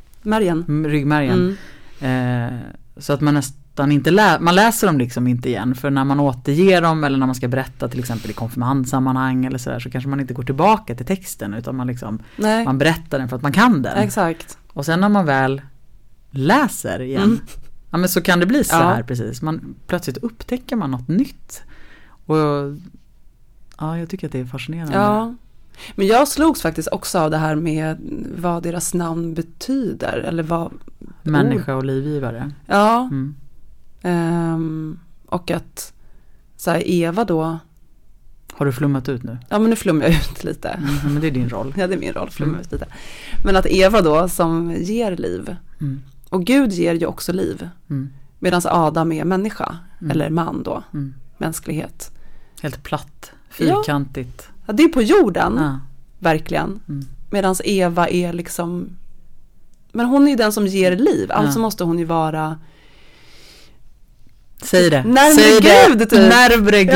Mm, 0.68 0.92
ryggmärgen. 0.92 1.58
Mm. 2.02 2.54
Eh, 2.54 2.60
så 2.98 3.14
att 3.14 3.22
man 3.22 3.34
nästan 3.34 3.62
inte 3.84 4.12
lä- 4.12 4.40
man 4.40 4.56
läser 4.56 4.88
dem 4.88 4.98
liksom 4.98 5.28
inte 5.28 5.50
igen 5.50 5.76
för 5.76 5.90
när 5.90 6.04
man 6.04 6.20
återger 6.20 6.82
dem 6.82 7.04
eller 7.04 7.18
när 7.18 7.26
man 7.26 7.36
ska 7.36 7.48
berätta 7.48 7.88
till 7.88 8.00
exempel 8.00 8.30
i 8.32 8.34
konfirmandsammanhang 8.34 9.46
eller 9.46 9.58
sådär 9.58 9.80
så 9.80 9.90
kanske 9.90 10.10
man 10.10 10.20
inte 10.20 10.34
går 10.34 10.44
tillbaka 10.44 10.96
till 10.96 11.06
texten 11.06 11.54
utan 11.54 11.76
man 11.76 11.88
liksom 11.88 12.20
Nej, 12.38 12.66
man 12.66 12.78
berättar 12.78 13.20
den 13.20 13.30
för 13.30 13.36
att 13.36 13.42
man 13.42 13.52
kan 13.52 13.82
den. 13.82 13.98
exakt. 13.98 14.58
Och 14.74 14.86
sen 14.86 15.00
när 15.00 15.10
man 15.10 15.26
väl 15.26 15.62
läser 16.32 17.02
igen. 17.02 17.24
Mm. 17.24 17.40
Ja 17.92 17.98
men 17.98 18.10
så 18.10 18.22
kan 18.22 18.40
det 18.40 18.46
bli 18.46 18.64
så 18.64 18.76
här 18.76 19.04
precis. 19.04 19.42
Man, 19.42 19.76
plötsligt 19.88 20.18
upptäcker 20.18 20.76
man 20.76 20.92
något 20.92 21.08
nytt. 21.08 21.62
Och 22.26 22.38
ja, 23.78 23.98
jag 23.98 24.10
tycker 24.10 24.28
att 24.28 24.32
det 24.34 24.40
är 24.40 24.46
fascinerande. 24.46 24.98
Ja. 24.98 25.34
Men 25.96 26.08
jag 26.08 26.28
slogs 26.28 26.62
faktiskt 26.62 26.88
också 26.92 27.20
av 27.20 27.32
det 27.32 27.38
här 27.38 27.56
med 27.56 27.98
vad 28.38 28.64
deras 28.64 28.94
namn 28.94 29.34
betyder. 29.34 30.18
Eller 30.18 30.44
vad... 30.44 30.72
Människa 31.24 31.76
och 31.76 31.86
livgivare. 31.86 32.52
Ja. 32.66 33.00
Mm. 33.02 33.36
Um, 34.06 35.00
och 35.26 35.52
att 35.52 35.94
så 36.58 36.72
här, 36.72 36.90
Eva 36.90 37.26
då. 37.26 37.60
Har 38.54 38.66
du 38.66 38.72
flummat 38.72 39.10
ut 39.10 39.24
nu? 39.24 39.38
Ja 39.50 39.60
men 39.60 39.70
nu 39.70 39.76
flummar 39.76 40.06
jag 40.06 40.14
ut 40.14 40.44
lite. 40.44 40.70
Mm, 40.70 41.14
men 41.14 41.22
det 41.22 41.28
är 41.28 41.32
din 41.32 41.50
roll. 41.50 41.74
ja 41.78 41.88
det 41.88 41.94
är 41.94 42.00
min 42.00 42.14
roll, 42.14 42.30
flumma 42.30 42.52
mm. 42.52 42.62
ut 42.62 42.72
lite. 42.72 42.88
Men 43.44 43.56
att 43.56 43.66
Eva 43.66 44.02
då 44.02 44.30
som 44.30 44.76
ger 44.80 45.18
liv. 45.18 45.56
Mm. 45.82 46.02
Och 46.30 46.46
Gud 46.46 46.72
ger 46.72 46.94
ju 46.94 47.06
också 47.06 47.34
liv. 47.34 47.70
Mm. 47.90 48.10
Medan 48.40 48.62
Adam 48.66 49.12
är 49.12 49.26
människa. 49.26 49.78
Mm. 50.02 50.12
Eller 50.12 50.30
man 50.30 50.64
då. 50.64 50.84
Mm. 50.94 51.14
Mänsklighet. 51.38 52.12
Helt 52.62 52.84
platt, 52.84 53.32
fyrkantigt. 53.50 54.50
Ja, 54.66 54.74
det 54.74 54.84
är 54.84 54.88
på 54.88 55.02
jorden. 55.02 55.54
Ja. 55.58 55.80
Verkligen. 56.20 56.80
Mm. 56.88 57.06
Medan 57.30 57.56
Eva 57.64 58.10
är 58.10 58.34
liksom. 58.34 58.90
Men 59.92 60.06
hon 60.06 60.26
är 60.26 60.32
ju 60.32 60.36
den 60.36 60.52
som 60.52 60.68
ger 60.68 60.96
liv. 60.96 61.32
Alltså 61.32 61.60
ja. 61.60 61.62
måste 61.62 61.84
hon 61.84 62.00
ju 62.00 62.06
vara 62.06 62.58
Säg 64.62 64.90
det. 64.90 65.04
Närmre 65.04 65.44
Säg 65.44 65.52
Gud 65.52 65.98
det. 65.98 66.06
typ. 66.06 66.20
Närmre 66.20 66.84
Gud. 66.84 66.94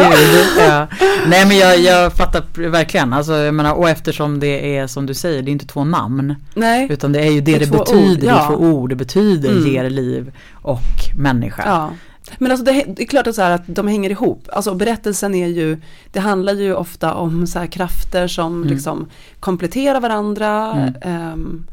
Ja. 0.58 0.88
Nej 1.28 1.46
men 1.48 1.58
jag, 1.58 1.80
jag 1.80 2.14
fattar 2.14 2.70
verkligen. 2.70 3.14
Alltså, 3.14 3.34
jag 3.34 3.54
menar, 3.54 3.74
och 3.74 3.90
eftersom 3.90 4.40
det 4.40 4.78
är 4.78 4.88
som 4.88 5.06
du 5.06 5.14
säger, 5.14 5.42
det 5.42 5.50
är 5.50 5.54
inte 5.54 5.68
två 5.68 5.84
namn. 5.84 6.36
Nej. 6.54 6.88
Utan 6.90 7.12
det 7.12 7.20
är 7.20 7.32
ju 7.32 7.42
det 7.42 7.52
det, 7.52 7.66
det 7.66 7.72
betyder. 7.72 8.12
Ord, 8.12 8.24
ja. 8.24 8.34
Det 8.34 8.42
är 8.42 8.48
två 8.48 8.56
ord. 8.56 8.90
Det 8.90 8.96
betyder 8.96 9.50
mm. 9.50 9.68
ger 9.68 9.90
liv 9.90 10.32
och 10.54 11.18
människa. 11.18 11.64
Ja. 11.66 11.92
Men 12.38 12.52
alltså 12.52 12.66
det, 12.66 12.84
det, 12.88 13.04
är 13.04 13.08
klart 13.08 13.28
att, 13.28 13.36
så 13.36 13.42
att 13.42 13.64
de 13.68 13.88
hänger 13.88 14.10
ihop. 14.10 14.50
Alltså 14.54 14.74
berättelsen 14.74 15.36
är 15.36 15.48
ju, 15.48 15.82
det 16.12 16.20
handlar 16.20 16.54
ju 16.54 16.74
ofta 16.74 17.14
om 17.14 17.48
så 17.48 17.68
krafter 17.68 18.28
som 18.28 18.56
mm. 18.56 18.74
liksom 18.74 19.08
kompletterar 19.40 20.00
varandra 20.00 20.72
mm. 21.04 21.34
um, 21.34 21.68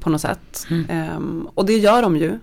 på 0.00 0.10
något 0.10 0.20
sätt. 0.20 0.66
Um, 0.70 1.48
och 1.54 1.66
det 1.66 1.78
gör 1.78 2.02
de 2.02 2.16
ju. 2.16 2.38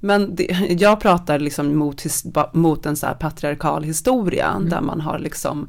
Men 0.00 0.34
det, 0.34 0.44
jag 0.80 1.00
pratar 1.00 1.38
liksom 1.38 1.76
mot, 1.76 2.04
mot 2.52 2.86
en 2.86 2.96
så 2.96 3.06
här 3.06 3.14
patriarkal 3.14 3.84
historia 3.84 4.52
mm. 4.56 4.68
där 4.68 4.80
man 4.80 5.00
har 5.00 5.18
liksom 5.18 5.68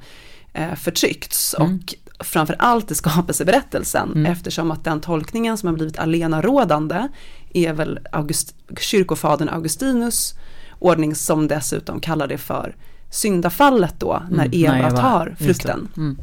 eh, 0.54 0.76
förtryckts 0.76 1.56
mm. 1.60 1.76
och 1.76 1.96
framförallt 2.26 2.92
i 2.92 2.96
skapelseberättelsen 2.96 4.12
mm. 4.12 4.32
eftersom 4.32 4.72
att 4.72 4.84
den 4.84 5.02
tolkningen 5.02 5.58
som 5.58 5.68
har 5.68 5.76
blivit 5.76 6.00
alenarådande 6.00 7.08
är 7.54 7.74
väl 7.74 8.00
August, 8.12 8.56
kyrkofadern 8.80 9.50
Augustinus 9.50 10.36
ordning 10.80 11.15
som 11.15 11.48
dessutom 11.48 12.00
kallar 12.00 12.28
det 12.28 12.38
för 12.38 12.76
syndafallet 13.10 13.96
då 14.00 14.24
när 14.32 14.46
mm, 14.46 14.63
Eva, 14.63 14.80
Eva 14.80 14.92
tar 14.92 15.36
frukten 15.39 15.88
mm. 15.98 16.18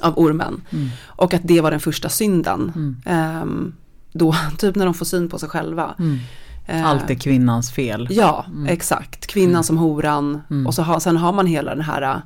av 0.00 0.18
ormen. 0.18 0.62
Mm. 0.70 0.88
Och 1.06 1.34
att 1.34 1.42
det 1.44 1.60
var 1.60 1.70
den 1.70 1.80
första 1.80 2.08
synden. 2.08 2.72
Um, 3.42 3.74
då, 4.12 4.34
typ 4.58 4.76
när 4.76 4.84
de 4.84 4.94
får 4.94 5.06
syn 5.06 5.28
på 5.28 5.38
sig 5.38 5.48
själva. 5.48 5.94
Eh, 6.66 6.86
Allt 6.86 7.10
är 7.10 7.14
kvinnans 7.14 7.70
fel. 7.70 8.08
Ja, 8.10 8.44
mm. 8.48 8.66
exakt. 8.66 9.26
Kvinnan 9.26 9.50
mm. 9.50 9.62
som 9.62 9.78
horan 9.78 10.42
mm. 10.50 10.66
och 10.66 10.74
så 10.74 10.82
har, 10.82 11.00
sen 11.00 11.16
har 11.16 11.32
man 11.32 11.46
hela 11.46 11.74
den 11.74 11.84
här 11.84 12.22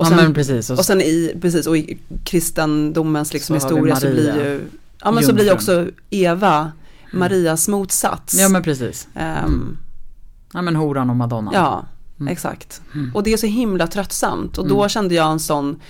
och 0.00 0.06
sen, 0.06 0.18
ja, 0.18 0.34
precis. 0.34 0.70
Och 0.70 0.84
sen 0.84 1.00
i, 1.00 1.36
precis, 1.40 1.66
och 1.66 1.76
i 1.76 1.98
kristendomens 2.24 3.32
liksom 3.32 3.60
så 3.60 3.66
historia 3.66 3.96
så 3.96 4.06
blir 4.06 4.36
ju, 4.36 4.60
ja 5.02 5.10
men 5.10 5.24
så 5.24 5.32
blir 5.34 5.52
också 5.52 5.88
Eva 6.10 6.58
mm. 6.58 6.72
Marias 7.12 7.68
motsats. 7.68 8.34
Ja 8.34 8.48
men 8.48 8.62
precis. 8.62 9.08
Um, 9.44 9.78
ja 10.52 10.62
men 10.62 10.76
horan 10.76 11.10
och 11.10 11.16
madonnan. 11.16 11.54
Ja, 11.54 11.84
mm. 12.20 12.32
exakt. 12.32 12.82
Och 13.14 13.22
det 13.22 13.32
är 13.32 13.36
så 13.36 13.46
himla 13.46 13.86
tröttsamt 13.86 14.58
och 14.58 14.68
då 14.68 14.88
kände 14.88 15.14
jag 15.14 15.32
en 15.32 15.40
sån 15.40 15.80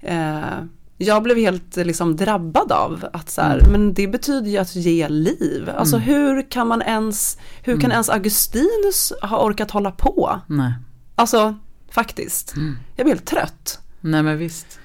eh, 0.00 0.40
jag 1.02 1.22
blev 1.22 1.36
helt 1.36 1.76
liksom 1.76 2.16
drabbad 2.16 2.72
av 2.72 3.06
att 3.12 3.30
så 3.30 3.40
här, 3.40 3.58
mm. 3.58 3.72
men 3.72 3.94
det 3.94 4.08
betyder 4.08 4.50
ju 4.50 4.58
att 4.58 4.76
ge 4.76 5.08
liv. 5.08 5.70
Alltså 5.76 5.96
mm. 5.96 6.08
hur 6.08 6.50
kan 6.50 6.68
man 6.68 6.82
ens, 6.82 7.38
hur 7.62 7.72
kan 7.72 7.84
mm. 7.84 7.90
ens 7.90 8.08
Augustinus 8.08 9.12
ha 9.22 9.44
orkat 9.44 9.70
hålla 9.70 9.90
på? 9.90 10.40
Nej. 10.46 10.72
Alltså 11.14 11.54
faktiskt, 11.90 12.56
mm. 12.56 12.76
jag 12.96 13.06
blev 13.06 13.16
helt 13.16 13.26
trött. 13.26 13.80
Nej 14.00 14.22
men 14.22 14.38
visst. 14.38 14.78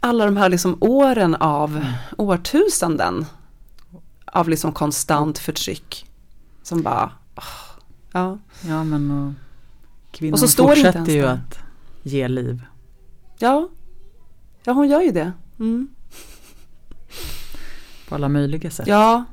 Alla 0.00 0.24
de 0.24 0.36
här 0.36 0.48
liksom 0.48 0.76
åren 0.80 1.34
av 1.34 1.76
mm. 1.76 1.92
årtusenden 2.18 3.26
av 4.26 4.48
liksom 4.48 4.72
konstant 4.72 5.38
förtryck. 5.38 6.10
Som 6.62 6.82
bara, 6.82 7.10
oh, 7.36 7.80
ja. 8.12 8.38
Ja 8.68 8.84
men 8.84 9.10
och 9.10 9.32
kvinnan 10.10 10.32
och 10.32 10.38
så 10.38 10.48
står 10.48 10.68
fortsätter 10.68 11.12
ju 11.12 11.26
att 11.26 11.58
ge 12.02 12.28
liv. 12.28 12.62
Ja, 13.38 13.68
ja 14.64 14.72
hon 14.72 14.88
gör 14.88 15.00
ju 15.00 15.10
det. 15.10 15.32
Mm. 15.60 15.88
På 18.08 18.14
alla 18.14 18.28
möjliga 18.28 18.70
sätt. 18.70 18.86
Ja, 18.86 19.24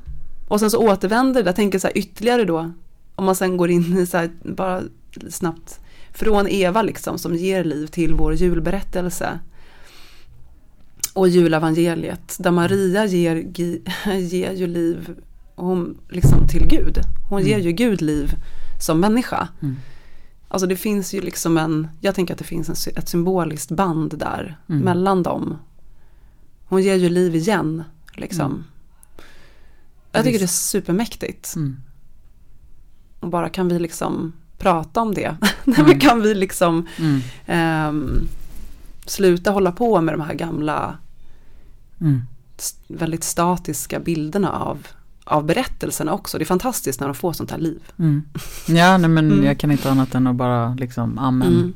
och 0.48 0.60
sen 0.60 0.70
så 0.70 0.78
återvänder 0.78 1.42
det. 1.42 1.48
Jag 1.48 1.56
tänker 1.56 1.78
så 1.78 1.86
här 1.86 1.98
ytterligare 1.98 2.44
då. 2.44 2.72
Om 3.14 3.24
man 3.24 3.34
sen 3.34 3.56
går 3.56 3.70
in 3.70 3.98
i 3.98 4.06
så 4.06 4.16
här, 4.16 4.30
bara 4.42 4.82
snabbt. 5.28 5.80
Från 6.12 6.48
Eva 6.48 6.82
liksom 6.82 7.18
som 7.18 7.34
ger 7.36 7.64
liv 7.64 7.86
till 7.86 8.14
vår 8.14 8.34
julberättelse. 8.34 9.38
Och 11.14 11.28
julavangeliet. 11.28 12.36
Där 12.38 12.50
Maria 12.50 13.06
ger, 13.06 13.34
ger 14.18 14.52
ju 14.52 14.66
liv 14.66 15.14
hon, 15.54 15.98
liksom 16.08 16.48
till 16.48 16.66
Gud. 16.66 16.98
Hon 17.28 17.40
mm. 17.40 17.50
ger 17.50 17.58
ju 17.58 17.72
Gud 17.72 18.02
liv 18.02 18.34
som 18.80 19.00
människa. 19.00 19.48
Mm. 19.62 19.76
Alltså 20.48 20.66
det 20.66 20.76
finns 20.76 21.14
ju 21.14 21.20
liksom 21.20 21.56
en, 21.56 21.88
jag 22.00 22.14
tänker 22.14 22.34
att 22.34 22.38
det 22.38 22.44
finns 22.44 22.86
en, 22.86 22.92
ett 22.96 23.08
symboliskt 23.08 23.70
band 23.70 24.18
där 24.18 24.58
mm. 24.68 24.80
mellan 24.80 25.22
dem 25.22 25.58
hon 26.74 26.82
ger 26.82 26.94
ju 26.94 27.08
liv 27.08 27.34
igen. 27.34 27.84
Liksom. 28.12 28.46
Mm. 28.46 28.64
Jag 30.12 30.24
tycker 30.24 30.38
det 30.38 30.44
är 30.44 30.46
supermäktigt. 30.46 31.56
Mm. 31.56 31.76
Och 33.20 33.28
bara 33.28 33.48
kan 33.48 33.68
vi 33.68 33.78
liksom 33.78 34.32
prata 34.58 35.00
om 35.00 35.14
det. 35.14 35.36
Mm. 35.78 36.00
kan 36.00 36.22
vi 36.22 36.34
liksom 36.34 36.86
um, 37.46 38.28
sluta 39.06 39.50
hålla 39.50 39.72
på 39.72 40.00
med 40.00 40.14
de 40.14 40.20
här 40.20 40.34
gamla 40.34 40.98
mm. 42.00 42.22
väldigt 42.88 43.24
statiska 43.24 44.00
bilderna 44.00 44.50
av, 44.52 44.86
av 45.24 45.44
berättelserna 45.44 46.12
också. 46.12 46.38
Det 46.38 46.44
är 46.44 46.46
fantastiskt 46.46 47.00
när 47.00 47.06
de 47.06 47.14
får 47.14 47.32
sånt 47.32 47.50
här 47.50 47.58
liv. 47.58 47.82
Mm. 47.98 48.22
Ja, 48.68 48.98
nej, 48.98 49.10
men 49.10 49.32
mm. 49.32 49.44
jag 49.44 49.58
kan 49.58 49.70
inte 49.70 49.90
annat 49.90 50.14
än 50.14 50.26
att 50.26 50.36
bara 50.36 50.74
liksom 50.74 51.18
amen. 51.18 51.74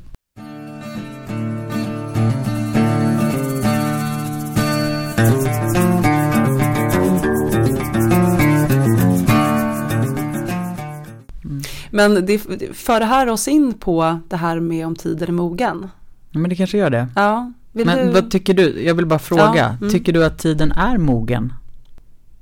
Men 11.99 12.25
det 12.25 12.39
för 12.73 12.99
det 12.99 13.05
här 13.05 13.27
oss 13.27 13.47
in 13.47 13.73
på 13.73 14.19
det 14.29 14.37
här 14.37 14.59
med 14.59 14.87
om 14.87 14.95
tiden 14.95 15.27
är 15.27 15.33
mogen. 15.33 15.89
Ja, 16.31 16.39
men 16.39 16.49
det 16.49 16.55
kanske 16.55 16.77
gör 16.77 16.89
det. 16.89 17.07
Ja. 17.15 17.51
men 17.71 17.97
du... 17.97 18.11
vad 18.11 18.31
tycker 18.31 18.53
du? 18.53 18.83
Jag 18.83 18.95
vill 18.95 19.05
bara 19.05 19.19
fråga. 19.19 19.55
Ja, 19.55 19.75
mm. 19.81 19.89
Tycker 19.89 20.13
du 20.13 20.25
att 20.25 20.39
tiden 20.39 20.71
är 20.71 20.97
mogen? 20.97 21.53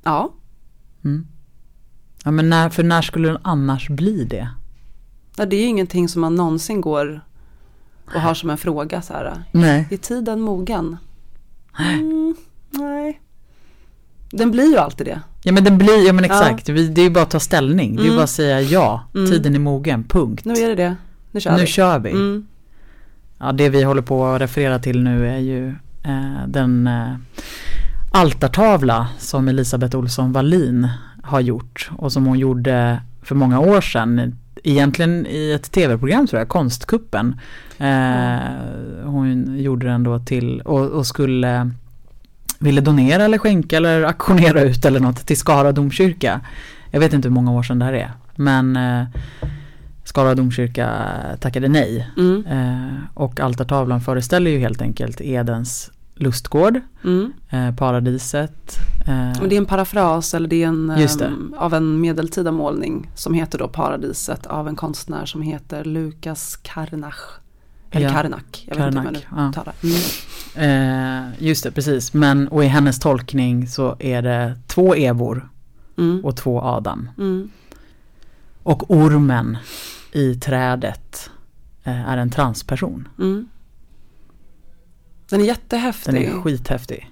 Ja. 0.02 0.32
Mm. 1.04 1.26
Ja 2.24 2.30
men 2.30 2.48
när, 2.48 2.70
för 2.70 2.82
när 2.82 3.02
skulle 3.02 3.28
den 3.28 3.38
annars 3.42 3.88
bli 3.88 4.24
det? 4.24 4.48
Ja, 5.36 5.46
det 5.46 5.56
är 5.56 5.60
ju 5.60 5.66
ingenting 5.66 6.08
som 6.08 6.20
man 6.20 6.34
någonsin 6.34 6.80
går 6.80 7.20
och 8.14 8.20
har 8.20 8.34
som 8.34 8.50
en 8.50 8.58
fråga 8.58 9.02
så 9.02 9.12
här. 9.12 9.42
Nej. 9.52 9.88
Är 9.90 9.96
tiden 9.96 10.40
mogen? 10.40 10.96
Mm, 11.78 12.36
nej. 12.70 13.20
Den 14.30 14.50
blir 14.50 14.70
ju 14.70 14.76
alltid 14.76 15.06
det. 15.06 15.20
Ja 15.42 15.52
men 15.52 15.64
den 15.64 15.78
blir, 15.78 16.06
ja 16.06 16.12
men 16.12 16.24
exakt, 16.24 16.68
ja. 16.68 16.74
det 16.74 17.00
är 17.00 17.04
ju 17.04 17.10
bara 17.10 17.22
att 17.22 17.30
ta 17.30 17.40
ställning. 17.40 17.96
Det 17.96 18.02
är 18.02 18.04
mm. 18.04 18.16
bara 18.16 18.24
att 18.24 18.30
säga 18.30 18.60
ja, 18.60 19.04
mm. 19.14 19.30
tiden 19.30 19.54
är 19.54 19.58
mogen, 19.58 20.04
punkt. 20.04 20.44
Nu 20.44 20.52
är 20.52 20.68
det 20.68 20.74
det, 20.74 20.96
nu 21.30 21.40
kör 21.40 21.52
nu 21.52 21.60
vi. 21.60 21.66
Kör 21.66 21.98
vi. 21.98 22.10
Mm. 22.10 22.46
Ja 23.38 23.52
det 23.52 23.68
vi 23.68 23.82
håller 23.82 24.02
på 24.02 24.26
att 24.26 24.40
referera 24.40 24.78
till 24.78 25.02
nu 25.02 25.28
är 25.28 25.38
ju 25.38 25.68
eh, 26.02 26.46
den 26.46 26.86
eh, 26.86 27.14
altartavla 28.12 29.08
som 29.18 29.48
Elisabeth 29.48 29.96
Olsson 29.96 30.32
Wallin 30.32 30.88
har 31.22 31.40
gjort 31.40 31.90
och 31.96 32.12
som 32.12 32.26
hon 32.26 32.38
gjorde 32.38 33.00
för 33.22 33.34
många 33.34 33.60
år 33.60 33.80
sedan. 33.80 34.38
Egentligen 34.64 35.26
i 35.26 35.52
ett 35.52 35.72
tv-program 35.72 36.26
tror 36.26 36.38
jag, 36.38 36.48
Konstkuppen. 36.48 37.40
Eh, 37.78 38.38
hon 39.04 39.58
gjorde 39.58 39.86
den 39.86 40.02
då 40.02 40.18
till 40.18 40.60
och, 40.60 40.90
och 40.90 41.06
skulle 41.06 41.70
ville 42.58 42.80
donera 42.80 43.24
eller 43.24 43.38
skänka 43.38 43.76
eller 43.76 44.02
aktionera 44.02 44.60
ut 44.62 44.84
eller 44.84 45.00
något 45.00 45.26
till 45.26 45.36
Skara 45.36 45.72
domkyrka. 45.72 46.40
Jag 46.90 47.00
vet 47.00 47.12
inte 47.12 47.28
hur 47.28 47.34
många 47.34 47.52
år 47.52 47.62
sedan 47.62 47.78
det 47.78 47.84
här 47.84 47.92
är. 47.92 48.12
Men 48.36 48.76
eh, 48.76 49.04
Skara 50.04 50.34
domkyrka 50.34 50.90
tackade 51.40 51.68
nej. 51.68 52.10
Mm. 52.16 52.44
Eh, 52.46 52.94
och 53.14 53.40
altartavlan 53.40 54.00
föreställer 54.00 54.50
ju 54.50 54.58
helt 54.58 54.82
enkelt 54.82 55.20
Edens 55.20 55.90
lustgård, 56.14 56.80
Mm. 57.04 57.32
eh, 57.50 57.74
paradiset. 57.76 58.78
Eh, 59.06 59.42
Och 59.42 59.48
det 59.48 59.54
är 59.56 59.58
en 59.58 59.66
parafras 59.66 60.34
eller 60.34 60.48
det 60.48 60.62
är 60.62 60.66
en, 60.68 60.86
det. 60.86 61.30
av 61.58 61.74
en 61.74 62.00
medeltida 62.00 62.52
målning 62.52 63.10
som 63.14 63.34
heter 63.34 63.58
då 63.58 63.68
Paradiset 63.68 64.46
av 64.46 64.68
en 64.68 64.76
konstnär 64.76 65.26
som 65.26 65.42
heter 65.42 65.84
Lukas 65.84 66.56
Karnach. 66.62 67.40
Eller 67.90 68.06
Ja, 68.06 68.12
Karnak, 68.12 68.64
jag 68.68 68.76
vet 68.76 68.86
inte 68.86 68.98
hur 68.98 69.04
man 69.04 69.14
Karnak, 69.14 69.26
ja. 69.36 69.48
uttalar. 69.48 69.74
Mm. 70.56 71.28
eh, 71.28 71.34
just 71.38 71.64
det, 71.64 71.70
precis. 71.70 72.14
Men 72.14 72.48
och 72.48 72.64
i 72.64 72.66
hennes 72.66 72.98
tolkning 72.98 73.68
så 73.68 73.96
är 73.98 74.22
det 74.22 74.54
två 74.66 74.94
Evor 74.94 75.48
Mm. 75.98 76.24
och 76.24 76.36
två 76.36 76.60
Adam. 76.62 77.10
Mm. 77.18 77.50
Och 78.62 78.90
ormen 78.90 79.56
i 80.12 80.34
trädet 80.34 81.30
eh, 81.84 82.08
är 82.10 82.16
en 82.16 82.30
transperson. 82.30 83.08
Mm. 83.18 83.48
Den 85.30 85.40
är 85.40 85.44
jättehäftig. 85.44 86.14
Den 86.14 86.22
är 86.22 86.40
skithäftig. 86.42 87.10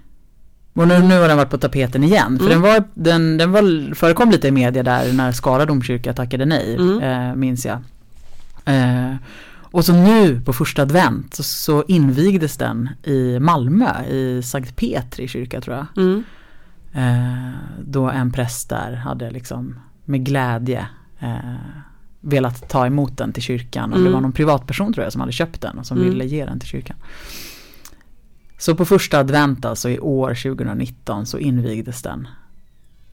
Och 0.74 0.88
nu, 0.88 0.98
nu 1.02 1.20
har 1.20 1.28
den 1.28 1.36
varit 1.36 1.50
på 1.50 1.58
tapeten 1.58 2.04
igen. 2.04 2.38
För 2.38 2.46
Mm. 2.46 2.48
den, 2.48 2.60
var, 2.72 2.84
den, 2.94 3.36
den 3.38 3.52
var, 3.52 3.94
förekom 3.94 4.30
lite 4.30 4.48
i 4.48 4.50
media 4.50 4.82
där 4.82 5.12
när 5.12 5.32
Skara 5.32 5.66
domkyrka 5.66 6.12
tackade 6.14 6.44
nej, 6.44 6.74
Mm. 6.74 7.00
eh, 7.30 7.34
minns 7.36 7.66
jag. 7.66 7.78
Och 9.70 9.84
så 9.84 9.92
nu 9.92 10.40
på 10.40 10.52
första 10.52 10.82
advent 10.82 11.34
så, 11.34 11.84
invigdes 11.88 12.56
den 12.56 12.90
i 13.02 13.38
Malmö, 13.40 14.04
i 14.04 14.42
Sankt 14.42 14.76
Petri 14.76 15.28
kyrka 15.28 15.60
tror 15.60 15.76
jag. 15.76 15.86
Mm. 15.96 16.24
Eh, 16.92 17.54
då 17.84 18.10
en 18.10 18.32
präst 18.32 18.68
där 18.68 18.92
hade 18.92 19.30
liksom 19.30 19.78
med 20.04 20.24
glädje 20.24 20.86
eh, 21.18 21.38
velat 22.20 22.68
ta 22.68 22.86
emot 22.86 23.16
den 23.18 23.32
till 23.32 23.42
kyrkan. 23.42 23.92
Och 23.92 23.98
det 23.98 24.02
Mm. 24.02 24.12
var 24.12 24.20
någon 24.20 24.32
privatperson 24.32 24.92
tror 24.92 25.04
jag 25.04 25.12
som 25.12 25.20
hade 25.20 25.32
köpt 25.32 25.60
den 25.60 25.78
och 25.78 25.86
som 25.86 25.96
Mm. 25.98 26.10
ville 26.10 26.24
ge 26.24 26.44
den 26.44 26.60
till 26.60 26.68
kyrkan. 26.68 26.96
Så 28.58 28.74
på 28.74 28.84
första 28.84 29.18
advent 29.18 29.64
alltså 29.64 29.90
i 29.90 29.98
år 29.98 30.34
2019 30.34 31.26
så 31.26 31.38
invigdes 31.38 32.02
den. 32.02 32.28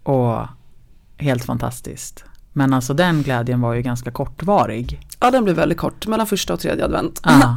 Och 0.03 0.47
helt 1.17 1.45
fantastiskt. 1.45 2.25
Men 2.53 2.73
alltså 2.73 2.93
den 2.93 3.23
glädjen 3.23 3.61
var 3.61 3.73
ju 3.73 3.81
ganska 3.81 4.11
kortvarig. 4.11 4.99
Ja, 5.19 5.31
den 5.31 5.43
blev 5.43 5.55
väldigt 5.55 5.77
kort, 5.77 6.07
mellan 6.07 6.27
första 6.27 6.53
och 6.53 6.59
tredje 6.59 6.85
advent. 6.85 7.19
Ah, 7.23 7.55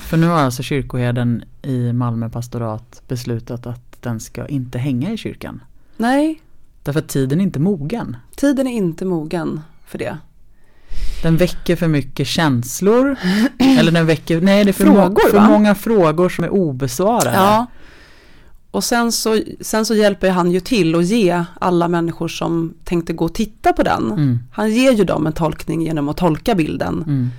för 0.00 0.16
nu 0.16 0.26
har 0.26 0.38
alltså 0.38 0.62
kyrkoherden 0.62 1.44
i 1.62 1.92
Malmö 1.92 2.28
pastorat 2.28 3.02
beslutat 3.08 3.66
att 3.66 4.02
den 4.02 4.20
ska 4.20 4.46
inte 4.46 4.78
hänga 4.78 5.10
i 5.12 5.16
kyrkan. 5.16 5.60
Nej, 5.96 6.42
Därför 6.82 7.00
att 7.00 7.08
tiden 7.08 7.40
är 7.40 7.44
inte 7.44 7.58
mogen. 7.60 8.16
tiden 8.36 8.66
är 8.66 8.72
inte 8.72 9.04
mogen 9.04 9.60
för 9.86 9.98
det. 9.98 10.18
Den 11.22 11.36
väcker 11.36 11.76
för 11.76 11.88
mycket 11.88 12.26
känslor. 12.26 13.16
Eller 13.58 13.92
den 13.92 14.06
väcker, 14.06 14.40
nej 14.40 14.64
det 14.64 14.70
är 14.70 14.72
för, 14.72 14.84
Frågor, 14.84 15.08
må, 15.24 15.30
för 15.30 15.38
va? 15.38 15.48
många 15.48 15.74
frågor 15.74 16.28
som 16.28 16.44
är 16.44 16.48
obesvarade. 16.50 17.36
Ja. 17.36 17.66
Och 18.76 18.84
sen 18.84 19.12
så, 19.12 19.40
sen 19.60 19.86
så 19.86 19.94
hjälper 19.94 20.30
han 20.30 20.50
ju 20.50 20.60
till 20.60 20.94
att 20.94 21.04
ge 21.04 21.44
alla 21.60 21.88
människor 21.88 22.28
som 22.28 22.74
tänkte 22.84 23.12
gå 23.12 23.24
och 23.24 23.34
titta 23.34 23.72
på 23.72 23.82
den. 23.82 24.10
Mm, 24.12 24.38
Han 24.52 24.70
ger 24.72 24.92
ju 24.92 25.04
dem 25.04 25.26
en 25.26 25.32
tolkning 25.32 25.82
genom 25.82 26.08
att 26.08 26.16
tolka 26.16 26.54
bilden. 26.54 26.94
mm. 27.06 27.30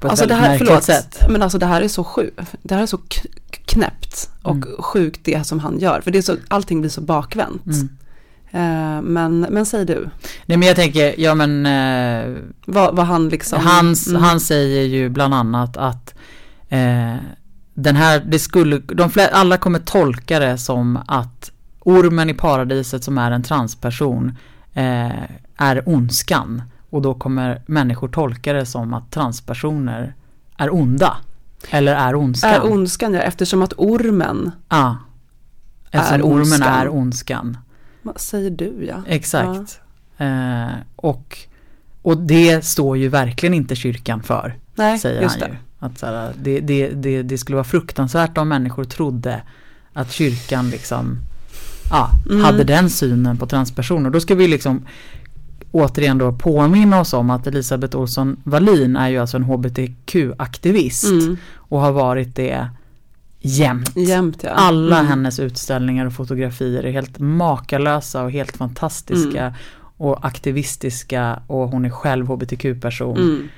På 0.00 0.06
ett 0.06 0.10
Alltså 0.10 0.26
det 0.26 0.34
här, 0.34 0.58
förlåt, 0.58 0.84
sätt. 0.84 1.22
men 1.28 1.42
alltså 1.42 1.58
det 1.58 1.66
här 1.66 1.82
är 1.82 1.88
så 1.88 2.04
sjukt. 2.04 2.40
Det 2.62 2.74
här 2.74 2.82
är 2.82 2.86
så 2.86 2.98
knäppt 3.66 4.30
och 4.42 4.56
Mm. 4.56 4.68
sjukt 4.82 5.20
det 5.24 5.46
som 5.46 5.58
han 5.58 5.78
gör. 5.78 6.00
För 6.00 6.10
det 6.10 6.18
är 6.18 6.22
så, 6.22 6.36
allting 6.48 6.80
blir 6.80 6.90
så 6.90 7.00
bakvänt. 7.00 7.62
Eh, 8.50 9.02
men, 9.02 9.40
men 9.50 9.66
säg 9.66 9.84
du, 9.84 10.08
Nej 10.46 10.58
men 10.58 10.68
jag 10.68 10.76
tänker, 10.76 11.20
ja 11.20 11.34
men 11.34 11.66
eh, 11.66 12.36
vad, 12.66 12.96
vad 12.96 13.06
han 13.06 13.28
liksom... 13.28 13.58
hans, 13.66 14.06
Mm. 14.08 14.22
han 14.22 14.40
säger 14.40 14.82
ju 14.82 15.08
bland 15.08 15.34
annat 15.34 15.76
att 15.76 16.14
eh, 16.68 17.14
den 17.82 17.96
här, 17.96 18.22
det 18.26 18.38
skulle, 18.38 18.78
de 18.78 19.10
flä, 19.10 19.28
alla 19.28 19.56
kommer 19.56 19.78
tolka 19.78 20.38
det 20.38 20.58
som 20.58 20.98
att 21.06 21.50
ormen 21.80 22.30
i 22.30 22.34
paradiset 22.34 23.04
som 23.04 23.18
är 23.18 23.30
en 23.30 23.42
transperson 23.42 24.36
eh, 24.74 25.10
är 25.56 25.88
ondskan. 25.88 26.62
Och 26.90 27.02
då 27.02 27.14
kommer 27.14 27.62
människor 27.66 28.08
tolka 28.08 28.52
det 28.52 28.66
som 28.66 28.94
att 28.94 29.10
transpersoner 29.10 30.14
är 30.56 30.74
onda. 30.74 31.16
Eller 31.70 31.94
är 31.94 32.14
ondskan. 32.14 32.50
Är 32.50 32.72
ondskan 32.72 33.14
ja, 33.14 33.20
eftersom 33.20 33.62
att 33.62 33.72
ormen, 33.76 34.50
Ja. 34.68 34.96
Eftersom 35.90 36.14
Är 36.20 36.22
ormen 36.22 36.40
ondskan. 36.40 36.62
är 36.62 36.88
ondskan. 36.88 37.58
vad 38.02 38.20
säger 38.20 38.50
du 38.50 38.86
ja? 38.88 39.02
Exakt. 39.06 39.80
Eh, 40.18 40.68
och, 40.96 41.38
och 42.02 42.16
det 42.16 42.64
står 42.64 42.96
ju 42.96 43.08
verkligen 43.08 43.54
inte 43.54 43.76
kyrkan 43.76 44.22
för, 44.22 44.58
Nej, 44.74 44.98
säger 44.98 45.22
just 45.22 45.40
han 45.40 45.50
det. 45.50 45.56
Att 45.82 45.98
så 45.98 46.06
här, 46.06 46.32
det, 46.42 46.60
det, 46.60 46.88
det, 46.88 47.22
det 47.22 47.38
skulle 47.38 47.56
vara 47.56 47.64
fruktansvärt 47.64 48.38
om 48.38 48.48
människor 48.48 48.84
trodde 48.84 49.42
att 49.92 50.12
kyrkan 50.12 50.70
liksom 50.70 51.18
ja, 51.90 52.10
Mm. 52.30 52.44
hade 52.44 52.64
den 52.64 52.90
synen 52.90 53.36
på 53.36 53.46
transpersoner. 53.46 54.10
Då 54.10 54.20
ska 54.20 54.34
vi 54.34 54.48
liksom 54.48 54.82
återigen 55.72 56.18
då 56.18 56.32
påminna 56.32 57.00
oss 57.00 57.12
om 57.12 57.30
att 57.30 57.46
Elisabeth 57.46 57.96
Olsson 57.96 58.36
Wallin 58.44 58.96
är 58.96 59.08
ju 59.08 59.18
alltså 59.18 59.36
en 59.36 59.44
hbtq-aktivist 59.44 61.04
Mm, 61.10 61.36
och 61.56 61.80
har 61.80 61.92
varit 61.92 62.36
det 62.36 62.68
jämt. 63.40 63.96
jämt 63.96 64.38
ja. 64.42 64.50
Alla 64.50 64.96
Mm. 64.98 65.08
hennes 65.10 65.38
utställningar 65.40 66.06
och 66.06 66.12
fotografier 66.12 66.82
är 66.82 66.92
helt 66.92 67.18
makalösa 67.18 68.22
och 68.22 68.30
helt 68.30 68.56
fantastiska 68.56 69.40
Mm. 69.42 69.54
och 69.96 70.26
aktivistiska 70.26 71.42
och 71.46 71.68
hon 71.68 71.84
är 71.84 71.90
själv 71.90 72.26
hbtq-person. 72.26 73.16
Mm. 73.18 73.48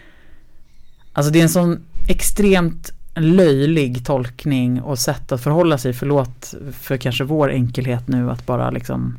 Alltså 1.13 1.33
det 1.33 1.39
är 1.39 1.43
en 1.43 1.49
sån 1.49 1.81
extremt 2.07 2.93
löjlig 3.15 4.07
tolkning 4.07 4.83
och 4.83 4.99
sätt 4.99 5.33
att 5.33 5.43
förhålla 5.43 5.79
sig. 5.79 5.93
Förlåt 5.93 6.55
för 6.73 6.97
kanske 6.97 7.25
vår 7.25 7.51
enkelhet 7.51 8.09
nu 8.09 8.31
att 8.31 8.47
bara 8.47 8.71
liksom 8.71 9.19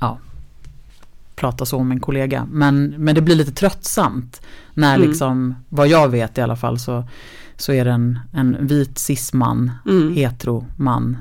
ja, 0.00 0.18
prata 1.36 1.66
så 1.66 1.76
om 1.78 1.90
en 1.92 2.00
kollega. 2.00 2.46
Men, 2.50 2.94
men 2.98 3.14
det 3.14 3.20
blir 3.20 3.36
lite 3.36 3.52
tröttsamt 3.52 4.40
när 4.74 4.94
Mm. 4.96 5.08
liksom, 5.08 5.54
vad 5.68 5.88
jag 5.88 6.08
vet 6.08 6.38
i 6.38 6.40
alla 6.40 6.56
fall 6.56 6.78
så, 6.78 7.04
så 7.56 7.72
är 7.72 7.84
det 7.84 7.90
en, 7.90 8.18
en 8.32 8.66
vit 8.66 8.98
cisman 8.98 9.70
Mm. 9.88 10.14
hetero 10.14 10.66
man 10.76 11.16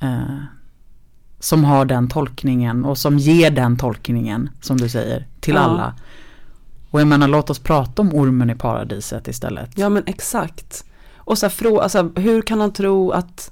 eh, 0.00 0.36
som 1.40 1.64
har 1.64 1.84
den 1.84 2.08
tolkningen 2.08 2.84
och 2.84 2.98
som 2.98 3.18
ger 3.18 3.50
den 3.50 3.76
tolkningen 3.76 4.50
som 4.60 4.76
du 4.76 4.88
säger 4.88 5.26
till 5.40 5.54
Ja. 5.54 5.60
alla. 5.60 5.94
Och 6.96 7.00
jag 7.00 7.08
menar 7.08 7.28
låt 7.28 7.50
oss 7.50 7.58
prata 7.58 8.02
om 8.02 8.14
ormen 8.14 8.50
i 8.50 8.54
paradiset 8.54 9.28
istället. 9.28 9.70
Ja 9.74 9.88
men 9.88 10.02
exakt. 10.06 10.84
Och 11.16 11.38
så 11.38 11.46
här, 11.46 11.50
frå, 11.50 11.80
alltså, 11.80 12.10
hur 12.16 12.42
kan 12.42 12.60
han 12.60 12.72
tro 12.72 13.10
att, 13.10 13.50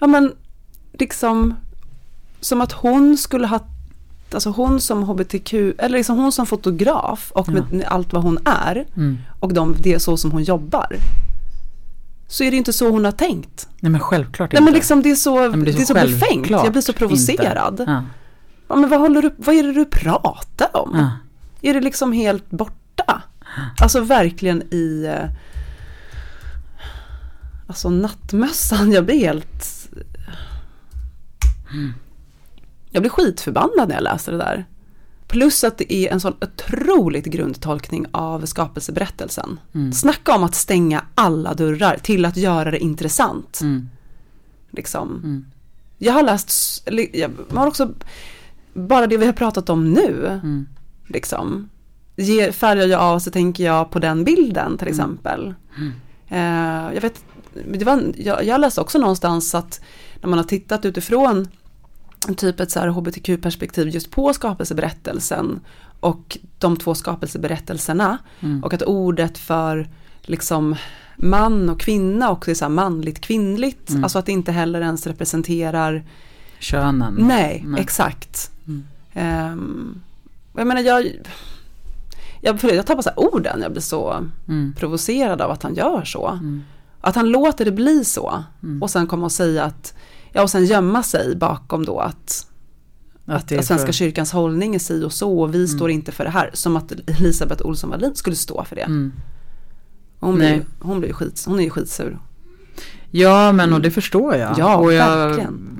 ja 0.00 0.06
men 0.06 0.32
liksom, 0.92 1.54
som 2.40 2.60
att 2.60 2.72
hon 2.72 3.16
skulle 3.16 3.46
ha, 3.46 3.60
alltså 4.34 4.50
hon 4.50 4.80
som 4.80 5.02
hbtq, 5.02 5.52
eller 5.54 5.88
liksom 5.98 6.18
hon 6.18 6.32
som 6.32 6.46
fotograf 6.46 7.32
och 7.34 7.48
med 7.48 7.84
allt 7.86 8.12
vad 8.12 8.22
hon 8.22 8.38
är 8.44 8.84
Mm. 8.96 9.18
och 9.40 9.54
de, 9.54 9.76
det 9.78 9.94
är 9.94 9.98
så 9.98 10.16
som 10.16 10.30
hon 10.30 10.42
jobbar. 10.42 10.96
Så 12.28 12.44
är 12.44 12.50
det 12.50 12.56
inte 12.56 12.72
så 12.72 12.90
hon 12.90 13.04
har 13.04 13.12
tänkt. 13.12 13.68
Nej 13.80 13.90
men 13.92 14.00
självklart 14.00 14.52
Nej 14.52 14.58
inte. 14.58 14.64
men 14.64 14.74
liksom 14.74 15.02
det 15.02 15.10
är 15.10 15.14
så, 15.14 15.40
Nej, 15.40 15.50
men 15.50 15.64
det 15.64 15.70
är 15.70 15.84
så, 15.84 15.94
befängt, 15.94 16.50
jag 16.50 16.72
blir 16.72 16.82
så 16.82 16.92
provocerad. 16.92 17.84
Ja. 17.86 18.02
Ja, 18.68 18.76
men 18.76 18.90
vad, 18.90 19.00
håller 19.00 19.22
du, 19.22 19.34
vad 19.36 19.54
är 19.54 19.62
det 19.62 19.72
du 19.72 19.84
pratar 19.84 20.76
om? 20.76 20.90
Ja. 20.94 21.10
Är 21.64 21.74
det 21.74 21.80
liksom 21.80 22.12
helt 22.12 22.50
borta? 22.50 23.22
Alltså 23.80 24.00
verkligen 24.00 24.62
i 24.74 25.04
eh, 25.04 25.30
Alltså 27.66 27.90
nattmössan, 27.90 28.92
jag 28.92 29.04
blir 29.04 29.18
helt 29.18 29.88
Jag 32.90 33.02
blir 33.02 33.10
skitförbannad 33.10 33.88
när 33.88 33.94
jag 33.94 34.04
läser 34.04 34.32
det 34.32 34.38
där. 34.38 34.64
Plus 35.26 35.64
att 35.64 35.78
det 35.78 35.94
är 35.94 36.12
en 36.12 36.20
sån 36.20 36.34
otroligt 36.40 37.24
grundtolkning 37.24 38.06
av 38.12 38.46
skapelseberättelsen. 38.46 39.60
Mm. 39.74 39.92
Snacka 39.92 40.34
om 40.34 40.44
att 40.44 40.54
stänga 40.54 41.04
alla 41.14 41.54
dörrar 41.54 41.98
till 42.02 42.24
att 42.24 42.36
göra 42.36 42.70
det 42.70 42.78
intressant. 42.78 43.60
Mm. 43.60 43.88
Liksom. 44.70 45.08
Mm. 45.08 45.44
Jag 45.98 46.12
har 46.12 46.22
läst, 46.22 46.82
jag 47.12 47.30
har 47.54 47.66
också, 47.66 47.94
bara 48.74 49.06
det 49.06 49.16
vi 49.16 49.26
har 49.26 49.32
pratat 49.32 49.68
om 49.68 49.92
nu, 49.92 50.40
Mm. 50.42 50.66
Liksom, 51.06 51.68
ger, 52.16 52.52
färgar 52.52 52.86
jag 52.86 53.00
av 53.00 53.18
så 53.18 53.30
tänker 53.30 53.64
jag 53.64 53.90
på 53.90 53.98
den 53.98 54.24
bilden 54.24 54.78
till 54.78 54.88
exempel. 54.88 55.54
Eh, 56.28 56.94
jag 56.94 57.00
vet, 57.00 57.24
det 57.78 57.84
var, 57.84 58.02
jag, 58.16 58.44
jag 58.44 58.60
läste 58.60 58.80
också 58.80 58.98
någonstans 58.98 59.54
att 59.54 59.80
när 60.20 60.28
man 60.28 60.38
har 60.38 60.44
tittat 60.46 60.84
utifrån 60.84 61.48
typ 62.36 62.60
ett 62.60 62.70
så 62.70 62.80
här 62.80 62.88
hbtq-perspektiv 62.88 63.88
just 63.88 64.10
på 64.10 64.32
skapelseberättelsen 64.34 65.60
och 66.00 66.38
de 66.58 66.76
två 66.76 66.94
skapelseberättelserna 66.94 68.18
Mm. 68.40 68.64
och 68.64 68.74
att 68.74 68.82
ordet 68.82 69.38
för 69.38 69.88
liksom 70.22 70.76
man 71.16 71.68
och 71.68 71.80
kvinna 71.80 72.30
också 72.30 72.50
är 72.50 72.54
så 72.54 72.64
här 72.64 72.70
manligt 72.70 73.20
kvinnligt, 73.20 73.90
Mm. 73.90 74.04
alltså 74.04 74.18
att 74.18 74.26
det 74.26 74.32
inte 74.32 74.52
heller 74.52 74.80
ens 74.80 75.06
representerar 75.06 76.04
Könen. 76.58 77.14
Nej, 77.18 77.62
Nej. 77.66 77.80
exakt. 77.82 78.50
Mm. 78.66 78.84
Ehm, 79.12 80.00
jag 80.60 80.66
menar 80.66 80.80
jag, 80.82 81.12
jag, 82.40 82.58
jag 82.62 82.86
tappar 82.86 83.02
så 83.02 83.10
orden, 83.16 83.60
jag 83.62 83.72
blir 83.72 83.82
så 83.82 84.24
Mm. 84.48 84.74
provocerad 84.78 85.40
av 85.40 85.50
att 85.50 85.62
han 85.62 85.74
gör 85.74 86.04
så. 86.04 86.28
Mm. 86.28 86.62
Att 87.00 87.14
han 87.16 87.28
låter 87.28 87.64
det 87.64 87.72
bli 87.72 88.04
så 88.04 88.44
Mm. 88.62 88.82
och 88.82 88.90
sen 88.90 89.06
komma 89.06 89.24
och 89.24 89.32
säga 89.32 89.64
att, 89.64 89.94
ja 90.32 90.42
och 90.42 90.50
sen 90.50 90.64
gömma 90.64 91.02
sig 91.02 91.36
bakom 91.36 91.84
då 91.84 91.98
att, 92.00 92.46
att, 93.26 93.52
att 93.52 93.64
Svenska 93.64 93.86
för- 93.86 93.92
kyrkans 93.92 94.32
hållning 94.32 94.74
är 94.74 94.78
si 94.78 95.04
och 95.04 95.12
så 95.12 95.40
och 95.40 95.54
vi 95.54 95.68
står 95.68 95.90
inte 95.90 96.12
för 96.12 96.24
det 96.24 96.30
här. 96.30 96.50
Som 96.52 96.76
att 96.76 96.92
Elisabeth 97.06 97.66
Olsson 97.66 97.90
Wallin 97.90 98.14
skulle 98.14 98.36
stå 98.36 98.64
för 98.64 98.76
det. 98.76 98.82
Mm. 98.82 99.12
Hon, 100.20 100.34
blir, 100.34 100.48
Nej. 100.50 100.64
hon, 100.80 101.00
blir 101.00 101.12
skit, 101.12 101.44
hon 101.46 101.58
är 101.58 101.64
ju 101.64 101.70
skitsur. 101.70 102.18
Ja 103.10 103.52
men 103.52 103.72
och 103.72 103.80
det 103.80 103.90
förstår 103.90 104.34
jag. 104.36 104.58
Ja, 104.58 104.76
och 104.76 104.92
jag, 104.92 105.16
verkligen. 105.16 105.70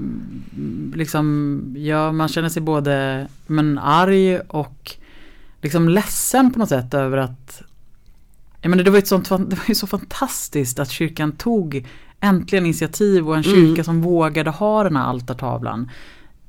Mm, 0.56 0.92
Liksom, 0.96 1.60
ja, 1.78 2.12
man 2.12 2.28
känner 2.28 2.48
sig 2.48 2.62
både 2.62 3.26
men, 3.46 3.78
arg 3.78 4.38
och 4.38 4.92
liksom 5.62 5.88
ledsen 5.88 6.52
på 6.52 6.58
något 6.58 6.68
sätt 6.68 6.94
över 6.94 7.16
att 7.16 7.62
jag 8.60 8.70
menar, 8.70 8.84
det, 8.84 8.90
var 8.90 8.98
ett 8.98 9.08
sånt, 9.08 9.28
det 9.28 9.56
var 9.56 9.64
ju 9.68 9.74
så 9.74 9.86
fantastiskt 9.86 10.78
att 10.78 10.90
kyrkan 10.90 11.32
tog 11.32 11.86
äntligen 12.20 12.64
initiativ 12.66 13.28
och 13.28 13.36
en 13.36 13.44
Mm. 13.44 13.54
kyrka 13.56 13.84
som 13.84 14.02
vågade 14.02 14.50
ha 14.50 14.84
den 14.84 14.96
här 14.96 15.04
altartavlan 15.04 15.90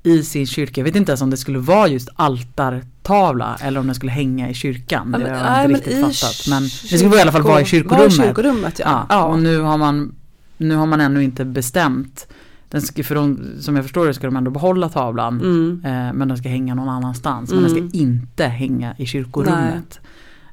i 0.03 0.23
sin 0.23 0.47
kyrka. 0.47 0.81
Jag 0.81 0.85
vet 0.85 0.95
inte 0.95 1.11
ens 1.11 1.21
om 1.21 1.29
det 1.29 1.37
skulle 1.37 1.59
vara 1.59 1.87
just 1.87 2.09
altartavla 2.15 3.57
eller 3.61 3.79
om 3.79 3.85
den 3.85 3.95
skulle 3.95 4.11
hänga 4.11 4.49
i 4.49 4.53
kyrkan. 4.53 5.09
Ja, 5.11 5.17
det 5.17 5.23
men- 5.25 5.35
har 5.35 5.43
nej, 5.49 5.61
jag 5.61 5.71
men 5.71 5.77
inte 5.77 5.89
riktigt 5.89 6.19
fattat. 6.19 6.45
Men 6.49 6.63
det 6.63 6.97
skulle 6.97 7.17
i 7.17 7.21
alla 7.21 7.31
fall 7.31 7.41
vara 7.41 7.61
i 7.61 7.63
kyrko- 7.63 7.89
Var 7.89 8.07
i 8.07 8.11
kyrkorummet. 8.11 8.25
kyrkorummet 8.37 8.79
ja. 8.79 9.05
Ja, 9.09 9.23
och 9.23 9.39
nu 9.39 9.59
har 9.59 9.77
man 9.77 10.15
nu 10.57 10.75
har 10.75 10.85
man 10.85 11.01
ännu 11.01 11.23
inte 11.23 11.45
bestämt. 11.45 12.27
Den 12.69 12.81
ska, 12.81 13.03
för 13.03 13.15
de, 13.15 13.39
som 13.59 13.75
jag 13.75 13.85
förstår 13.85 14.07
det 14.07 14.13
ska 14.13 14.27
de 14.27 14.35
ändå 14.35 14.51
behålla 14.51 14.89
tavlan. 14.89 15.41
Mm. 15.41 15.81
Eh, 15.85 16.13
men 16.13 16.27
den 16.27 16.37
ska 16.37 16.49
hänga 16.49 16.75
någon 16.75 16.89
annanstans. 16.89 17.51
Men 17.51 17.63
den 17.63 17.71
Mm. 17.71 17.89
ska 17.89 17.97
inte 17.97 18.45
hänga 18.45 18.95
i 18.97 19.05
kyrkorummet. 19.05 19.99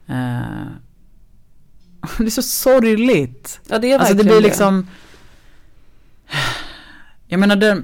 Eh, 0.07 0.41
det 2.19 2.25
är 2.27 2.31
så 2.31 2.43
sorgligt. 2.43 3.61
Ja 3.69 3.79
det 3.79 3.93
är 3.93 3.99
Alltså 3.99 4.15
det 4.15 4.17
verkligen 4.17 4.41
blir 4.41 4.49
liksom 4.51 4.87
Jag 7.27 7.41
menar 7.41 7.57
det 7.57 7.83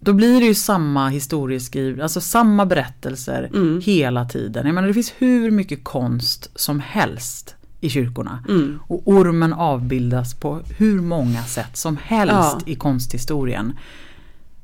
Då 0.00 0.12
blir 0.12 0.40
det 0.40 0.46
ju 0.46 0.54
samma 0.54 1.08
historieskrivning, 1.08 2.00
alltså 2.02 2.20
samma 2.20 2.66
berättelser 2.66 3.50
Mm. 3.54 3.80
hela 3.84 4.24
tiden. 4.24 4.66
Jag 4.66 4.74
menar 4.74 4.88
det 4.88 4.94
finns 4.94 5.14
hur 5.18 5.50
mycket 5.50 5.84
konst 5.84 6.50
som 6.54 6.80
helst 6.80 7.55
i 7.80 7.90
kyrkorna. 7.90 8.44
Mm. 8.48 8.78
Och 8.88 9.02
ormen 9.08 9.52
avbildas 9.52 10.34
på 10.34 10.60
hur 10.76 11.00
många 11.00 11.42
sätt 11.42 11.76
som 11.76 11.96
helst 12.02 12.34
Ja. 12.34 12.60
i 12.66 12.74
konsthistorien. 12.74 13.78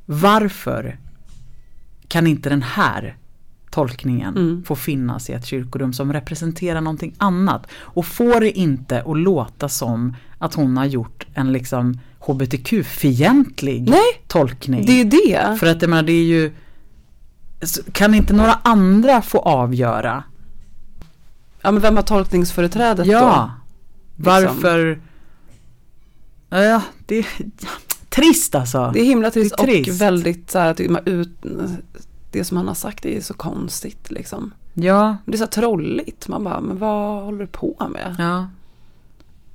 Varför 0.07 0.99
kan 2.09 2.27
inte 2.27 2.49
den 2.49 2.63
här 2.63 3.17
tolkningen 3.71 4.37
Mm. 4.37 4.65
få 4.65 4.77
finnas 4.77 5.31
i 5.31 5.33
ett 5.33 5.47
kyrkorum 5.47 5.93
som 5.93 6.13
representerar 6.13 6.81
någonting 6.81 7.15
annat? 7.19 7.67
Och 7.75 8.07
får 8.07 8.41
det 8.41 8.59
inte 8.59 9.03
att 9.03 9.19
låta 9.19 9.69
som 9.69 10.17
att 10.39 10.55
hon 10.55 10.77
har 10.77 10.85
gjort 10.85 11.27
en 11.35 11.53
liksom 11.53 11.99
hbtq-fientlig 12.19 13.95
tolkning. 14.29 14.87
det 14.87 15.01
är 15.01 15.05
det. 15.05 15.59
För 15.59 15.67
att 15.67 15.83
jag 15.83 15.89
menar 15.89 16.03
det 16.03 16.13
är 16.13 16.25
ju 16.25 16.53
Kan 17.93 18.15
inte 18.15 18.33
några 18.35 18.53
andra 18.63 19.23
få 19.23 19.39
avgöra? 19.39 20.23
Ja 21.63 21.71
men 21.71 21.83
vem 21.83 21.97
har 21.97 22.03
tolkningsföreträdet 22.03 23.07
Ja. 23.07 23.21
då? 23.21 23.51
Varför? 24.25 25.01
Ja, 26.51 26.83
det 27.07 27.19
är 27.19 27.27
trist 28.09 28.55
alltså. 28.55 28.91
Det 28.95 29.01
är 29.01 29.05
himla 29.05 29.31
trist, 29.31 29.55
Det 29.59 29.63
är 29.63 29.67
trist. 29.67 29.91
och 29.91 30.01
väldigt 30.07 30.51
så 30.51 30.59
här, 30.59 30.71
att 30.71 30.79
man 30.91 31.03
ut, 31.07 31.31
det 32.33 32.45
som 32.45 32.57
han 32.57 32.69
har 32.69 32.75
sagt 32.75 33.07
är 33.07 33.21
så 33.21 33.35
konstigt 33.35 34.11
liksom. 34.11 34.55
Ja, 34.75 35.17
Det 35.27 35.33
är 35.33 35.37
så 35.37 35.45
här 35.45 35.51
trolligt, 35.51 36.29
man 36.29 36.45
bara, 36.45 36.61
men 36.61 36.79
vad 36.79 37.25
håller 37.25 37.39
du 37.39 37.47
på 37.47 37.89
med? 37.91 38.17
ja. 38.19 38.49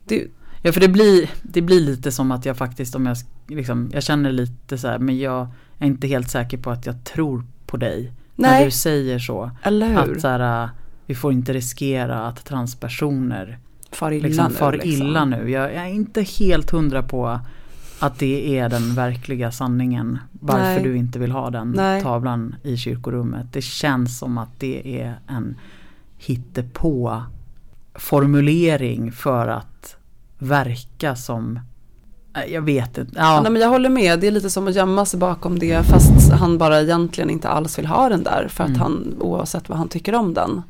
Det, 0.05 0.27
Ja 0.61 0.71
för 0.71 0.79
det 0.79 0.87
blir, 0.87 1.29
det 1.41 1.61
blir 1.61 1.79
lite 1.81 2.11
som 2.11 2.31
att 2.31 2.45
jag 2.45 2.57
faktiskt 2.57 2.95
om 2.95 3.05
jag 3.05 3.17
liksom, 3.47 3.89
jag 3.93 4.03
känner 4.03 4.31
lite 4.31 4.77
så 4.77 4.87
här 4.87 4.99
men 4.99 5.17
jag 5.17 5.47
är 5.79 5.87
inte 5.87 6.07
helt 6.07 6.29
säker 6.31 6.57
på 6.57 6.71
att 6.71 6.85
jag 6.85 7.03
tror 7.03 7.43
på 7.65 7.77
dig. 7.77 8.11
När 8.35 8.49
Nej. 8.51 8.65
du 8.65 8.71
säger 8.71 9.19
så. 9.19 9.51
eller 9.63 9.87
hur? 9.87 10.15
Att 10.15 10.21
så 10.21 10.27
här, 10.27 10.69
vi 11.07 11.15
får 11.15 11.33
inte 11.33 11.53
riskera 11.53 12.27
att 12.27 12.45
transpersoner 12.45 13.57
far 13.91 14.11
illa 14.11 14.27
liksom 14.27 14.45
nu. 14.47 14.53
far 14.53 14.71
liksom. 14.73 14.91
illa 14.91 15.25
nu. 15.25 15.49
Jag, 15.51 15.73
är 15.73 15.85
inte 15.85 16.21
helt 16.21 16.69
hundra 16.71 17.03
på 17.03 17.39
att 17.99 18.19
det 18.19 18.59
är 18.59 18.69
den 18.69 18.95
verkliga 18.95 19.51
sanningen. 19.51 20.19
Varför 20.31 20.63
Nej. 20.63 20.83
du 20.83 20.97
inte 20.97 21.19
vill 21.19 21.31
ha 21.31 21.49
den 21.49 21.71
Nej. 21.77 22.01
tavlan 22.03 22.55
i 22.63 22.77
kyrkorummet. 22.77 23.53
Det 23.53 23.61
känns 23.61 24.19
som 24.19 24.37
att 24.37 24.59
det 24.59 25.01
är 25.01 25.19
en 25.27 25.55
hittepå 26.17 27.23
formulering 27.95 29.11
för 29.11 29.47
att 29.47 29.95
verka 30.37 31.15
som 31.15 31.59
Nej, 32.33 32.53
jag 32.53 32.61
vet 32.61 32.97
inte. 32.97 33.13
Ja, 33.15 33.39
Nej, 33.41 33.51
men 33.51 33.61
jag 33.61 33.69
håller 33.69 33.89
med, 33.89 34.19
det 34.19 34.27
är 34.27 34.31
lite 34.31 34.49
som 34.49 34.67
att 34.67 34.75
gömma 34.75 35.05
sig 35.05 35.19
bakom 35.19 35.59
det 35.59 35.85
fast 35.85 36.31
han 36.31 36.57
bara 36.57 36.81
egentligen 36.81 37.29
inte 37.29 37.49
alls 37.49 37.77
vill 37.79 37.85
ha 37.85 38.09
den 38.09 38.23
där 38.23 38.47
för 38.49 38.63
att 38.63 38.69
Mm. 38.69 38.81
han 38.81 39.15
oavsett 39.19 39.69
vad 39.69 39.77
han 39.77 39.87
tycker 39.87 40.15
om 40.15 40.33
den. 40.33 40.61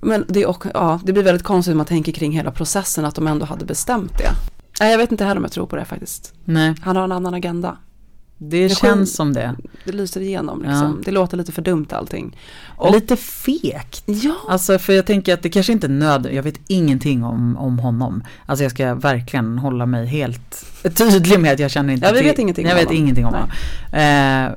Men 0.00 0.24
det, 0.28 0.46
också, 0.46 0.70
ja, 0.74 1.00
det 1.04 1.12
blir 1.12 1.22
väldigt 1.22 1.42
konstigt 1.44 1.72
om 1.72 1.76
man 1.76 1.86
tänker 1.86 2.12
kring 2.12 2.32
hela 2.32 2.50
processen 2.50 3.04
att 3.04 3.14
de 3.14 3.26
ändå 3.26 3.46
hade 3.46 3.64
bestämt 3.64 4.18
det. 4.18 4.30
Nej, 4.80 4.90
jag 4.90 4.98
vet 4.98 5.12
inte 5.12 5.24
heller 5.24 5.36
om 5.36 5.44
jag 5.44 5.52
tror 5.52 5.66
på 5.66 5.76
det 5.76 5.84
faktiskt. 5.84 6.34
nej, 6.44 6.74
Han 6.82 6.96
har 6.96 7.04
en 7.04 7.12
annan 7.12 7.34
agenda. 7.34 7.76
det, 8.38 8.68
Det 8.68 8.74
känns 8.74 9.10
skit- 9.10 9.16
som 9.16 9.32
det. 9.32 9.54
Det 9.84 9.92
lyser 9.92 10.20
igenom 10.20 10.58
liksom. 10.62 10.96
Ja. 10.98 11.02
Det 11.04 11.10
låter 11.10 11.36
lite 11.36 11.52
för 11.52 11.62
dumt 11.62 11.86
allting. 11.90 12.36
Och, 12.76 12.92
Lite 12.92 13.16
fegt. 13.16 14.02
ja, 14.06 14.34
Alltså 14.48 14.78
för 14.78 14.92
jag 14.92 15.06
tänker 15.06 15.34
att 15.34 15.42
det 15.42 15.50
kanske 15.50 15.72
inte 15.72 15.86
är 15.86 15.88
nödvändigt, 15.88 16.34
jag 16.36 16.42
vet 16.42 16.60
ingenting 16.66 17.24
om, 17.24 17.56
om 17.56 17.78
honom. 17.78 18.22
Alltså 18.46 18.62
jag 18.62 18.72
ska 18.72 18.94
verkligen 18.94 19.58
hålla 19.58 19.86
mig 19.86 20.06
helt 20.06 20.66
tydlig 20.96 21.40
med 21.40 21.52
att 21.52 21.58
jag 21.58 21.70
känner 21.70 21.92
inte 21.94 22.06
Ja, 22.06 22.12
vi 22.12 22.18
till- 22.18 22.28
vet 22.28 22.38
ingenting 22.38 22.66
jag 22.66 22.72
om 22.74 22.78
vet 22.78 22.86
honom. 22.88 23.02
ingenting 23.02 23.26
om 23.26 23.34
honom. 23.34 23.50
Eh, 23.92 24.50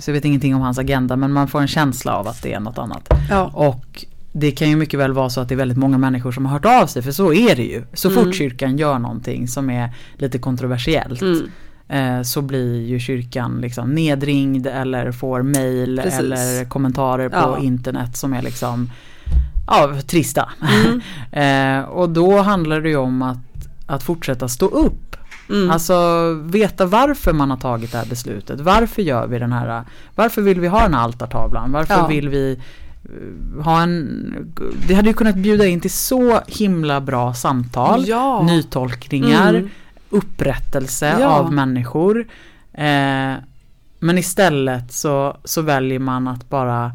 så 0.00 0.10
jag 0.10 0.14
vet 0.14 0.24
ingenting 0.24 0.54
om 0.54 0.60
hans 0.60 0.78
agenda 0.78 1.16
men 1.16 1.32
man 1.32 1.48
får 1.48 1.60
en 1.60 1.68
känsla 1.68 2.12
av 2.12 2.28
att 2.28 2.42
det 2.42 2.52
är 2.52 2.60
något 2.60 2.78
annat. 2.78 3.08
ja. 3.30 3.50
Och 3.54 4.04
det 4.32 4.50
kan 4.50 4.68
ju 4.70 4.76
mycket 4.76 5.00
väl 5.00 5.12
vara 5.12 5.30
så 5.30 5.40
att 5.40 5.48
det 5.48 5.54
är 5.54 5.56
väldigt 5.56 5.78
många 5.78 5.98
människor 5.98 6.32
som 6.32 6.46
har 6.46 6.52
hört 6.52 6.82
av 6.82 6.86
sig 6.86 7.02
för 7.02 7.12
så 7.12 7.32
är 7.32 7.56
det 7.56 7.62
ju. 7.62 7.84
Så 7.92 8.10
fort 8.10 8.22
Mm. 8.22 8.32
kyrkan 8.32 8.76
gör 8.78 8.98
någonting 8.98 9.48
som 9.48 9.70
är 9.70 9.94
lite 10.16 10.38
kontroversiellt 10.38 11.22
Mm. 11.22 11.48
eh, 11.88 12.22
så 12.22 12.42
blir 12.42 12.80
ju 12.86 12.98
kyrkan 13.00 13.58
liksom 13.60 13.90
nedringd 13.90 14.66
eller 14.66 15.12
får 15.12 15.42
mail 15.42 16.00
Precis. 16.02 16.20
eller 16.20 16.64
kommentarer 16.64 17.28
på 17.28 17.36
Ja. 17.36 17.58
internet 17.58 18.16
som 18.16 18.32
är 18.32 18.42
liksom 18.42 18.90
ja, 19.66 19.90
trista. 20.06 20.48
Mm. 20.62 21.00
eh, 21.82 21.88
och 21.88 22.10
då 22.10 22.38
handlar 22.40 22.80
det 22.80 22.88
ju 22.88 22.96
om 22.96 23.22
att, 23.22 23.38
att 23.86 24.02
fortsätta 24.02 24.48
stå 24.48 24.66
upp. 24.66 25.16
Mm. 25.50 25.70
Alltså 25.70 25.94
veta 26.44 26.86
varför 26.86 27.32
man 27.32 27.50
har 27.50 27.56
tagit 27.56 27.92
det 27.92 27.98
här 27.98 28.06
beslutet. 28.06 28.60
Varför 28.60 29.02
gör 29.02 29.26
vi 29.26 29.38
den 29.38 29.52
här, 29.52 29.84
varför 30.14 30.42
vill 30.42 30.60
vi 30.60 30.68
ha 30.68 30.82
den 30.82 30.94
här 30.94 31.02
altartavlan? 31.02 31.72
Varför 31.72 31.94
Ja. 31.94 32.06
vill 32.06 32.28
vi 32.28 32.60
ha 33.64 33.82
en, 33.82 34.52
det 34.88 34.94
hade 34.94 35.08
ju 35.08 35.14
kunnat 35.14 35.36
bjuda 35.36 35.66
in 35.66 35.80
till 35.80 35.90
så 35.90 36.40
himla 36.46 37.00
bra 37.00 37.34
samtal, 37.34 38.08
Ja. 38.08 38.42
nytolkningar, 38.42 39.54
Mm. 39.54 39.68
upprättelse 40.10 41.16
Ja. 41.20 41.26
av 41.28 41.52
människor. 41.52 42.26
Eh, 42.72 43.34
men 44.02 44.18
istället 44.18 44.92
så, 44.92 45.36
så 45.44 45.62
väljer 45.62 45.98
man 45.98 46.28
att 46.28 46.48
bara 46.50 46.92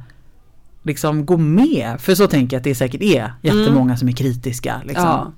liksom 0.84 1.26
gå 1.26 1.38
med. 1.38 1.95
För 1.99 2.16
så 2.16 2.28
tänker 2.28 2.56
jag 2.56 2.60
att 2.60 2.64
det 2.64 2.76
säkert 2.76 3.01
är 3.01 3.34
jättemånga 3.41 3.97
som 3.97 4.08
är 4.08 4.12
kritiska. 4.14 4.82
Liksom. 4.86 5.06
Ja. 5.06 5.32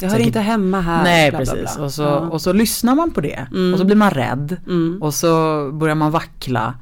Jag 0.00 0.08
hör 0.08 0.10
Säkert- 0.16 0.26
inte 0.26 0.40
hemma 0.40 0.80
här. 0.80 1.02
Nej 1.04 1.30
bla, 1.30 1.40
bla, 1.44 1.52
precis. 1.54 1.76
bla. 1.76 1.84
Och, 1.84 1.92
så, 1.92 2.02
Ja. 2.02 2.16
och 2.18 2.40
så 2.40 2.52
lyssnar 2.52 2.94
man 2.94 3.10
på 3.10 3.20
det. 3.20 3.46
Mm. 3.50 3.72
Och 3.72 3.78
så 3.78 3.84
blir 3.84 3.96
man 3.96 4.10
rädd. 4.10 4.56
Mm. 4.66 4.98
Och 5.02 5.14
så 5.14 5.30
börjar 5.72 5.94
man 5.94 6.10
vackla. 6.10 6.74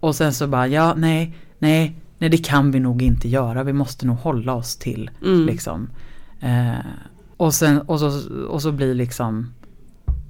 Och 0.00 0.14
sen 0.14 0.32
så 0.34 0.46
bara, 0.46 0.66
ja 0.66 0.94
nej, 0.96 1.34
nej, 1.58 1.96
nej 2.18 2.30
det 2.30 2.38
kan 2.38 2.70
vi 2.70 2.80
nog 2.80 3.02
inte 3.02 3.28
göra. 3.28 3.62
Vi 3.64 3.72
måste 3.72 4.06
nog 4.06 4.16
hålla 4.16 4.54
oss 4.54 4.76
till 4.76 5.10
Mm. 5.24 5.46
liksom. 5.46 5.88
Eh, 6.40 6.78
och, 7.36 7.54
sen, 7.54 7.80
och, 7.80 8.00
så, 8.00 8.32
och 8.48 8.62
så 8.62 8.72
blir 8.72 8.94
liksom 8.94 9.52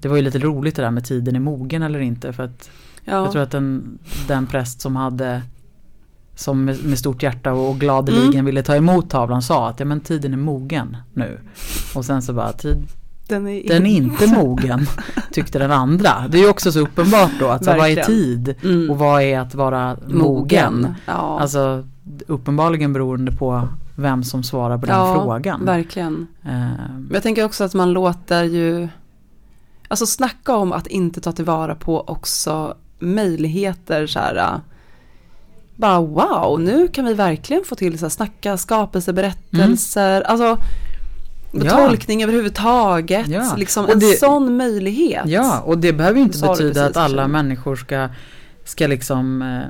Det 0.00 0.08
var 0.08 0.16
ju 0.16 0.22
lite 0.22 0.38
roligt 0.38 0.76
det 0.76 0.82
där 0.82 0.90
med 0.90 1.04
tiden 1.04 1.36
är 1.36 1.40
mogen 1.40 1.82
eller 1.82 1.98
inte. 2.00 2.32
För 2.32 2.42
att 2.42 2.70
Ja. 3.04 3.12
jag 3.22 3.32
tror 3.32 3.42
att 3.42 3.50
den, 3.50 3.98
den 4.28 4.46
präst 4.46 4.80
som 4.80 4.96
hade 4.96 5.42
som 6.34 6.64
med, 6.64 6.84
med 6.84 6.98
stort 6.98 7.22
hjärta 7.22 7.52
och 7.52 7.78
gladeligen 7.80 8.32
Mm. 8.32 8.44
ville 8.44 8.62
ta 8.62 8.76
emot 8.76 9.10
tavlan 9.10 9.42
sa 9.42 9.68
att 9.68 9.80
ja 9.80 9.86
men 9.86 10.00
tiden 10.00 10.32
är 10.32 10.36
mogen 10.36 10.96
nu. 11.14 11.40
Och 11.94 12.04
sen 12.04 12.22
så 12.22 12.32
bara 12.32 12.52
tid, 12.52 12.76
den 13.28 13.48
är, 13.48 13.68
den 13.68 13.86
är 13.86 13.96
inte 13.96 14.26
mogen 14.26 14.86
tyckte 15.32 15.58
den 15.58 15.72
andra. 15.72 16.28
Det 16.28 16.38
är 16.38 16.42
ju 16.42 16.48
också 16.48 16.72
så 16.72 16.80
uppenbart 16.80 17.30
då 17.40 17.48
att 17.48 17.64
så, 17.64 17.76
vad 17.76 17.90
är 17.90 18.02
tid 18.02 18.54
Mm. 18.62 18.90
och 18.90 18.98
vad 18.98 19.22
är 19.22 19.38
att 19.38 19.54
vara 19.54 19.96
mogen. 20.06 20.94
Ja. 21.06 21.38
Alltså 21.40 21.84
uppenbarligen 22.26 22.92
beroende 22.92 23.32
på 23.32 23.68
vem 23.96 24.24
som 24.24 24.42
svarar 24.42 24.78
på 24.78 24.86
den 24.86 24.96
ja, 24.96 25.14
frågan. 25.14 25.64
Verkligen. 25.64 26.26
Men 26.42 27.10
jag 27.12 27.22
tänker 27.22 27.44
också 27.44 27.64
att 27.64 27.74
man 27.74 27.92
låter 27.92 28.44
ju, 28.44 28.88
alltså 29.88 30.06
snacka 30.06 30.56
om 30.56 30.72
att 30.72 30.86
inte 30.86 31.20
ta 31.20 31.32
tillvara 31.32 31.74
på 31.74 32.00
också 32.00 32.74
möjligheter 32.98 34.06
så 34.06 34.18
här, 34.18 34.36
äh, 34.36 34.60
bara 35.76 36.00
wow, 36.00 36.60
nu 36.60 36.88
kan 36.88 37.04
vi 37.04 37.14
verkligen 37.14 37.64
få 37.64 37.74
till 37.74 37.98
så 37.98 38.04
här, 38.04 38.10
snacka 38.10 38.56
skapelseberättelser, 38.56 40.22
alltså 40.22 40.58
Ja. 41.64 41.70
tolkning 41.76 42.22
överhuvudtaget. 42.22 43.28
Ja. 43.28 43.54
Liksom 43.56 43.84
Och 43.84 43.90
en 43.90 43.98
det- 43.98 44.18
sån 44.18 44.56
möjlighet. 44.56 45.22
Ja, 45.26 45.60
och 45.60 45.78
det 45.78 45.92
behöver 45.92 46.16
ju 46.18 46.22
inte 46.24 46.38
betyda 46.38 46.86
att 46.86 46.96
alla 46.96 47.28
människor 47.28 47.76
ska, 47.76 48.08
ska 48.64 48.86
liksom 48.86 49.42
eh, 49.42 49.60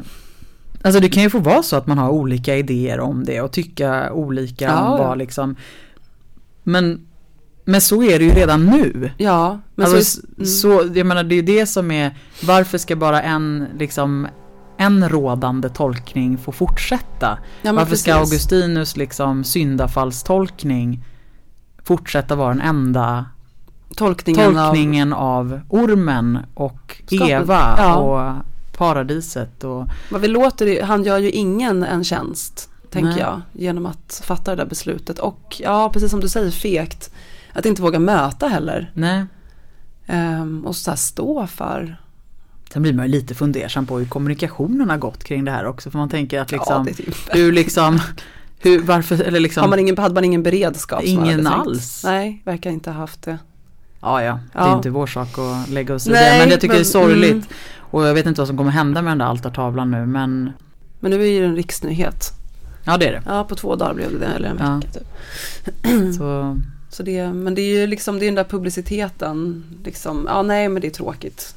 Alltså 0.82 1.00
det 1.00 1.08
kan 1.08 1.22
ju 1.22 1.30
få 1.30 1.38
vara 1.38 1.62
så 1.62 1.76
att 1.76 1.86
man 1.86 1.98
har 1.98 2.10
olika 2.10 2.56
idéer 2.56 3.00
om 3.00 3.24
det 3.24 3.40
och 3.40 3.52
tycka 3.52 4.12
olika 4.12 4.64
Ja, 4.64 4.88
om 4.92 4.98
vad 4.98 5.18
liksom 5.18 5.56
Men 6.62 7.06
Men 7.64 7.80
så 7.80 8.02
är 8.02 8.18
det 8.18 8.24
ju 8.24 8.30
redan 8.30 8.66
nu. 8.66 9.10
Ja, 9.16 9.60
men 9.74 9.86
alltså, 9.86 10.20
så, 10.20 10.26
mm. 10.36 10.46
så, 10.46 10.98
jag 10.98 11.06
menar 11.06 11.22
det 11.24 11.34
är 11.34 11.42
det 11.42 11.66
som 11.66 11.90
är 11.90 12.16
Varför 12.42 12.78
ska 12.78 12.96
bara 12.96 13.22
en 13.22 13.66
liksom 13.78 14.28
en 14.80 15.08
rådande 15.08 15.68
tolkning 15.68 16.38
få 16.38 16.52
fortsätta? 16.52 17.38
ja, 17.62 17.72
Varför 17.72 17.96
ska 17.96 18.12
precis. 18.12 18.32
Augustinus 18.32 18.96
liksom 18.96 19.44
syndafallstolkning 19.44 21.04
fortsätta 21.88 22.36
vara 22.36 22.48
den 22.48 22.60
enda 22.60 23.26
tolkningen, 23.96 24.54
tolkningen 24.54 25.12
av 25.12 25.60
ormen 25.68 26.38
och 26.54 27.02
Skapet, 27.06 27.28
Eva 27.28 27.74
ja. 27.78 27.96
och 27.96 28.44
paradiset 28.76 29.64
och 29.64 29.80
av, 29.80 29.90
vad 30.10 30.20
vi 30.20 30.28
låter, 30.28 30.82
han 30.82 31.04
gör 31.04 31.18
ju 31.18 31.30
ingen 31.30 31.82
en 31.82 32.04
tjänst, 32.04 32.70
tänker 32.90 33.10
Nej. 33.10 33.18
jag, 33.18 33.40
genom 33.52 33.86
att 33.86 34.22
fatta 34.24 34.50
det 34.50 34.62
där 34.62 34.68
beslutet. 34.68 35.18
Och 35.18 35.56
ja, 35.60 35.90
precis 35.92 36.10
som 36.10 36.20
du 36.20 36.28
säger, 36.28 36.50
fegt, 36.50 37.10
att 37.52 37.66
inte 37.66 37.82
våga 37.82 37.98
möta 37.98 38.48
heller. 38.48 38.90
nej. 38.94 39.24
Ehm, 40.06 40.66
och 40.66 40.76
så 40.76 40.90
här 40.90 40.96
stå 40.96 41.46
för, 41.46 41.96
Sen 42.72 42.82
blir 42.82 42.92
man 42.92 43.06
ju 43.06 43.12
lite 43.12 43.34
fundersam 43.34 43.86
på 43.86 43.98
hur 43.98 44.06
kommunikationen 44.06 44.90
har 44.90 44.96
gått 44.98 45.24
kring 45.24 45.44
det 45.44 45.50
här 45.50 45.66
också 45.66 45.90
för 45.90 45.98
man 45.98 46.08
tänker 46.08 46.40
att 46.40 46.52
liksom 46.52 46.86
ja, 46.88 46.94
typ, 46.94 47.34
hur 47.36 47.52
liksom 47.52 48.00
hur, 48.58 48.80
varför, 48.82 49.20
eller 49.22 49.40
liksom 49.40 49.60
har 49.60 49.68
man 49.68 49.78
ingen, 49.78 49.98
hade 49.98 50.14
man 50.14 50.24
ingen 50.24 50.42
beredskap? 50.42 51.02
Ingen 51.04 51.46
alls. 51.46 52.02
Nej, 52.04 52.42
verkar 52.44 52.70
inte 52.70 52.90
ha 52.90 52.98
haft 52.98 53.22
det. 53.22 53.38
Ja, 54.00 54.22
ja, 54.22 54.38
det 54.52 54.58
är 54.58 54.66
Ja. 54.66 54.76
inte 54.76 54.90
vår 54.90 55.06
sak 55.06 55.28
att 55.38 55.68
lägga 55.68 55.94
oss 55.94 56.06
i 56.06 56.10
Nej, 56.10 56.32
det. 56.32 56.38
Men 56.38 56.50
jag 56.50 56.60
tycker 56.60 56.74
det 56.74 56.78
är 56.78 56.78
men- 56.78 56.84
sorgligt. 56.84 57.30
mm. 57.32 57.44
Och 57.90 58.06
jag 58.06 58.14
vet 58.14 58.26
inte 58.26 58.40
vad 58.40 58.48
som 58.48 58.56
kommer 58.56 58.70
hända 58.70 59.02
med 59.02 59.10
den 59.10 59.18
där 59.18 59.26
altartavlan 59.26 59.90
nu. 59.90 60.06
Men 60.06 60.52
Men 61.00 61.10
nu 61.10 61.28
är 61.28 61.40
det 61.40 61.46
en 61.46 61.56
riksnyhet. 61.56 62.32
ja, 62.84 62.96
det 62.96 63.06
är 63.08 63.12
det. 63.12 63.22
Ja, 63.26 63.44
på 63.44 63.54
två 63.54 63.76
dagar 63.76 63.94
blev 63.94 64.12
det 64.12 64.18
det, 64.18 64.26
eller 64.26 64.48
en 64.48 64.56
Ja. 64.60 64.74
vecka 64.76 64.90
typ. 64.92 66.14
Så, 66.18 66.56
Så 66.90 67.02
det, 67.02 67.32
men 67.32 67.54
det 67.54 67.60
är 67.62 67.80
ju 67.80 67.86
liksom, 67.86 68.18
det 68.18 68.24
är 68.24 68.26
den 68.28 68.34
där 68.34 68.44
publiciteten, 68.44 69.64
liksom, 69.84 70.24
ja 70.28 70.42
nej 70.42 70.68
men 70.68 70.82
det 70.82 70.88
är 70.88 70.90
tråkigt. 70.90 71.54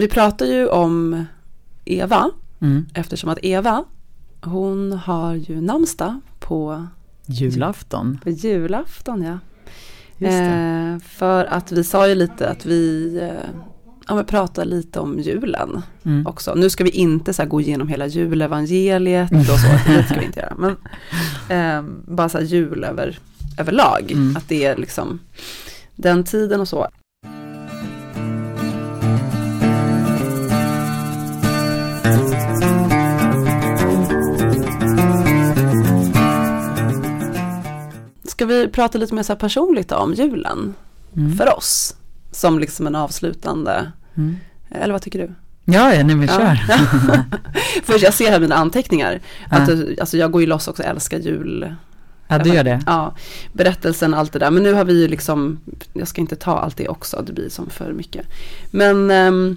Vi 0.00 0.08
pratar 0.08 0.46
ju 0.46 0.66
om 0.68 1.24
Eva, 1.84 2.30
mm. 2.60 2.86
eftersom 2.94 3.30
att 3.30 3.38
Eva, 3.42 3.84
hon 4.42 4.92
har 4.92 5.34
ju 5.34 5.60
namnsdag 5.60 6.20
på, 6.38 6.86
Julafton. 7.26 8.18
på 8.24 8.30
julafton 8.30 9.22
ja. 9.22 9.38
Eh, 10.26 10.98
för 10.98 11.44
att 11.44 11.72
vi 11.72 11.84
sa 11.84 12.08
ju 12.08 12.14
lite 12.14 12.48
att 12.48 12.66
vi 12.66 13.16
eh, 13.22 13.50
ja, 14.08 14.14
men 14.14 14.24
pratar 14.24 14.64
lite 14.64 15.00
om 15.00 15.18
julen 15.18 15.82
Mm. 16.04 16.26
också. 16.26 16.54
Nu 16.54 16.70
ska 16.70 16.84
vi 16.84 16.90
inte 16.90 17.32
så 17.32 17.44
gå 17.44 17.60
igenom 17.60 17.88
hela 17.88 18.06
julevangeliet 18.06 19.30
och 19.32 19.58
så, 19.60 19.68
det 19.92 20.04
ska 20.04 20.18
vi 20.20 20.24
inte 20.26 20.40
göra. 20.40 20.54
Men 20.58 20.76
eh, 21.48 21.90
bara 22.06 22.28
så 22.28 22.38
här 22.38 22.44
jul 22.44 22.84
över, 22.84 23.18
överlag, 23.58 24.12
Mm. 24.12 24.36
att 24.36 24.48
det 24.48 24.64
är 24.64 24.76
liksom 24.76 25.18
den 25.96 26.24
tiden 26.24 26.60
och 26.60 26.68
så. 26.68 26.88
Ska 38.40 38.46
vi 38.46 38.68
prata 38.68 38.98
lite 38.98 39.14
mer 39.14 39.22
så 39.22 39.36
personligt 39.36 39.92
om 39.92 40.14
julen 40.14 40.74
Mm. 41.16 41.36
för 41.36 41.56
oss? 41.56 41.96
Som 42.32 42.58
liksom 42.58 42.86
en 42.86 42.94
avslutande, 42.94 43.92
Mm. 44.16 44.36
eller 44.70 44.92
vad 44.92 45.02
tycker 45.02 45.18
du? 45.18 45.34
Ja, 45.72 45.94
ja, 45.94 46.04
nej 46.04 46.16
men 46.16 46.28
kör. 46.28 46.54
Först 47.84 48.04
jag 48.04 48.14
ser 48.14 48.30
här 48.30 48.40
mina 48.40 48.54
anteckningar, 48.54 49.20
att 49.50 49.68
Ja. 49.68 49.76
alltså 50.00 50.16
jag 50.16 50.30
går 50.32 50.40
ju 50.40 50.46
loss 50.46 50.68
också, 50.68 50.82
älskar 50.82 51.18
jul. 51.18 51.74
Ja, 52.28 52.38
du 52.38 52.50
gör 52.54 52.64
det. 52.64 52.80
Ja, 52.86 53.14
berättelsen, 53.52 54.14
allt 54.14 54.32
det 54.32 54.38
där. 54.38 54.50
Men 54.50 54.62
nu 54.62 54.72
har 54.72 54.84
vi 54.84 55.00
ju 55.00 55.08
liksom, 55.08 55.60
jag 55.92 56.08
ska 56.08 56.20
inte 56.20 56.36
ta 56.36 56.58
allt 56.58 56.76
det 56.76 56.88
också, 56.88 57.22
det 57.26 57.32
blir 57.32 57.48
som 57.48 57.70
för 57.70 57.92
mycket. 57.92 58.26
Men, 58.70 59.10
ehm, 59.10 59.56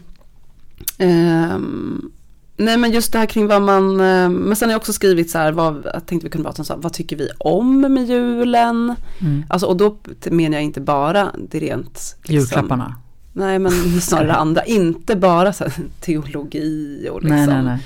ehm, 0.97 2.11
nej 2.57 2.77
men 2.77 2.91
just 2.91 3.11
det 3.11 3.19
här 3.19 3.25
kring 3.25 3.47
vad 3.47 3.61
man, 3.61 3.99
ehm, 3.99 4.33
men 4.33 4.55
sen 4.55 4.69
har 4.69 4.73
jag 4.73 4.79
också 4.79 4.93
skrivit 4.93 5.31
så 5.31 5.37
här, 5.37 5.51
vad, 5.51 5.85
jag 5.93 6.05
tänkte 6.05 6.27
vi 6.27 6.31
kunde 6.31 6.47
prata 6.47 6.61
om 6.61 6.65
så 6.65 6.73
här, 6.73 6.81
vad 6.81 6.93
tycker 6.93 7.15
vi 7.15 7.29
om 7.37 7.81
med 7.81 8.05
julen? 8.05 8.95
Mm. 9.21 9.45
Alltså, 9.49 9.67
och 9.67 9.77
då 9.77 9.97
menar 10.31 10.57
jag 10.57 10.63
inte 10.63 10.81
bara 10.81 11.31
det 11.49 11.59
rent 11.59 12.15
liksom, 12.23 12.35
Julklapparna. 12.35 12.95
Nej 13.33 13.59
men 13.59 13.71
snarare 14.01 14.33
andra, 14.33 14.65
inte 14.65 15.15
bara 15.15 15.53
så 15.53 15.63
här, 15.63 15.73
teologi 16.01 17.07
och 17.11 17.23
liksom 17.23 17.45
Nej, 17.45 17.47
nej, 17.47 17.63
nej. 17.63 17.79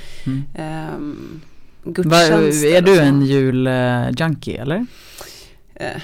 Mm. 0.55 1.41
Va, 1.83 1.91
gudstjänster 1.91 2.75
är 2.75 2.81
du 2.81 2.99
en 2.99 3.21
juljunkie 3.21 4.61
eller? 4.61 4.85
Eh, 5.75 6.01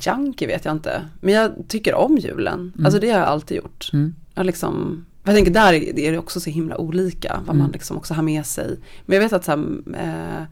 junkie 0.00 0.48
vet 0.48 0.64
jag 0.64 0.72
inte, 0.72 1.02
men 1.20 1.34
jag 1.34 1.52
tycker 1.68 1.94
om 1.94 2.18
julen. 2.18 2.72
Mm. 2.74 2.86
Alltså 2.86 3.00
det 3.00 3.10
har 3.10 3.18
jag 3.18 3.28
alltid 3.28 3.56
gjort. 3.56 3.90
Mm. 3.92 4.14
Jag, 4.34 4.46
liksom, 4.46 5.04
jag 5.24 5.34
tänker 5.34 5.50
där 5.52 5.72
är 5.72 6.12
det 6.12 6.18
också 6.18 6.40
så 6.40 6.50
himla 6.50 6.76
olika 6.78 7.34
vad 7.36 7.56
man 7.56 7.60
Mm. 7.60 7.72
liksom 7.72 7.96
också 7.96 8.14
har 8.14 8.22
med 8.22 8.46
sig. 8.46 8.78
Men 9.06 9.14
jag 9.16 9.22
vet 9.22 9.32
att, 9.32 9.44
så 9.44 9.50
här, 9.50 9.58
eh, 9.96 10.42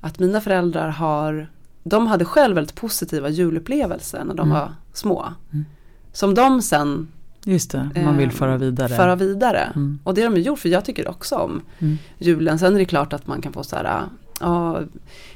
att 0.00 0.18
mina 0.18 0.40
föräldrar 0.40 0.88
har, 0.88 1.50
de 1.84 2.06
hade 2.06 2.24
själv 2.24 2.54
väldigt 2.54 2.74
positiva 2.74 3.28
julupplevelser 3.28 4.24
när 4.24 4.34
de 4.34 4.48
Mm. 4.50 4.60
var 4.60 4.72
små. 4.92 5.26
Mm. 5.52 5.64
Som 6.12 6.34
de 6.34 6.62
sen 6.62 7.08
Just 7.44 7.70
det, 7.70 7.90
man 8.04 8.16
vill 8.16 8.28
eh, 8.28 8.34
föra 8.34 8.56
vidare. 8.56 8.88
föra 8.96 9.16
vidare. 9.16 9.72
Mm. 9.76 9.98
Och 10.04 10.14
det 10.14 10.22
har 10.22 10.30
de 10.30 10.40
gjort, 10.40 10.58
för 10.58 10.68
jag 10.68 10.84
tycker 10.84 11.08
också 11.08 11.34
om 11.36 11.62
Mm. 11.78 11.98
julen. 12.18 12.58
Sen 12.58 12.74
är 12.74 12.78
det 12.78 12.84
klart 12.84 13.12
att 13.12 13.26
man 13.26 13.40
kan 13.40 13.52
få 13.52 13.62
så 13.64 13.76
här, 13.76 14.02
ja, 14.40 14.80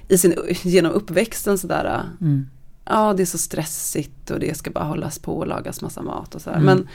i 0.08 0.18
sin, 0.18 0.34
genom 0.62 0.92
uppväxten 0.92 1.58
sådär, 1.58 2.02
Mm. 2.20 2.46
ja 2.84 3.12
det 3.16 3.22
är 3.22 3.26
så 3.26 3.38
stressigt 3.38 4.30
och 4.30 4.40
det 4.40 4.56
ska 4.56 4.70
bara 4.70 4.84
hållas 4.84 5.18
på 5.18 5.38
och 5.38 5.46
lagas 5.46 5.82
massa 5.82 6.02
mat 6.02 6.34
och 6.34 6.40
sådär. 6.40 6.58
Men, 6.60 6.88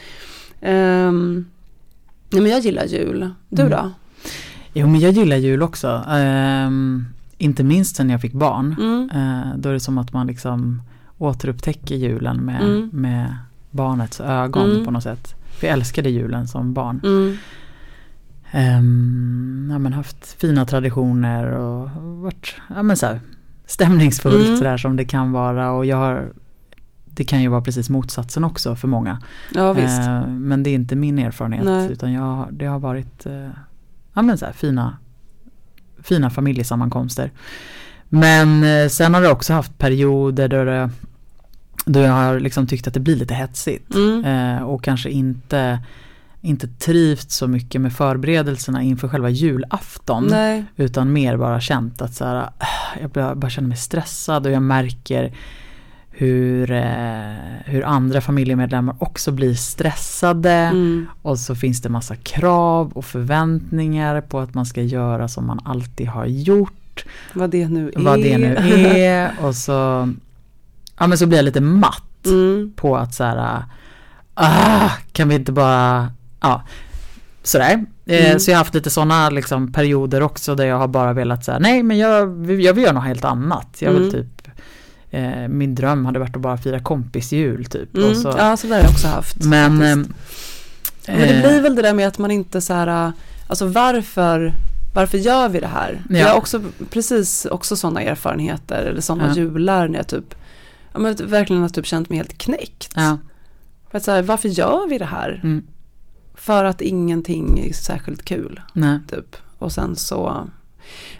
ehm, 0.60 1.44
nej 2.30 2.42
men 2.42 2.50
jag 2.50 2.60
gillar 2.60 2.84
jul. 2.84 3.30
Du 3.48 3.62
Mm. 3.62 3.72
då? 3.72 3.90
Jo 4.74 4.86
men 4.86 5.00
jag 5.00 5.12
gillar 5.12 5.36
jul 5.36 5.62
också. 5.62 6.04
Ehm, 6.08 7.06
inte 7.38 7.64
minst 7.64 7.96
sen 7.96 8.10
jag 8.10 8.20
fick 8.20 8.32
barn. 8.32 8.76
Mm. 8.78 9.10
Eh, 9.14 9.56
då 9.58 9.68
är 9.68 9.72
det 9.72 9.80
som 9.80 9.98
att 9.98 10.12
man 10.12 10.26
liksom 10.26 10.82
återupptäcker 11.18 11.94
julen 11.94 12.36
med, 12.36 12.62
Mm. 12.62 12.90
med 12.92 13.36
barnets 13.70 14.20
ögon 14.20 14.70
Mm. 14.70 14.84
på 14.84 14.90
något 14.90 15.02
sätt. 15.02 15.34
För 15.58 15.66
jag 15.66 15.74
älskade 15.74 16.10
julen 16.10 16.48
som 16.48 16.74
barn. 16.74 17.00
Um, 18.54 19.68
ja, 19.72 19.78
men 19.78 19.92
haft 19.92 20.36
fina 20.40 20.66
traditioner 20.66 21.46
och 21.46 21.90
varit 22.22 22.54
ja, 22.74 22.82
men 22.82 22.96
så 22.96 23.06
här, 23.06 23.20
stämningsfullt 23.66 24.46
Mm. 24.46 24.56
sådär 24.56 24.76
som 24.76 24.96
det 24.96 25.04
kan 25.04 25.32
vara. 25.32 25.70
Och 25.70 25.86
jag 25.86 25.96
har, 25.96 26.28
det 27.16 27.24
kan 27.24 27.42
ju 27.42 27.48
vara 27.48 27.60
precis 27.60 27.90
motsatsen 27.90 28.44
också 28.44 28.76
för 28.76 28.88
många. 28.88 29.22
Ja 29.54 29.72
visst. 29.72 29.98
Eh, 29.98 30.26
men 30.26 30.62
det 30.62 30.70
är 30.70 30.74
inte 30.74 30.96
min 30.96 31.18
erfarenhet 31.18 31.64
Nej. 31.64 31.92
utan 31.92 32.12
jag, 32.12 32.48
det 32.50 32.66
har 32.66 32.78
varit 32.78 33.26
eh, 33.26 33.48
ja, 34.14 34.36
så 34.36 34.44
här, 34.44 34.52
fina, 34.52 34.98
fina 36.02 36.30
familjesammankomster. 36.30 37.30
Men 38.08 38.64
eh, 38.64 38.88
sen 38.88 39.14
har 39.14 39.22
det 39.22 39.28
också 39.28 39.52
haft 39.52 39.78
perioder 39.78 40.48
då, 40.48 40.64
det, 40.64 40.90
då 41.84 42.00
jag 42.00 42.12
har 42.12 42.40
liksom 42.40 42.66
tyckt 42.66 42.86
att 42.86 42.94
det 42.94 43.00
blir 43.00 43.16
lite 43.16 43.34
hetsigt. 43.34 43.94
Mm. 43.94 44.24
Eh, 44.24 44.62
och 44.62 44.84
kanske 44.84 45.10
inte, 45.10 45.78
inte 46.40 46.68
trivts 46.68 47.36
så 47.36 47.46
mycket 47.48 47.80
med 47.80 47.92
förberedelserna 47.92 48.82
inför 48.82 49.08
själva 49.08 49.30
julafton. 49.30 50.26
Nej. 50.30 50.64
Utan 50.76 51.12
mer 51.12 51.36
bara 51.36 51.60
känt 51.60 52.02
att 52.02 52.14
så 52.14 52.24
här, 52.24 52.48
jag 53.00 53.38
bara 53.38 53.50
känner 53.50 53.68
mig 53.68 53.76
stressad 53.76 54.46
och 54.46 54.52
jag 54.52 54.62
märker 54.62 55.32
hur, 56.18 56.70
eh, 56.70 57.34
hur 57.64 57.84
andra 57.84 58.20
familjemedlemmar 58.20 58.96
också 58.98 59.32
blir 59.32 59.54
stressade. 59.54 60.50
Mm. 60.52 61.06
Och 61.22 61.38
så 61.38 61.54
finns 61.54 61.82
det 61.82 61.88
massa 61.88 62.16
krav 62.16 62.92
och 62.94 63.04
förväntningar 63.04 64.20
på 64.20 64.40
att 64.40 64.54
man 64.54 64.66
ska 64.66 64.82
göra 64.82 65.28
som 65.28 65.46
man 65.46 65.60
alltid 65.64 66.08
har 66.08 66.26
gjort. 66.26 67.04
Vad 67.34 67.50
det 67.50 67.68
nu 67.68 67.92
är. 67.96 68.00
Vad 68.02 68.22
det 68.22 68.38
nu 68.38 68.56
är. 68.56 69.30
Och 69.40 69.54
så, 69.54 70.08
ja, 70.98 71.06
men 71.06 71.18
så 71.18 71.26
blir 71.26 71.38
jag 71.38 71.44
lite 71.44 71.60
matt 71.60 72.02
Mm. 72.26 72.72
på 72.76 72.96
att 72.96 73.14
så 73.14 73.24
här, 73.24 73.62
ah, 74.34 74.90
kan 75.12 75.28
vi 75.28 75.34
inte 75.34 75.52
bara, 75.52 76.08
ja, 76.40 76.62
sådär. 77.42 77.84
Eh, 78.06 78.26
Mm. 78.26 78.38
Så 78.40 78.50
jag 78.50 78.56
har 78.56 78.58
haft 78.60 78.74
lite 78.74 78.90
sådana 78.90 79.30
liksom, 79.30 79.72
perioder 79.72 80.22
också 80.22 80.54
där 80.54 80.64
jag 80.66 80.78
har 80.78 80.88
bara 80.88 81.12
velat 81.12 81.44
säga 81.44 81.58
nej 81.58 81.82
men 81.82 81.98
jag, 81.98 82.20
jag 82.60 82.74
vill 82.74 82.84
göra 82.84 82.92
något 82.92 83.04
helt 83.04 83.24
annat. 83.24 83.76
Jag 83.78 83.92
vill 83.92 84.02
Mm. 84.02 84.12
typ 84.12 84.35
eh, 85.10 85.48
min 85.48 85.74
dröm 85.74 86.04
hade 86.06 86.18
varit 86.18 86.36
att 86.36 86.42
bara 86.42 86.56
fira 86.56 86.80
kompisjul 86.80 87.64
typ. 87.64 87.96
Mm. 87.96 88.14
Så, 88.14 88.34
ja, 88.38 88.56
så 88.56 88.66
där 88.66 88.74
har 88.74 88.82
jag 88.82 88.90
också 88.90 89.08
haft. 89.08 89.44
men, 89.44 89.72
eh, 89.82 89.96
Men 91.06 91.28
det 91.28 91.40
blir 91.48 91.60
väl 91.60 91.74
det 91.74 91.82
där 91.82 91.94
med 91.94 92.08
att 92.08 92.18
man 92.18 92.30
inte 92.30 92.60
så 92.60 92.74
här, 92.74 93.12
alltså 93.46 93.66
varför, 93.66 94.52
varför 94.94 95.18
gör 95.18 95.48
vi 95.48 95.60
det 95.60 95.66
här? 95.66 96.02
Ja. 96.10 96.16
Jag 96.18 96.28
har 96.28 96.36
också 96.36 96.62
precis 96.90 97.44
också 97.46 97.76
sådana 97.76 98.02
erfarenheter 98.02 98.82
eller 98.82 99.00
sådana 99.00 99.28
Ja. 99.28 99.34
jular 99.34 99.88
när 99.88 99.98
jag 99.98 100.06
typ, 100.06 100.34
ja 100.92 100.98
men 100.98 101.16
verkligen 101.24 101.62
har 101.62 101.68
typ 101.68 101.86
känt 101.86 102.08
mig 102.08 102.16
helt 102.18 102.38
knäckt. 102.38 102.90
ja, 102.94 103.18
För 103.90 103.98
att 103.98 104.04
så 104.04 104.10
här, 104.10 104.22
varför 104.22 104.48
gör 104.48 104.88
vi 104.88 104.98
det 104.98 105.04
här? 105.04 105.40
mm, 105.44 105.66
För 106.34 106.64
att 106.64 106.80
ingenting 106.80 107.58
är 107.68 107.72
särskilt 107.72 108.24
kul, 108.24 108.60
nej. 108.72 108.98
typ. 109.10 109.36
Och 109.58 109.72
sen 109.72 109.96
så, 109.96 110.48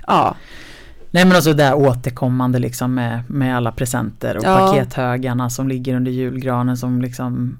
ja, 0.06 0.36
Nej 1.10 1.24
men 1.24 1.34
alltså 1.36 1.52
det 1.52 1.62
där 1.62 1.74
återkommande 1.74 2.58
liksom 2.58 2.94
med, 2.94 3.22
med 3.30 3.56
alla 3.56 3.72
presenter 3.72 4.36
och 4.36 4.44
Ja. 4.44 4.56
pakethögarna 4.58 5.50
som 5.50 5.68
ligger 5.68 5.94
under 5.96 6.10
julgranen 6.10 6.76
som 6.76 7.00
liksom 7.02 7.58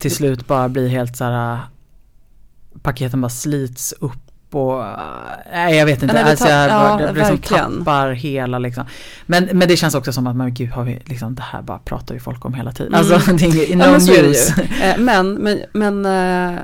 till 0.00 0.10
slut 0.14 0.46
bara 0.46 0.68
blir 0.68 0.88
helt 0.88 1.16
så 1.16 1.24
här 1.24 1.58
paketen 2.82 3.20
bara 3.20 3.28
slits 3.28 3.94
upp 4.00 4.54
och 4.54 4.84
nej 5.52 5.76
jag 5.76 5.86
vet 5.86 6.02
inte, 6.02 6.14
Nej, 6.14 6.30
alltså 6.30 6.48
jag, 6.48 6.70
ja, 6.70 7.10
liksom 7.12 7.38
tappar 7.38 8.10
hela 8.10 8.58
liksom. 8.58 8.84
Men, 9.26 9.44
men 9.52 9.68
det 9.68 9.76
känns 9.76 9.94
också 9.94 10.12
som 10.12 10.26
att 10.26 10.36
men 10.36 10.54
gud 10.54 10.70
har 10.70 10.84
vi 10.84 11.02
liksom 11.04 11.34
det 11.34 11.42
här 11.42 11.62
bara 11.62 11.78
pratar 11.78 12.14
ju 12.14 12.20
folk 12.20 12.44
om 12.44 12.54
hela 12.54 12.72
tiden. 12.72 12.94
Mm. 12.94 13.12
Alltså 13.14 13.32
det 13.32 13.42
är 13.46 13.66
ingen, 13.72 13.78
Ja, 13.86 13.90
men 13.92 14.00
är 14.08 14.22
news. 14.22 14.52
ju. 14.58 14.62
Eh, 14.84 14.98
Men, 14.98 15.34
men, 15.34 15.60
men, 15.72 16.06
eh, 16.06 16.58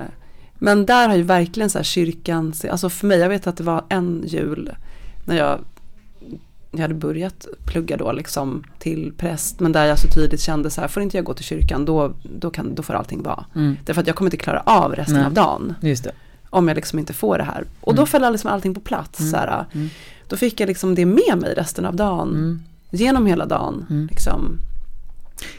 men 0.55 0.87
där 0.87 1.09
har 1.09 1.17
ju 1.17 1.23
verkligen 1.23 1.71
så 1.71 1.79
här 1.79 1.85
kyrkan, 1.85 2.53
alltså 2.71 2.89
för 2.91 3.07
mig, 3.07 3.19
jag 3.19 3.29
vet 3.29 3.47
att 3.47 3.57
det 3.57 3.65
var 3.65 3.85
en 3.89 4.23
jul 4.27 4.71
när 5.25 5.37
jag, 5.37 5.59
jag 6.77 6.83
hade 6.83 6.95
börjat 6.95 7.47
plugga 7.65 7.97
då 7.97 8.13
liksom 8.13 8.65
till 8.79 9.13
präst, 9.19 9.61
men 9.61 9.73
där 9.73 9.85
jag 9.85 9.99
så 9.99 10.09
tydligt 10.09 10.41
kände 10.41 10.71
så 10.71 10.81
här, 10.81 10.89
får 10.89 11.03
inte 11.03 11.17
jag 11.17 11.25
gå 11.25 11.35
till 11.35 11.45
kyrkan 11.45 11.85
då, 11.85 12.13
då, 12.39 12.51
kan, 12.51 12.75
då 12.75 12.83
får 12.83 12.95
allting 12.95 13.23
vara. 13.23 13.45
Mm, 13.55 13.77
Därför 13.85 14.01
att 14.01 14.07
jag 14.07 14.17
kommer 14.17 14.27
inte 14.27 14.37
klara 14.37 14.61
av 14.67 14.95
resten 14.95 15.17
Nej. 15.17 15.27
av 15.27 15.33
dagen 15.33 15.75
om 16.51 16.69
jag 16.69 16.75
liksom 16.75 16.99
inte 16.99 17.13
får 17.13 17.39
det 17.39 17.45
här. 17.45 17.65
Och 17.81 17.95
då 17.95 18.03
Mm. 18.03 18.07
föll 18.07 18.33
liksom 18.33 18.51
allting 18.51 18.75
på 18.75 18.81
plats. 18.81 19.21
Mm. 19.21 19.31
Så 19.31 19.37
här, 19.37 19.65
Mm. 19.73 19.89
Då 20.29 20.37
fick 20.37 20.61
jag 20.61 20.67
liksom 20.67 20.95
det 20.95 21.07
med 21.07 21.39
mig 21.41 21.55
resten 21.55 21.85
av 21.85 21.97
dagen, 21.97 22.29
Mm. 22.29 22.61
genom 22.91 23.27
hela 23.27 23.47
dagen. 23.47 23.87
Mm. 23.91 24.07
Liksom. 24.07 24.57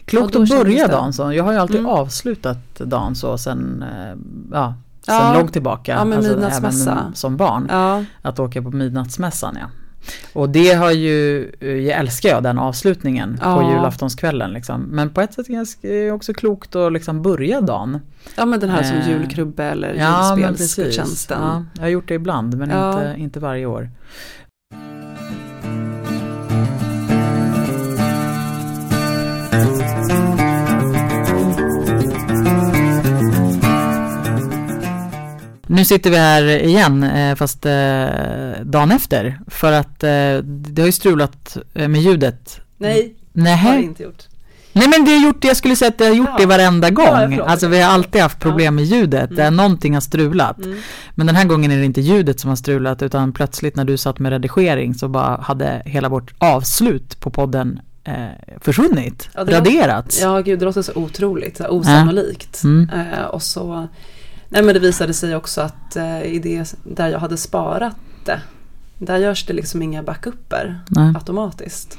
Klokt 0.06 0.34
då 0.34 0.42
att 0.42 0.50
börja 0.50 0.88
dagen 0.88 1.14
så. 1.14 1.34
Jag 1.34 1.44
har 1.44 1.52
ju 1.52 1.58
alltid 1.58 1.86
avslutat 1.86 2.76
dagen 2.76 3.16
så 3.16 3.38
sen, 3.38 3.84
eh, 3.84 4.16
ja, 4.52 4.74
sen 5.06 5.16
Ja. 5.16 5.34
långt 5.34 5.54
tillbaka. 5.54 5.96
Alltså, 5.96 6.16
Ja, 6.16 6.34
midnattsmässa. 6.36 6.92
även 6.92 7.16
som 7.16 7.38
barn. 7.38 7.68
Ja, 7.70 8.04
Att 8.22 8.40
åka 8.40 8.62
på 8.62 8.72
midnattsmässan 8.72 9.58
ja. 9.62 9.68
Och 10.34 10.50
det 10.50 10.74
har 10.74 10.92
ju, 10.92 11.50
eh, 11.60 11.68
jag 11.70 12.00
älskar 12.00 12.30
jag 12.30 12.44
den 12.44 12.60
avslutningen 12.60 13.38
på 13.38 13.46
Ja. 13.50 13.72
julaftonskvällen 13.72 14.52
liksom. 14.54 14.82
Men 14.82 15.10
på 15.10 15.22
ett 15.22 15.34
sätt 15.34 15.50
är 15.50 16.06
det 16.06 16.12
också 16.12 16.34
klokt 16.34 16.76
att 16.76 16.94
liksom 16.94 17.22
börja 17.22 17.62
dagen. 17.62 18.00
ja 18.38 18.46
men 18.46 18.60
den 18.60 18.70
här 18.70 18.84
som 18.84 18.98
Eh, 18.98 19.10
julkrubbe 19.10 19.64
eller 19.64 19.94
Ja 19.94 20.38
julspelsgudstjänsten. 20.38 21.38
Ja, 21.42 21.66
jag 21.76 21.82
har 21.82 21.90
gjort 21.90 22.08
det 22.08 22.14
ibland 22.14 22.58
men 22.58 22.70
Ja. 22.70 22.92
inte, 23.10 23.22
inte 23.22 23.40
varje 23.40 23.66
år. 23.66 23.90
Nu 35.76 35.86
sitter 35.86 36.10
vi 36.10 36.18
här 36.18 36.44
igen 36.64 37.04
eh, 37.04 37.36
fast 37.36 37.66
eh, 37.66 38.06
dagen 38.64 38.92
efter 38.92 39.40
för 39.48 39.72
att 39.72 40.04
eh, 40.04 40.38
det 40.44 40.82
har 40.82 40.86
ju 40.86 40.92
strulat 40.92 41.58
med 41.74 41.96
ljudet. 42.02 42.60
Nej, 42.78 43.14
det 43.34 43.50
har 43.50 43.74
jag 43.74 43.82
inte 43.84 44.04
gjort. 44.04 44.24
Nej 44.74 44.88
men 44.90 45.06
det 45.06 45.12
har 45.12 45.26
gjort 45.26 45.42
det, 45.42 45.48
jag 45.48 45.58
skulle 45.58 45.76
säga 45.76 45.90
att 45.90 45.98
det 45.98 46.06
har 46.06 46.14
gjort 46.16 46.30
Ja. 46.32 46.38
det 46.40 46.46
varenda 46.46 46.90
gång. 46.90 47.34
Ja, 47.38 47.44
alltså 47.46 47.68
vi 47.68 47.82
har 47.82 47.92
alltid 47.92 48.22
haft 48.22 48.40
problem 48.40 48.76
med 48.76 48.84
ljudet, 48.86 49.30
där 49.36 49.44
Mm. 49.48 49.56
någonting 49.56 49.94
har 49.94 50.02
strulat. 50.02 50.58
Mm. 50.58 50.78
Men 51.16 51.28
den 51.28 51.36
här 51.36 51.46
gången 51.46 51.72
är 51.72 51.78
det 51.78 51.86
inte 51.86 52.02
ljudet 52.02 52.40
som 52.40 52.50
har 52.50 52.56
strulat 52.56 53.02
utan 53.02 53.34
plötsligt 53.34 53.76
när 53.76 53.86
du 53.86 53.98
satt 53.98 54.20
med 54.20 54.32
redigering 54.32 54.94
så 54.94 55.08
bara 55.08 55.42
hade 55.42 55.82
hela 55.86 56.10
vårt 56.10 56.34
avslut 56.38 57.20
på 57.20 57.30
podden 57.30 57.80
eh, 58.04 58.14
försvunnit, 58.62 59.30
Ja, 59.34 59.44
det 59.44 59.52
raderats. 59.58 60.22
Ja, 60.22 60.40
gud 60.42 60.60
det 60.60 60.66
låter 60.66 60.82
så 60.82 60.92
otroligt, 60.96 61.58
så 61.58 61.68
osannolikt. 61.68 62.64
Mm. 62.64 62.90
Eh, 62.90 63.26
och 63.26 63.44
så, 63.44 63.88
nej 64.56 64.64
men 64.64 64.74
det 64.74 64.80
visade 64.80 65.14
sig 65.14 65.36
också 65.36 65.62
att 65.62 65.96
eh, 65.96 66.24
i 66.24 66.40
det 66.40 66.76
där 66.84 67.10
jag 67.10 67.20
hade 67.20 67.38
sparat 67.38 67.96
det, 68.26 68.42
där 68.98 69.18
görs 69.18 69.46
det 69.46 69.54
liksom 69.54 69.82
inga 69.82 70.04
backuper 70.04 70.80
Nej. 70.88 71.14
automatiskt. 71.16 71.98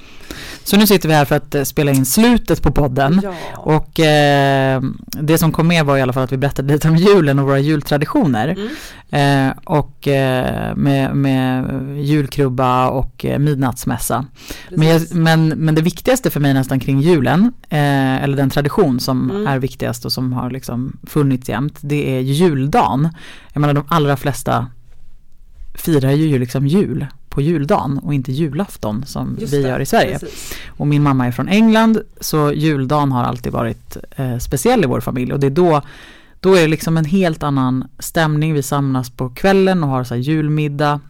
Så 0.64 0.76
nu 0.76 0.86
sitter 0.86 1.09
vi 1.09 1.14
här 1.14 1.24
för 1.24 1.36
att 1.36 1.55
eh, 1.55 1.62
spela 1.62 1.90
in 1.90 2.07
slutet 2.07 2.62
på 2.62 2.72
podden. 2.72 3.20
Ja. 3.24 3.34
Och 3.57 4.01
eh, 4.01 4.82
det 5.11 5.38
som 5.38 5.53
kom 5.53 5.68
med 5.68 5.84
var 5.86 5.97
i 5.97 6.03
alla 6.03 6.12
fall 6.12 6.22
att 6.24 6.32
vi 6.32 6.36
berättade 6.36 6.72
lite 6.74 6.88
om 6.88 6.97
julen 6.97 7.38
och 7.38 7.47
våra 7.47 7.59
jultraditioner. 7.59 8.49
Mm. 8.49 8.68
Eh, 9.11 9.55
och 9.64 10.09
eh, 10.09 10.76
med, 10.76 11.16
med 11.16 11.64
julkrubba 11.99 12.88
och 12.88 13.24
eh, 13.24 13.38
midnattsmässa. 13.38 14.24
Men, 14.70 14.88
jag, 14.88 15.14
men, 15.14 15.49
men 15.49 15.74
det 15.74 15.82
viktigaste 15.82 16.30
för 16.30 16.40
mig 16.40 16.55
nästan 16.55 16.80
kring 16.80 17.01
julen, 17.01 17.53
eh, 17.68 18.22
eller 18.22 18.36
den 18.36 18.51
tradition 18.51 19.01
som 19.01 19.30
Mm. 19.30 19.47
är 19.47 19.59
viktigast 19.59 20.05
och 20.05 20.12
som 20.12 20.32
har 20.32 20.51
liksom 20.51 20.97
funnits 21.07 21.49
jämt, 21.49 21.78
det 21.80 22.16
är 22.16 22.20
juldagen. 22.20 23.09
Jag 23.53 23.61
menar 23.61 23.74
de 23.74 23.84
allra 23.88 24.16
flesta 24.16 24.66
firar 25.77 26.11
ju 26.11 26.39
liksom 26.39 26.66
jul 26.66 27.07
på 27.29 27.41
juldagen 27.43 27.99
och 27.99 28.14
inte 28.14 28.33
julafton 28.33 29.05
som 29.07 29.37
Just 29.41 29.53
vi 29.53 29.62
det, 29.62 29.68
gör 29.68 29.81
i 29.81 29.87
Sverige. 29.87 30.18
precis. 30.18 30.55
Och 30.68 30.87
min 30.87 31.03
mamma 31.03 31.27
är 31.27 31.33
från 31.33 31.49
England 31.49 32.01
så 32.20 32.53
juldagen 32.53 33.12
har 33.12 33.24
alltid 33.24 33.53
varit 33.53 33.97
eh, 34.16 34.39
speciell 34.39 34.85
i 34.85 34.87
vår 34.87 35.01
familj 35.01 35.33
och 35.33 35.41
det 35.41 35.47
är 35.47 35.51
då 35.51 35.83
då 36.41 36.55
är 36.55 36.61
det 36.61 36.66
liksom 36.68 36.97
en 36.97 37.05
helt 37.05 37.43
annan 37.43 37.89
stämning. 37.99 38.55
Vi 38.55 38.62
samlas 38.62 39.11
på 39.11 39.29
kvällen 39.29 39.85
och 39.85 39.91
har 39.91 40.05
så 40.05 40.16
julmiddag 40.16 41.01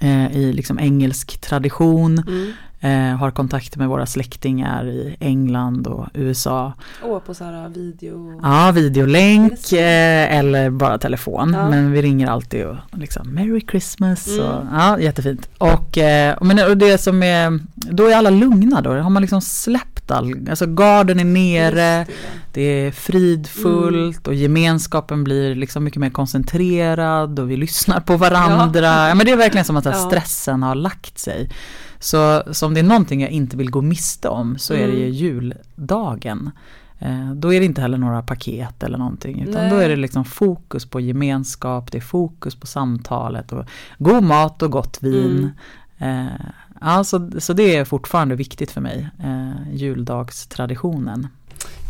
eh, 0.00 0.36
i 0.36 0.52
liksom 0.52 0.78
engelsk 0.78 1.40
tradition. 1.40 2.18
Mm. 2.18 2.52
Eh, 2.80 3.16
har 3.16 3.30
kontakt 3.30 3.76
med 3.76 3.88
våra 3.88 4.06
släktingar 4.06 4.86
i 4.86 5.16
England 5.20 5.86
och 5.86 6.06
USA. 6.14 6.72
Och 7.02 7.24
på 7.26 7.34
så 7.34 7.44
här 7.44 7.68
video. 7.68 8.40
Ja, 8.42 8.72
videolänk 8.74 9.72
eh, 9.72 10.36
eller 10.38 10.70
bara 10.70 10.98
telefon. 10.98 11.52
Ja. 11.54 11.70
Men 11.70 11.92
vi 11.92 12.02
ringer 12.02 12.26
alltid 12.26 12.66
och 12.66 12.76
liksom 12.92 13.34
Merry 13.34 13.60
Christmas. 13.70 14.28
Mm. 14.28 14.46
Och, 14.46 14.64
ja, 14.72 14.98
jättefint. 14.98 15.48
Och, 15.58 15.98
eh, 15.98 16.36
men 16.40 16.70
och 16.70 16.76
det 16.76 16.98
som 16.98 17.22
är, 17.22 17.60
då 17.74 18.06
är 18.06 18.16
alla 18.16 18.30
lugna 18.30 18.80
då. 18.80 18.92
Har 18.92 19.10
man 19.10 19.22
liksom 19.22 19.40
släppt 19.40 20.10
all, 20.10 20.48
alltså 20.50 20.66
garden 20.66 21.20
är 21.20 21.24
nere. 21.24 21.98
Just 21.98 22.10
det. 22.52 22.86
Är 22.86 22.90
fridfullt 22.90 24.28
och 24.28 24.34
gemenskapen 24.34 25.24
blir 25.24 25.54
liksom 25.54 25.84
mycket 25.84 26.00
mer 26.00 26.10
koncentrerad 26.10 27.38
och 27.38 27.50
vi 27.50 27.56
lyssnar 27.56 28.00
på 28.00 28.16
varandra. 28.16 29.08
Ja. 29.08 29.14
men 29.14 29.26
det 29.26 29.32
är 29.32 29.36
verkligen 29.36 29.64
som 29.64 29.76
att 29.76 29.84
här 29.84 29.92
Ja. 29.92 30.06
stressen 30.06 30.62
har 30.62 30.74
lagt 30.74 31.18
sig. 31.18 31.50
Så, 31.98 32.42
så 32.52 32.65
om 32.66 32.74
det 32.74 32.80
är 32.80 32.84
någonting 32.84 33.20
jag 33.20 33.30
inte 33.30 33.56
vill 33.56 33.70
gå 33.70 33.82
miste 33.82 34.28
om 34.28 34.58
så 34.58 34.74
är 34.74 34.86
det 34.86 34.92
ju 34.94 35.02
Mm. 35.04 35.12
juldagen. 35.14 36.50
Eh, 36.98 37.32
då 37.32 37.54
är 37.54 37.60
det 37.60 37.66
inte 37.66 37.80
heller 37.80 37.98
några 37.98 38.22
paket 38.22 38.82
eller 38.82 38.98
någonting 38.98 39.40
utan 39.42 39.60
Nej. 39.62 39.70
då 39.70 39.76
är 39.76 39.88
det 39.88 39.96
liksom 39.96 40.24
fokus 40.24 40.86
på 40.86 41.00
gemenskap, 41.00 41.92
det 41.92 41.98
är 41.98 42.02
fokus 42.02 42.54
på 42.54 42.66
samtalet 42.66 43.52
och 43.52 43.64
god 43.98 44.22
mat 44.22 44.62
och 44.62 44.70
gott 44.70 44.98
vin. 45.02 45.50
Mm. 45.98 46.26
Eh, 46.26 46.32
ja, 46.80 47.04
så, 47.04 47.30
så 47.38 47.52
det 47.52 47.76
är 47.76 47.84
fortfarande 47.84 48.34
viktigt 48.34 48.70
för 48.70 48.80
mig, 48.80 49.08
eh, 49.24 49.74
juldagstraditionen. 49.74 51.26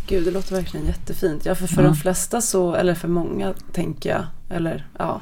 Gud, 0.07 0.25
det 0.25 0.31
låter 0.31 0.55
verkligen 0.55 0.85
jättefint. 0.85 1.45
Ja, 1.45 1.55
för, 1.55 1.67
för 1.67 1.81
Ja. 1.83 1.87
de 1.87 1.95
flesta 1.95 2.41
så, 2.41 2.75
eller 2.75 2.93
för 2.93 3.07
många 3.07 3.53
tänker 3.71 4.09
jag, 4.09 4.23
eller 4.57 4.87
ja, 4.99 5.21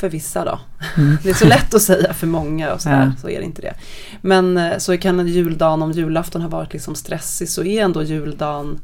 för 0.00 0.08
vissa 0.08 0.44
då. 0.44 0.58
Mm. 0.96 1.18
Det 1.22 1.30
är 1.30 1.34
så 1.34 1.46
lätt 1.46 1.74
att 1.74 1.82
säga 1.82 2.12
för 2.14 2.26
många 2.26 2.72
och 2.74 2.80
sådär, 2.80 3.12
Ja. 3.16 3.20
så 3.20 3.28
är 3.28 3.38
det 3.38 3.44
inte 3.44 3.62
det. 3.62 3.74
Men 4.20 4.56
eh, 4.56 4.78
så 4.78 4.98
kan 4.98 5.20
en 5.20 5.28
juldagen, 5.28 5.82
om 5.82 5.92
julafton 5.92 6.42
har 6.42 6.48
varit 6.48 6.72
liksom 6.72 6.94
stressig, 6.94 7.48
så 7.48 7.64
är 7.64 7.84
ändå 7.84 8.02
juldagen, 8.02 8.78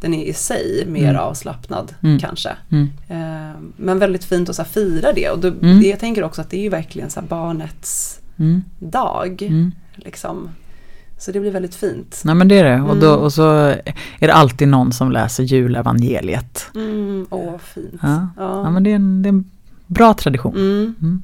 den 0.00 0.14
är 0.14 0.24
i 0.24 0.32
sig 0.32 0.84
mer 0.86 1.10
Mm. 1.10 1.20
avslappnad 1.22 1.94
Mm. 2.02 2.18
kanske. 2.18 2.50
Mm. 2.70 2.90
Eh, 3.08 3.56
men 3.76 3.98
väldigt 3.98 4.24
fint 4.24 4.48
att 4.48 4.56
så 4.56 4.62
här, 4.62 4.68
fira 4.68 5.12
det. 5.12 5.30
Och 5.30 5.38
då, 5.38 5.48
Mm. 5.48 5.82
jag 5.82 5.98
tänker 6.00 6.24
också 6.24 6.40
att 6.40 6.50
det 6.50 6.56
är 6.58 6.62
ju 6.62 6.68
verkligen 6.68 7.10
så 7.10 7.20
här, 7.20 7.26
barnets 7.28 8.20
Mm. 8.38 8.62
dag. 8.78 9.42
Mm. 9.42 9.72
Liksom. 9.94 10.50
Så 11.18 11.32
det 11.32 11.40
blir 11.40 11.50
väldigt 11.50 11.74
fint. 11.74 12.22
Nej 12.24 12.34
men 12.34 12.48
det 12.48 12.58
är 12.58 12.64
det. 12.64 12.80
Och, 12.82 12.96
då, 12.96 13.14
och 13.14 13.32
så 13.32 13.50
är 14.18 14.26
det 14.26 14.32
alltid 14.34 14.68
någon 14.68 14.92
som 14.92 15.12
läser 15.12 15.42
julevangeliet. 15.44 16.66
Åh, 17.30 17.58
fint. 17.58 18.00
Ja. 18.02 18.28
Ja. 18.36 18.62
Ja 18.64 18.70
men 18.70 18.82
det 18.82 18.90
är 18.90 18.94
en, 18.94 19.22
det 19.22 19.26
är 19.28 19.32
en 19.32 19.50
bra 19.88 20.14
tradition. 20.14 20.54
Mm. 20.56 20.94
Mm. 21.02 21.22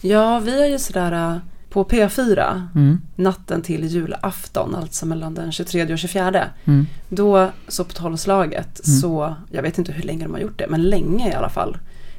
Ja, 0.00 0.38
vi 0.38 0.60
har 0.60 0.66
ju 0.68 0.78
sådär 0.78 1.12
äh, 1.32 1.36
på 1.70 1.84
P4, 1.84 2.62
Mm. 2.74 3.00
natten 3.16 3.62
till 3.62 3.84
julafton, 3.84 4.74
alltså 4.74 5.06
mellan 5.06 5.34
den 5.34 5.52
23 5.52 5.92
och 5.92 5.98
24. 5.98 6.44
Mm. 6.64 6.86
Då, 7.08 7.50
så 7.68 7.84
på 7.84 7.92
tolvslaget, 7.92 8.80
Mm. 8.88 9.00
så, 9.00 9.34
jag 9.50 9.62
vet 9.62 9.78
inte 9.78 9.92
hur 9.92 10.02
länge 10.02 10.24
de 10.24 10.32
har 10.32 10.40
gjort 10.40 10.58
det, 10.58 10.66
men 10.70 10.82
länge 10.82 11.30
i 11.30 11.34
alla 11.34 11.48
fall, 11.48 11.76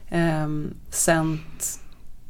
eh, 0.09 0.47
sänt 0.89 1.79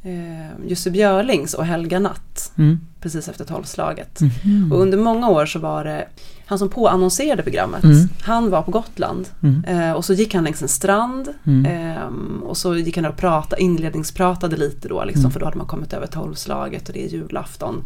eh, 0.04 0.66
Jussi 0.68 0.90
Björlings 0.90 1.54
och 1.54 1.64
Helga 1.66 1.98
Natt 1.98 2.52
Mm. 2.58 2.80
precis 3.00 3.28
efter 3.28 3.44
tolvslaget. 3.44 4.20
Mhm. 4.20 4.72
Och 4.72 4.80
under 4.80 4.98
många 4.98 5.28
år 5.28 5.46
så 5.46 5.58
var 5.58 5.84
det 5.84 6.08
han 6.46 6.58
som 6.58 6.68
påannonserade 6.68 7.42
programmet. 7.42 7.84
Mm. 7.84 8.08
Han 8.22 8.50
var 8.50 8.62
på 8.62 8.70
Gotland 8.70 9.28
Mm. 9.42 9.64
eh, 9.64 9.92
och 9.92 10.04
så 10.04 10.12
gick 10.12 10.34
han 10.34 10.44
längs 10.44 10.62
en 10.62 10.68
strand 10.68 11.28
Mm. 11.46 11.66
ehm, 11.66 12.42
och 12.46 12.56
så 12.56 12.76
gick 12.76 12.96
han 12.96 13.06
och 13.06 13.16
pratade, 13.16 13.62
inledningspratade 13.62 14.56
lite 14.56 14.88
då 14.88 15.04
liksom, 15.04 15.20
Mm. 15.20 15.30
för 15.32 15.40
då 15.40 15.46
hade 15.46 15.58
man 15.58 15.66
kommit 15.66 15.92
över 15.92 16.06
tolvslaget 16.06 16.88
och 16.88 16.94
det 16.94 17.04
är 17.04 17.08
julafton. 17.08 17.82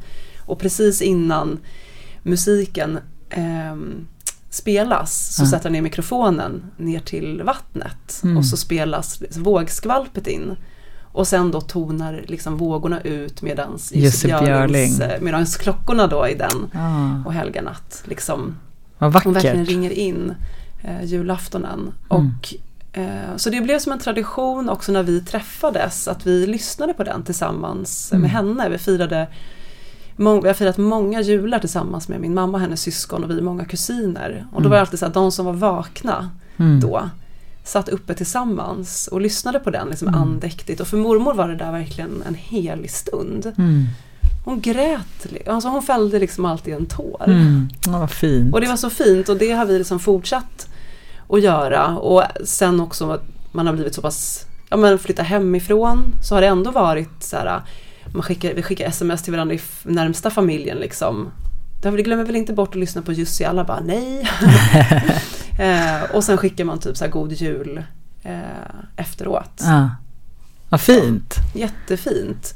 Och 0.46 0.58
precis 0.58 1.02
innan 1.02 1.58
musiken 2.22 2.98
ehm, 3.30 4.06
spelas 4.50 5.34
så 5.36 5.42
Ja. 5.42 5.46
sätter 5.46 5.64
han 5.64 5.72
ner 5.72 5.82
mikrofonen 5.82 6.64
ner 6.76 7.00
till 7.00 7.42
vattnet 7.42 8.20
Mm. 8.22 8.36
och 8.36 8.44
så 8.46 8.56
spelas 8.56 9.22
vågskvalpet 9.36 10.26
in. 10.26 10.56
Och 11.12 11.28
sen 11.28 11.50
då 11.50 11.60
tonar 11.60 12.24
liksom 12.28 12.56
vågorna 12.56 13.00
ut 13.00 13.42
medans 13.42 13.92
Jussi 13.94 14.26
Björling. 14.26 15.00
eh, 15.00 15.20
medans 15.20 15.56
klockorna 15.56 16.06
då 16.06 16.28
i 16.28 16.34
den 16.34 16.70
Ah, 16.74 17.26
och 17.26 17.32
Helga 17.32 17.62
natt 17.62 18.02
liksom 18.04 18.56
vad 18.98 19.14
hon 19.24 19.32
verkligen 19.32 19.56
vackert. 19.56 19.68
ringer 19.68 19.90
in 19.90 20.34
eh, 20.82 21.04
julaftonen. 21.04 21.72
Mm. 21.80 21.92
Och, 22.08 22.54
eh, 22.98 23.36
så 23.36 23.50
det 23.50 23.60
blev 23.60 23.78
som 23.78 23.92
en 23.92 23.98
tradition 23.98 24.68
också 24.68 24.92
när 24.92 25.02
vi 25.02 25.20
träffades 25.20 26.08
att 26.08 26.26
vi 26.26 26.46
lyssnade 26.46 26.94
på 26.94 27.04
den 27.04 27.22
tillsammans 27.22 28.12
Mm. 28.12 28.22
med 28.22 28.30
henne. 28.30 28.68
Vi 28.68 28.78
firade 28.78 29.26
vi 30.16 30.24
har 30.24 30.54
firat 30.54 30.78
många 30.78 31.20
jular 31.20 31.58
tillsammans 31.58 32.08
med 32.08 32.20
min 32.20 32.34
mamma 32.34 32.52
och 32.52 32.60
hennes 32.60 32.80
syskon 32.82 33.24
och 33.24 33.30
vi 33.30 33.40
många 33.40 33.64
kusiner. 33.64 34.46
Och 34.52 34.62
då 34.62 34.66
Mm. 34.66 34.70
var 34.70 34.76
det 34.76 34.80
alltid 34.80 34.98
så 34.98 35.06
att 35.06 35.14
de 35.14 35.32
som 35.32 35.46
var 35.46 35.52
vakna 35.52 36.30
Mm. 36.56 36.80
då 36.80 37.10
satt 37.68 37.88
uppe 37.88 38.14
tillsammans 38.14 39.06
och 39.12 39.20
lyssnade 39.20 39.58
på 39.58 39.70
den 39.70 39.88
liksom 39.88 40.08
Mm. 40.08 40.20
andäktigt. 40.22 40.80
Och 40.80 40.86
för 40.88 40.96
mormor 40.96 41.34
var 41.34 41.48
det 41.48 41.56
där 41.56 41.72
verkligen 41.72 42.22
en 42.28 42.34
helig 42.34 42.90
stund. 42.90 43.52
Mm. 43.58 43.84
Hon 44.44 44.60
grät, 44.60 45.26
alltså 45.46 45.68
hon 45.68 45.82
fällde 45.82 46.18
liksom 46.18 46.44
alltid 46.44 46.74
en 46.74 46.86
tår. 46.86 47.24
Mm. 47.26 47.68
Ja, 47.86 47.98
vad 47.98 48.10
fint. 48.10 48.54
Och 48.54 48.60
det 48.60 48.66
var 48.68 48.76
så 48.76 48.90
fint 48.90 49.28
och 49.28 49.36
det 49.36 49.50
har 49.52 49.66
vi 49.66 49.78
liksom 49.78 50.00
fortsatt 50.00 50.68
att 51.28 51.42
göra. 51.42 51.98
Och 51.98 52.22
sen 52.44 52.80
också 52.80 53.10
att 53.10 53.24
man 53.52 53.66
har 53.66 53.74
blivit 53.74 53.94
så 53.94 54.02
pass, 54.02 54.46
ja 54.68 54.76
men 54.76 54.98
flytta 54.98 55.22
hemifrån 55.22 56.14
så 56.22 56.34
har 56.34 56.40
det 56.40 56.46
ändå 56.46 56.70
varit 56.70 57.22
så 57.22 57.36
här, 57.36 57.62
man 58.14 58.22
skickar, 58.22 58.54
vi 58.54 58.62
skickar 58.62 58.88
sms 58.88 59.22
till 59.22 59.32
varandra 59.32 59.54
i 59.54 59.60
närmsta 59.82 60.30
familjen 60.30 60.78
liksom. 60.78 61.28
Där 61.82 61.90
vi 61.90 62.02
glömmer 62.02 62.24
väl 62.24 62.36
inte 62.36 62.52
bort 62.52 62.68
att 62.68 62.74
lyssna 62.80 63.02
på 63.02 63.12
Jussi, 63.12 63.44
alla 63.44 63.64
bara 63.64 63.80
nej. 63.80 64.28
eh, 65.58 66.02
och 66.14 66.24
sen 66.24 66.36
skickar 66.36 66.64
man 66.64 66.78
typ 66.78 66.96
så 66.96 67.04
här 67.04 67.10
god 67.12 67.32
jul 67.32 67.82
eh, 68.22 68.38
efteråt. 68.96 69.60
Ja. 69.64 69.90
Vad 70.68 70.80
fint. 70.80 71.34
Jättefint. 71.54 72.54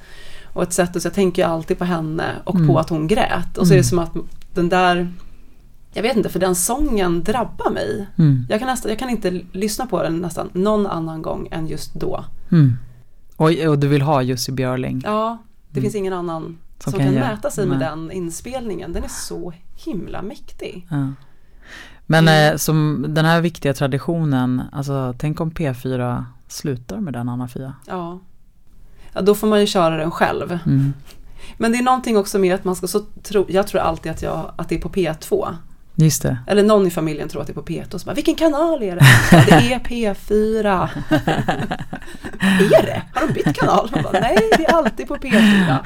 Och 0.52 0.62
ett 0.62 0.72
sätt, 0.72 1.02
så 1.02 1.06
jag 1.06 1.14
tänker 1.14 1.42
ju 1.42 1.48
alltid 1.48 1.78
på 1.78 1.84
henne 1.84 2.32
och 2.44 2.54
Mm. 2.54 2.66
på 2.68 2.78
att 2.78 2.88
hon 2.90 3.06
grät. 3.06 3.58
Och 3.58 3.66
så 3.66 3.72
är 3.72 3.76
Mm. 3.76 3.82
det 3.82 3.88
som 3.88 3.98
att 3.98 4.12
den 4.54 4.68
där, 4.68 5.12
jag 5.92 6.02
vet 6.02 6.16
inte, 6.16 6.28
för 6.28 6.38
den 6.40 6.54
sången 6.54 7.22
drabbar 7.22 7.70
mig. 7.70 8.06
Mm. 8.18 8.46
Jag 8.48 8.58
kan, 8.58 8.68
nästan, 8.68 8.88
jag 8.90 8.98
kan 8.98 9.10
inte 9.10 9.40
lyssna 9.52 9.86
på 9.86 10.02
den 10.02 10.18
nästan 10.18 10.50
någon 10.52 10.86
annan 10.86 11.22
gång 11.22 11.48
än 11.50 11.66
just 11.66 11.94
då. 11.94 12.24
Mm. 12.52 12.76
Och, 13.36 13.50
och 13.68 13.78
du 13.78 13.88
vill 13.88 14.02
ha 14.02 14.22
Jussi 14.22 14.52
Björling? 14.52 15.00
Ja, 15.04 15.38
det 15.70 15.78
Mm. 15.78 15.82
finns 15.82 15.94
ingen 15.94 16.12
annan 16.12 16.58
Som 16.82 16.90
som, 16.92 17.00
kan 17.00 17.14
kan, 17.14 17.14
mäta 17.14 17.50
sig 17.50 17.66
med 17.66 17.78
den 17.78 18.10
inspelningen. 18.10 18.92
Den 18.92 19.04
är 19.04 19.08
så 19.08 19.52
himla 19.84 20.22
mäktig. 20.22 20.86
Ja. 20.90 21.08
Men 22.06 22.28
Mm. 22.28 22.52
eh, 22.52 22.56
som 22.56 23.06
den 23.08 23.24
här 23.24 23.40
viktiga 23.40 23.74
traditionen, 23.74 24.62
alltså 24.72 25.14
tänk 25.18 25.40
om 25.40 25.50
P4 25.50 26.24
slutar 26.48 27.00
med 27.00 27.12
den 27.12 27.28
Anna-Fia? 27.28 27.74
Ja. 27.86 28.18
ja, 29.12 29.20
då 29.20 29.34
får 29.34 29.46
man 29.46 29.60
ju 29.60 29.66
köra 29.66 29.96
den 29.96 30.10
själv. 30.10 30.58
Mm. 30.66 30.92
Men 31.56 31.72
det 31.72 31.78
är 31.78 31.82
någonting 31.82 32.16
också 32.16 32.38
med 32.38 32.54
att 32.54 32.64
man 32.64 32.76
ska 32.76 32.86
så 32.86 33.00
tro, 33.22 33.46
jag 33.48 33.66
tror 33.66 33.80
alltid 33.80 34.12
att, 34.12 34.22
jag, 34.22 34.52
att 34.56 34.68
det 34.68 34.74
är 34.74 34.80
på 34.80 34.88
P2. 34.88 35.54
Just 35.94 36.22
det. 36.22 36.38
Eller 36.46 36.62
någon 36.62 36.86
i 36.86 36.90
familjen 36.90 37.28
tror 37.28 37.40
att 37.40 37.46
det 37.46 37.52
är 37.52 37.54
på 37.54 37.62
P2. 37.62 37.98
Så 37.98 38.06
bara, 38.06 38.14
Vilken 38.14 38.34
kanal 38.34 38.82
är 38.82 38.96
det? 38.96 39.04
Ja, 39.32 39.60
det 39.60 39.72
är 39.72 39.78
P4. 39.78 40.88
är 42.40 42.86
det? 42.86 43.02
Har 43.14 43.26
de 43.26 43.32
bytt 43.32 43.56
kanal? 43.56 43.90
Bara, 43.92 44.20
Nej, 44.20 44.38
det 44.56 44.64
är 44.66 44.72
alltid 44.74 45.08
på 45.08 45.16
P4. 45.16 45.78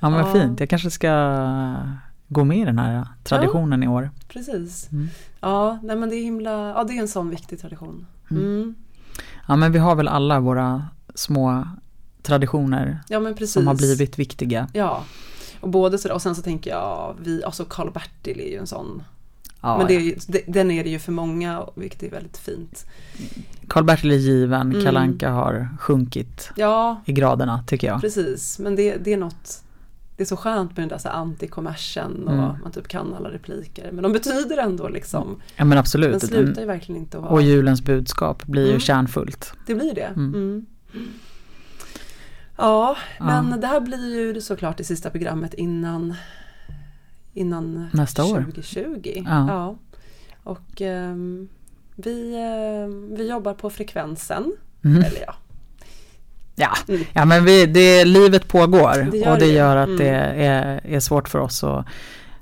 Ja 0.00 0.10
men 0.10 0.18
Ja. 0.18 0.32
fint, 0.32 0.60
jag 0.60 0.70
kanske 0.70 0.90
ska 0.90 1.10
gå 2.28 2.44
med 2.44 2.58
i 2.58 2.64
den 2.64 2.78
här 2.78 3.06
traditionen 3.24 3.82
i 3.82 3.88
år. 3.88 4.10
Precis. 4.28 4.88
Mm. 4.92 5.08
Ja, 5.40 5.78
nej 5.82 5.96
men 5.96 6.08
det 6.08 6.16
är 6.16 6.22
himla, 6.24 6.50
ja 6.50 6.84
det 6.84 6.92
är 6.96 7.00
en 7.00 7.08
sån 7.08 7.30
viktig 7.30 7.60
tradition. 7.60 8.06
Mm. 8.30 8.74
Ja 9.48 9.56
men 9.56 9.72
vi 9.72 9.78
har 9.78 9.94
väl 9.94 10.08
alla 10.08 10.40
våra 10.40 10.84
små 11.14 11.68
traditioner 12.22 12.98
Ja 13.08 13.34
som 13.46 13.66
har 13.66 13.74
blivit 13.74 14.18
viktiga. 14.18 14.68
Ja. 14.72 15.02
Och 15.66 15.70
både 15.72 15.98
sådär, 15.98 16.14
och 16.14 16.22
sen 16.22 16.34
så 16.34 16.42
tänker 16.42 16.70
jag, 16.70 17.16
vi, 17.22 17.44
alltså 17.44 17.64
Karl-Bertil 17.64 18.40
är 18.40 18.50
ju 18.50 18.56
en 18.56 18.66
sån. 18.66 19.02
Ja, 19.60 19.78
men 19.78 19.86
det 19.86 19.94
är, 19.94 19.98
ja. 20.00 20.04
ju- 20.04 20.16
det, 20.28 20.42
den 20.46 20.70
är 20.70 20.84
det 20.84 20.90
ju 20.90 20.98
för 20.98 21.12
många, 21.12 21.66
vilket 21.74 22.02
är 22.02 22.10
väldigt 22.10 22.36
fint. 22.36 22.86
Karl-Bertil 23.68 24.10
är 24.12 24.16
given, 24.16 24.60
Mm. 24.72 24.84
Kalle 24.84 24.98
Anka 25.00 25.30
har 25.30 25.68
sjunkit 25.80 26.50
Ja, 26.56 27.00
i 27.04 27.12
graderna 27.12 27.64
tycker 27.66 27.86
jag. 27.86 28.00
precis. 28.00 28.58
Men 28.58 28.76
det, 28.76 28.96
det 28.96 29.12
är 29.12 29.16
något, 29.16 29.62
det 30.16 30.22
är 30.22 30.26
så 30.26 30.36
skönt 30.36 30.70
med 30.76 30.82
den 30.82 30.88
där 30.88 30.98
så 30.98 31.08
antikommersen 31.08 32.28
och 32.28 32.32
Mm. 32.34 32.52
man 32.62 32.72
typ 32.72 32.88
kan 32.88 33.14
alla 33.14 33.30
repliker. 33.30 33.90
Men 33.92 34.02
de 34.02 34.12
betyder 34.12 34.56
ändå 34.58 34.88
liksom, 34.88 35.36
Ja 35.56 35.64
men 35.64 35.70
den 35.70 35.78
absolut. 35.78 36.22
slutar 36.22 36.60
ju 36.60 36.66
verkligen 36.66 37.00
inte 37.00 37.16
att 37.16 37.22
vara, 37.22 37.32
Och 37.32 37.42
julens 37.42 37.82
budskap 37.82 38.44
blir 38.46 38.62
ju 38.62 38.68
Mm. 38.68 38.80
kärnfullt. 38.80 39.52
det 39.66 39.74
blir 39.74 39.94
det. 39.94 40.12
Mm. 40.16 40.66
Ja, 42.56 42.96
men 43.20 43.50
Ja. 43.50 43.56
det 43.56 43.66
här 43.66 43.80
blir 43.80 44.14
ju 44.16 44.40
såklart 44.40 44.76
det 44.76 44.84
sista 44.84 45.10
programmet 45.10 45.54
innan, 45.54 46.14
innan 47.34 47.88
Nästa 47.92 48.24
år. 48.24 48.40
2020. 48.42 49.22
Ja. 49.26 49.76
Och 50.42 50.80
ehm, 50.82 51.48
vi, 51.96 52.34
ehm, 52.36 53.14
vi 53.16 53.28
jobbar 53.30 53.54
på 53.54 53.70
frekvensen. 53.70 54.52
Mm. 54.84 54.96
Eller 55.02 55.20
ja, 55.26 55.34
Ja. 56.54 56.70
Mm. 56.88 57.04
ja 57.12 57.24
men 57.24 57.44
vi, 57.44 57.66
det, 57.66 58.04
livet 58.04 58.48
pågår 58.48 59.08
Det 59.12 59.30
och 59.30 59.38
det 59.38 59.46
gör 59.46 59.76
att 59.76 59.86
Mm. 59.88 59.98
det 59.98 60.08
är, 60.08 60.80
är 60.86 61.00
svårt 61.00 61.28
för 61.28 61.38
oss 61.38 61.64
att 61.64 61.86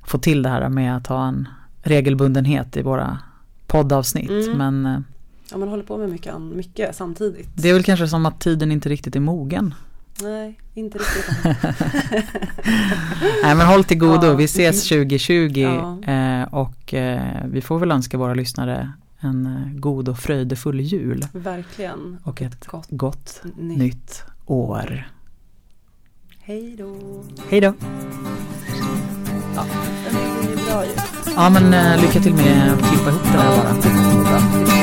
få 0.07 0.19
till 0.19 0.43
det 0.43 0.49
här 0.49 0.69
med 0.69 0.97
att 0.97 1.07
ha 1.07 1.27
en 1.29 1.49
regelbundenhet 1.83 2.77
i 2.77 2.83
våra 2.83 3.19
poddavsnitt. 3.67 4.31
Mm. 4.31 4.59
Men 4.59 4.87
eh, 4.87 5.01
ja, 5.51 5.57
man 5.57 5.69
håller 5.69 5.83
på 5.85 5.97
med 5.99 6.09
mycket, 6.11 6.41
mycket 6.41 6.97
samtidigt. 6.97 7.49
det 7.55 7.69
är 7.69 7.75
väl 7.75 7.83
kanske 7.85 8.09
som 8.09 8.27
att 8.27 8.41
tiden 8.41 8.73
inte 8.73 8.89
riktigt 8.89 9.17
är 9.17 9.21
mogen. 9.21 9.75
Nej, 10.23 10.61
inte 10.75 10.99
riktigt 10.99 11.31
Nej, 13.43 13.55
men 13.55 13.67
håll 13.67 13.85
till 13.85 13.99
godo. 13.99 14.27
Ja. 14.27 14.35
Vi 14.35 14.45
ses 14.45 14.89
2020 14.89 15.51
ja. 15.57 16.03
Eh, 16.13 16.55
och 16.55 16.95
eh, 16.95 17.45
vi 17.45 17.61
får 17.61 17.79
väl 17.79 17.93
önska 17.93 18.19
våra 18.19 18.35
lyssnare 18.35 18.93
en 19.25 19.47
eh, 19.47 19.81
god 19.81 20.09
och 20.09 20.19
fröjdefull 20.19 20.81
jul. 20.81 21.27
Verkligen. 21.33 22.19
Och 22.25 22.43
ett 22.43 22.67
gott, 22.67 22.87
gott 22.91 23.43
nytt. 23.57 23.79
nytt 23.79 24.25
år. 24.47 25.09
Hej 26.41 26.77
då. 26.79 26.97
Hej 27.49 27.61
då. 27.61 27.75
Ja. 29.57 29.65
Ja, 31.37 31.51
men 31.51 31.75
eh, 31.75 32.01
lycka 32.03 32.21
till 32.21 32.35
med 32.35 32.73
att 32.73 32.89
klippa 32.89 33.11
ihop 33.11 33.23
det 33.33 33.39
här 33.39 33.57
bara. 33.57 34.75